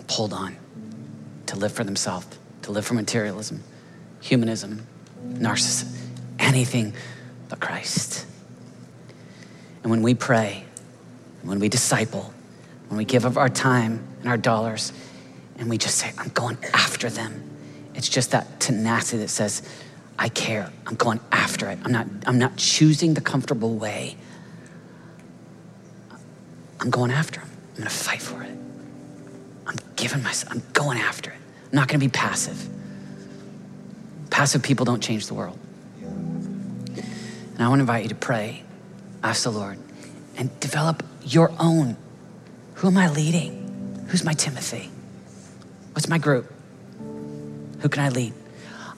pulled 0.07 0.33
on 0.33 0.57
to 1.45 1.55
live 1.55 1.71
for 1.71 1.83
themselves, 1.83 2.25
to 2.63 2.71
live 2.71 2.83
for 2.83 2.95
materialism, 2.95 3.63
humanism, 4.21 4.87
narcissism, 5.23 5.95
anything 6.39 6.95
but 7.47 7.59
Christ. 7.59 8.25
And 9.83 9.91
when 9.91 10.01
we 10.01 10.15
pray, 10.15 10.65
when 11.43 11.59
we 11.59 11.69
disciple, 11.69 12.33
when 12.87 12.97
we 12.97 13.05
give 13.05 13.23
of 13.23 13.37
our 13.37 13.49
time 13.49 14.03
and 14.21 14.29
our 14.29 14.37
dollars, 14.37 14.93
and 15.59 15.69
we 15.69 15.77
just 15.77 15.97
say, 15.97 16.11
I'm 16.17 16.29
going 16.29 16.57
after 16.73 17.07
them, 17.11 17.43
it's 17.93 18.09
just 18.09 18.31
that 18.31 18.59
tenacity 18.59 19.19
that 19.19 19.29
says, 19.29 19.61
I 20.19 20.29
care. 20.29 20.71
I'm 20.85 20.95
going 20.95 21.19
after 21.31 21.69
it. 21.69 21.79
I'm 21.83 21.91
not, 21.91 22.07
I'm 22.25 22.39
not 22.39 22.57
choosing 22.57 23.13
the 23.13 23.21
comfortable 23.21 23.75
way. 23.75 24.17
I'm 26.79 26.89
going 26.89 27.11
after 27.11 27.39
him. 27.39 27.49
I'm 27.71 27.75
going 27.75 27.89
to 27.89 27.93
fight 27.93 28.21
for 28.21 28.41
it. 28.43 28.57
I'm 29.67 29.75
giving 29.95 30.23
myself, 30.23 30.53
I'm 30.53 30.63
going 30.73 30.97
after 30.97 31.31
it. 31.31 31.37
I'm 31.71 31.75
not 31.75 31.87
going 31.87 31.99
to 31.99 32.05
be 32.05 32.11
passive. 32.11 32.67
Passive 34.29 34.63
people 34.63 34.85
don't 34.85 35.01
change 35.01 35.27
the 35.27 35.33
world. 35.33 35.57
And 36.11 37.65
I 37.65 37.69
want 37.69 37.79
to 37.79 37.83
invite 37.83 38.03
you 38.03 38.09
to 38.09 38.15
pray, 38.15 38.63
ask 39.23 39.43
the 39.43 39.51
Lord, 39.51 39.77
and 40.37 40.57
develop 40.59 41.03
your 41.23 41.51
own. 41.59 41.97
Who 42.75 42.87
am 42.87 42.97
I 42.97 43.09
leading? 43.09 44.05
Who's 44.09 44.23
my 44.23 44.33
Timothy? 44.33 44.91
What's 45.93 46.07
my 46.07 46.19
group? 46.19 46.51
Who 47.79 47.89
can 47.89 48.03
I 48.03 48.09
lead? 48.09 48.33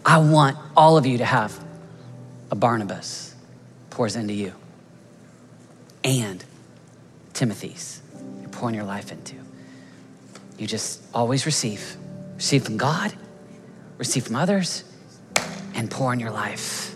I 0.06 0.18
want 0.18 0.58
all 0.76 0.98
of 0.98 1.06
you 1.06 1.20
to 1.20 1.26
have 1.26 1.58
a 2.52 2.56
Barnabas 2.56 3.36
pours 3.90 4.16
into 4.16 4.34
you 4.34 4.54
and 6.04 6.44
Timothy's 7.34 8.02
you're 8.40 8.50
pouring 8.50 8.76
your 8.76 8.86
life 8.86 9.12
into. 9.12 9.36
You 10.58 10.68
just 10.68 11.02
always 11.14 11.46
receive. 11.46 11.96
Receive 12.36 12.64
from 12.66 12.78
God, 12.78 13.14
receive 13.98 14.26
from 14.26 14.36
others, 14.36 14.84
and 15.74 15.90
pour 15.90 16.12
in 16.14 16.20
your 16.20 16.32
life. 16.32 16.96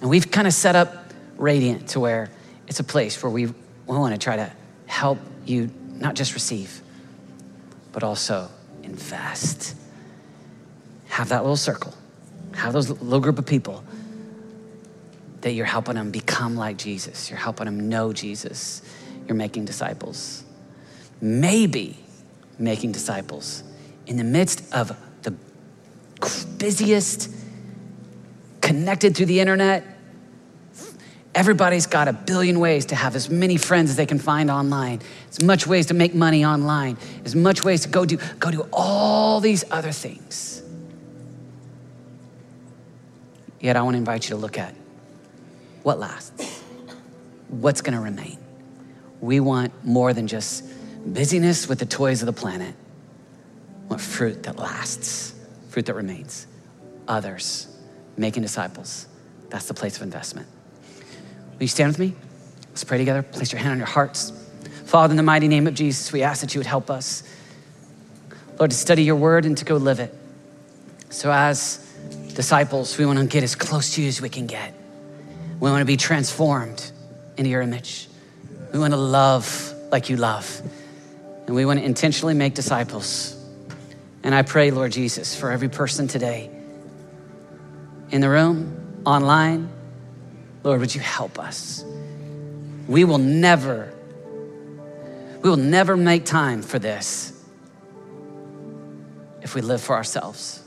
And 0.00 0.10
we've 0.10 0.30
kind 0.30 0.46
of 0.46 0.52
set 0.52 0.76
up 0.76 1.04
Radiant 1.36 1.88
to 1.90 2.00
where 2.00 2.30
it's 2.68 2.78
a 2.78 2.84
place 2.84 3.20
where 3.20 3.30
we, 3.30 3.46
we 3.46 3.54
want 3.86 4.14
to 4.14 4.18
try 4.18 4.36
to 4.36 4.52
help 4.86 5.18
you 5.44 5.70
not 5.88 6.14
just 6.14 6.34
receive, 6.34 6.80
but 7.92 8.04
also 8.04 8.48
invest. 8.82 9.76
Have 11.08 11.30
that 11.30 11.42
little 11.42 11.56
circle, 11.56 11.94
have 12.56 12.72
those 12.72 12.90
little 12.90 13.20
group 13.20 13.38
of 13.38 13.46
people 13.46 13.84
that 15.40 15.52
you're 15.52 15.66
helping 15.66 15.94
them 15.94 16.10
become 16.10 16.56
like 16.56 16.78
Jesus. 16.78 17.28
You're 17.28 17.38
helping 17.38 17.66
them 17.66 17.88
know 17.88 18.12
Jesus. 18.12 18.82
You're 19.26 19.36
making 19.36 19.66
disciples. 19.66 20.42
Maybe 21.20 21.96
making 22.58 22.92
disciples 22.92 23.62
in 24.06 24.16
the 24.16 24.24
midst 24.24 24.72
of 24.72 24.96
the 25.22 25.34
busiest, 26.58 27.30
connected 28.60 29.16
through 29.16 29.26
the 29.26 29.40
internet. 29.40 29.84
Everybody's 31.34 31.86
got 31.86 32.06
a 32.06 32.12
billion 32.12 32.60
ways 32.60 32.86
to 32.86 32.94
have 32.94 33.16
as 33.16 33.28
many 33.28 33.56
friends 33.56 33.90
as 33.90 33.96
they 33.96 34.06
can 34.06 34.18
find 34.18 34.50
online, 34.50 35.00
as 35.28 35.42
much 35.42 35.66
ways 35.66 35.86
to 35.86 35.94
make 35.94 36.14
money 36.14 36.44
online, 36.44 36.96
as 37.24 37.34
much 37.34 37.64
ways 37.64 37.82
to 37.82 37.88
go 37.88 38.04
do, 38.04 38.18
go 38.38 38.50
do 38.50 38.66
all 38.72 39.40
these 39.40 39.64
other 39.70 39.90
things. 39.90 40.53
Yet 43.64 43.76
I 43.76 43.82
want 43.82 43.94
to 43.94 43.98
invite 43.98 44.24
you 44.24 44.36
to 44.36 44.36
look 44.36 44.58
at 44.58 44.74
what 45.84 45.98
lasts, 45.98 46.62
what's 47.48 47.80
going 47.80 47.94
to 47.94 48.00
remain. 48.00 48.36
We 49.22 49.40
want 49.40 49.72
more 49.86 50.12
than 50.12 50.26
just 50.26 50.66
busyness 51.06 51.66
with 51.66 51.78
the 51.78 51.86
toys 51.86 52.20
of 52.20 52.26
the 52.26 52.34
planet. 52.34 52.74
We 53.84 53.88
want 53.88 54.02
fruit 54.02 54.42
that 54.42 54.58
lasts, 54.58 55.34
fruit 55.70 55.86
that 55.86 55.94
remains. 55.94 56.46
Others, 57.08 57.74
making 58.18 58.42
disciples. 58.42 59.06
That's 59.48 59.66
the 59.66 59.72
place 59.72 59.96
of 59.96 60.02
investment. 60.02 60.46
Will 61.54 61.62
you 61.62 61.68
stand 61.68 61.88
with 61.88 61.98
me? 61.98 62.14
Let's 62.68 62.84
pray 62.84 62.98
together. 62.98 63.22
Place 63.22 63.50
your 63.50 63.60
hand 63.60 63.72
on 63.72 63.78
your 63.78 63.86
hearts. 63.86 64.30
Father, 64.84 65.12
in 65.12 65.16
the 65.16 65.22
mighty 65.22 65.48
name 65.48 65.66
of 65.66 65.72
Jesus, 65.72 66.12
we 66.12 66.22
ask 66.22 66.42
that 66.42 66.54
you 66.54 66.58
would 66.58 66.66
help 66.66 66.90
us, 66.90 67.22
Lord, 68.58 68.72
to 68.72 68.76
study 68.76 69.04
your 69.04 69.16
word 69.16 69.46
and 69.46 69.56
to 69.56 69.64
go 69.64 69.78
live 69.78 70.00
it. 70.00 70.14
So, 71.08 71.32
as 71.32 71.83
disciples, 72.34 72.98
we 72.98 73.06
want 73.06 73.18
to 73.18 73.26
get 73.26 73.42
as 73.42 73.54
close 73.54 73.94
to 73.94 74.02
you 74.02 74.08
as 74.08 74.20
we 74.20 74.28
can 74.28 74.46
get. 74.46 74.74
We 75.60 75.70
want 75.70 75.80
to 75.80 75.86
be 75.86 75.96
transformed 75.96 76.90
into 77.36 77.50
your 77.50 77.62
image. 77.62 78.08
We 78.72 78.78
want 78.78 78.92
to 78.92 78.98
love 78.98 79.72
like 79.90 80.10
you 80.10 80.16
love. 80.16 80.60
And 81.46 81.54
we 81.54 81.64
want 81.64 81.78
to 81.78 81.84
intentionally 81.84 82.34
make 82.34 82.54
disciples. 82.54 83.36
And 84.22 84.34
I 84.34 84.42
pray, 84.42 84.70
Lord 84.70 84.92
Jesus, 84.92 85.38
for 85.38 85.50
every 85.50 85.68
person 85.68 86.08
today 86.08 86.50
in 88.10 88.20
the 88.20 88.28
room, 88.28 89.02
online, 89.04 89.70
Lord, 90.62 90.80
would 90.80 90.94
you 90.94 91.00
help 91.00 91.38
us? 91.38 91.84
We 92.88 93.04
will 93.04 93.18
never, 93.18 93.92
we 95.42 95.50
will 95.50 95.56
never 95.56 95.96
make 95.96 96.24
time 96.24 96.62
for 96.62 96.78
this 96.78 97.32
if 99.42 99.54
we 99.54 99.60
live 99.60 99.82
for 99.82 99.94
ourselves. 99.94 100.63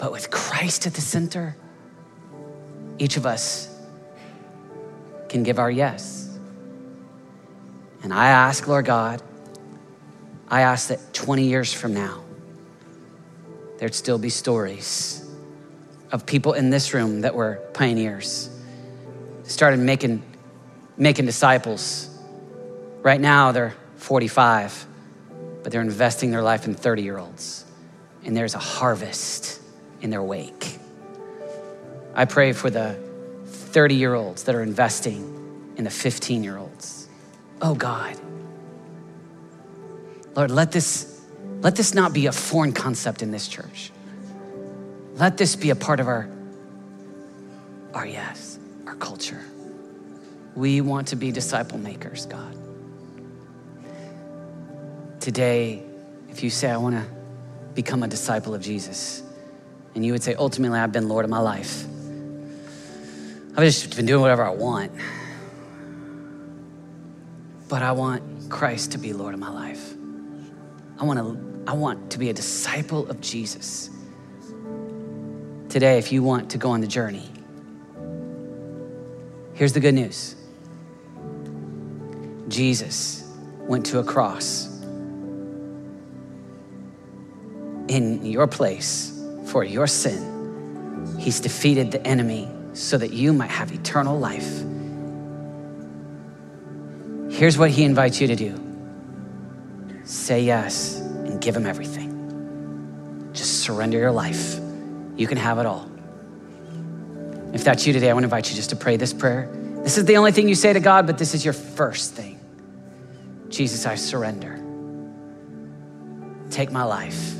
But 0.00 0.12
with 0.12 0.30
Christ 0.30 0.86
at 0.86 0.94
the 0.94 1.02
center, 1.02 1.54
each 2.98 3.18
of 3.18 3.26
us 3.26 3.68
can 5.28 5.42
give 5.42 5.58
our 5.58 5.70
yes. 5.70 6.38
And 8.02 8.10
I 8.10 8.28
ask, 8.28 8.66
Lord 8.66 8.86
God, 8.86 9.20
I 10.48 10.62
ask 10.62 10.88
that 10.88 11.12
20 11.12 11.44
years 11.44 11.70
from 11.70 11.92
now, 11.92 12.24
there'd 13.76 13.94
still 13.94 14.16
be 14.16 14.30
stories 14.30 15.22
of 16.10 16.24
people 16.24 16.54
in 16.54 16.70
this 16.70 16.94
room 16.94 17.20
that 17.20 17.34
were 17.34 17.56
pioneers, 17.74 18.48
started 19.42 19.80
making, 19.80 20.22
making 20.96 21.26
disciples. 21.26 22.08
Right 23.02 23.20
now, 23.20 23.52
they're 23.52 23.74
45, 23.96 24.86
but 25.62 25.70
they're 25.70 25.82
investing 25.82 26.30
their 26.30 26.42
life 26.42 26.64
in 26.64 26.74
30 26.74 27.02
year 27.02 27.18
olds. 27.18 27.66
And 28.24 28.34
there's 28.34 28.54
a 28.54 28.58
harvest 28.58 29.59
in 30.00 30.10
their 30.10 30.22
wake. 30.22 30.78
I 32.14 32.24
pray 32.24 32.52
for 32.52 32.70
the 32.70 32.96
30 33.46 33.94
year 33.94 34.14
olds 34.14 34.44
that 34.44 34.54
are 34.54 34.62
investing 34.62 35.74
in 35.76 35.84
the 35.84 35.90
15 35.90 36.42
year 36.42 36.58
olds. 36.58 37.08
Oh 37.62 37.74
God. 37.74 38.16
Lord, 40.34 40.50
let 40.50 40.72
this, 40.72 41.20
let 41.60 41.76
this 41.76 41.94
not 41.94 42.12
be 42.12 42.26
a 42.26 42.32
foreign 42.32 42.72
concept 42.72 43.22
in 43.22 43.30
this 43.30 43.48
church. 43.48 43.92
Let 45.14 45.36
this 45.36 45.56
be 45.56 45.70
a 45.70 45.76
part 45.76 46.00
of 46.00 46.08
our, 46.08 46.28
our 47.94 48.06
yes, 48.06 48.58
our 48.86 48.94
culture. 48.94 49.44
We 50.54 50.80
want 50.80 51.08
to 51.08 51.16
be 51.16 51.30
disciple 51.30 51.78
makers, 51.78 52.26
God. 52.26 52.56
Today, 55.20 55.82
if 56.28 56.42
you 56.42 56.50
say, 56.50 56.70
I 56.70 56.76
want 56.76 56.96
to 56.96 57.04
become 57.74 58.02
a 58.02 58.08
disciple 58.08 58.54
of 58.54 58.62
Jesus, 58.62 59.22
and 59.94 60.04
you 60.04 60.12
would 60.12 60.22
say, 60.22 60.34
ultimately, 60.34 60.78
I've 60.78 60.92
been 60.92 61.08
Lord 61.08 61.24
of 61.24 61.30
my 61.30 61.40
life. 61.40 61.84
I've 63.56 63.64
just 63.64 63.96
been 63.96 64.06
doing 64.06 64.20
whatever 64.20 64.44
I 64.44 64.50
want. 64.50 64.92
But 67.68 67.82
I 67.82 67.92
want 67.92 68.50
Christ 68.50 68.92
to 68.92 68.98
be 68.98 69.12
Lord 69.12 69.34
of 69.34 69.40
my 69.40 69.50
life. 69.50 69.94
I 70.98 71.04
want 71.04 71.18
to, 71.18 71.70
I 71.70 71.74
want 71.74 72.12
to 72.12 72.18
be 72.18 72.30
a 72.30 72.32
disciple 72.32 73.08
of 73.10 73.20
Jesus. 73.20 73.90
Today, 75.68 75.98
if 75.98 76.12
you 76.12 76.22
want 76.22 76.50
to 76.50 76.58
go 76.58 76.70
on 76.70 76.80
the 76.80 76.86
journey, 76.86 77.28
here's 79.54 79.72
the 79.72 79.80
good 79.80 79.94
news 79.94 80.36
Jesus 82.48 83.28
went 83.60 83.86
to 83.86 83.98
a 83.98 84.04
cross 84.04 84.66
in 87.88 88.24
your 88.24 88.46
place 88.46 89.19
for 89.50 89.64
your 89.64 89.86
sin. 89.86 91.16
He's 91.18 91.40
defeated 91.40 91.90
the 91.90 92.06
enemy 92.06 92.48
so 92.72 92.96
that 92.96 93.12
you 93.12 93.32
might 93.32 93.50
have 93.50 93.72
eternal 93.72 94.18
life. 94.18 94.62
Here's 97.30 97.58
what 97.58 97.70
he 97.70 97.84
invites 97.84 98.20
you 98.20 98.28
to 98.28 98.36
do 98.36 98.66
say 100.04 100.42
yes 100.42 100.98
and 100.98 101.40
give 101.40 101.56
him 101.56 101.66
everything. 101.66 103.30
Just 103.32 103.60
surrender 103.62 103.98
your 103.98 104.10
life. 104.10 104.58
You 105.16 105.26
can 105.26 105.36
have 105.38 105.58
it 105.58 105.66
all. 105.66 105.88
If 107.52 107.64
that's 107.64 107.86
you 107.86 107.92
today, 107.92 108.10
I 108.10 108.12
want 108.12 108.22
to 108.22 108.26
invite 108.26 108.50
you 108.50 108.56
just 108.56 108.70
to 108.70 108.76
pray 108.76 108.96
this 108.96 109.12
prayer. 109.12 109.48
This 109.82 109.98
is 109.98 110.04
the 110.04 110.16
only 110.16 110.32
thing 110.32 110.48
you 110.48 110.54
say 110.54 110.72
to 110.72 110.80
God, 110.80 111.06
but 111.06 111.18
this 111.18 111.34
is 111.34 111.44
your 111.44 111.54
first 111.54 112.14
thing. 112.14 112.38
Jesus, 113.48 113.86
I 113.86 113.94
surrender. 113.94 114.56
Take 116.50 116.70
my 116.72 116.84
life. 116.84 117.34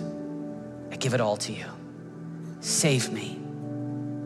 I 0.90 0.96
give 0.96 1.14
it 1.14 1.20
all 1.20 1.36
to 1.38 1.52
you. 1.52 1.66
Save 2.60 3.12
me. 3.12 3.38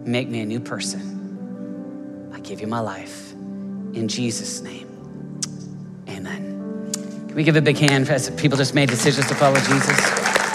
Make 0.05 0.29
me 0.29 0.41
a 0.41 0.47
new 0.47 0.61
person. 0.61 2.31
I 2.35 2.41
give 2.41 2.61
you 2.61 2.67
my 2.67 2.81
life. 2.81 3.33
In 3.33 4.09
Jesus' 4.09 4.61
name, 4.61 4.89
amen. 6.09 6.93
Can 7.29 7.35
we 7.35 7.45
give 7.45 7.57
a 7.57 7.63
big 7.63 7.79
hand 7.79 8.09
as 8.11 8.29
people 8.31 8.59
just 8.59 8.75
made 8.75 8.89
decisions 8.89 9.27
to 9.29 9.35
follow 9.35 9.57
Jesus? 9.61 9.99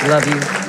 Love 0.08 0.28
you. 0.28 0.69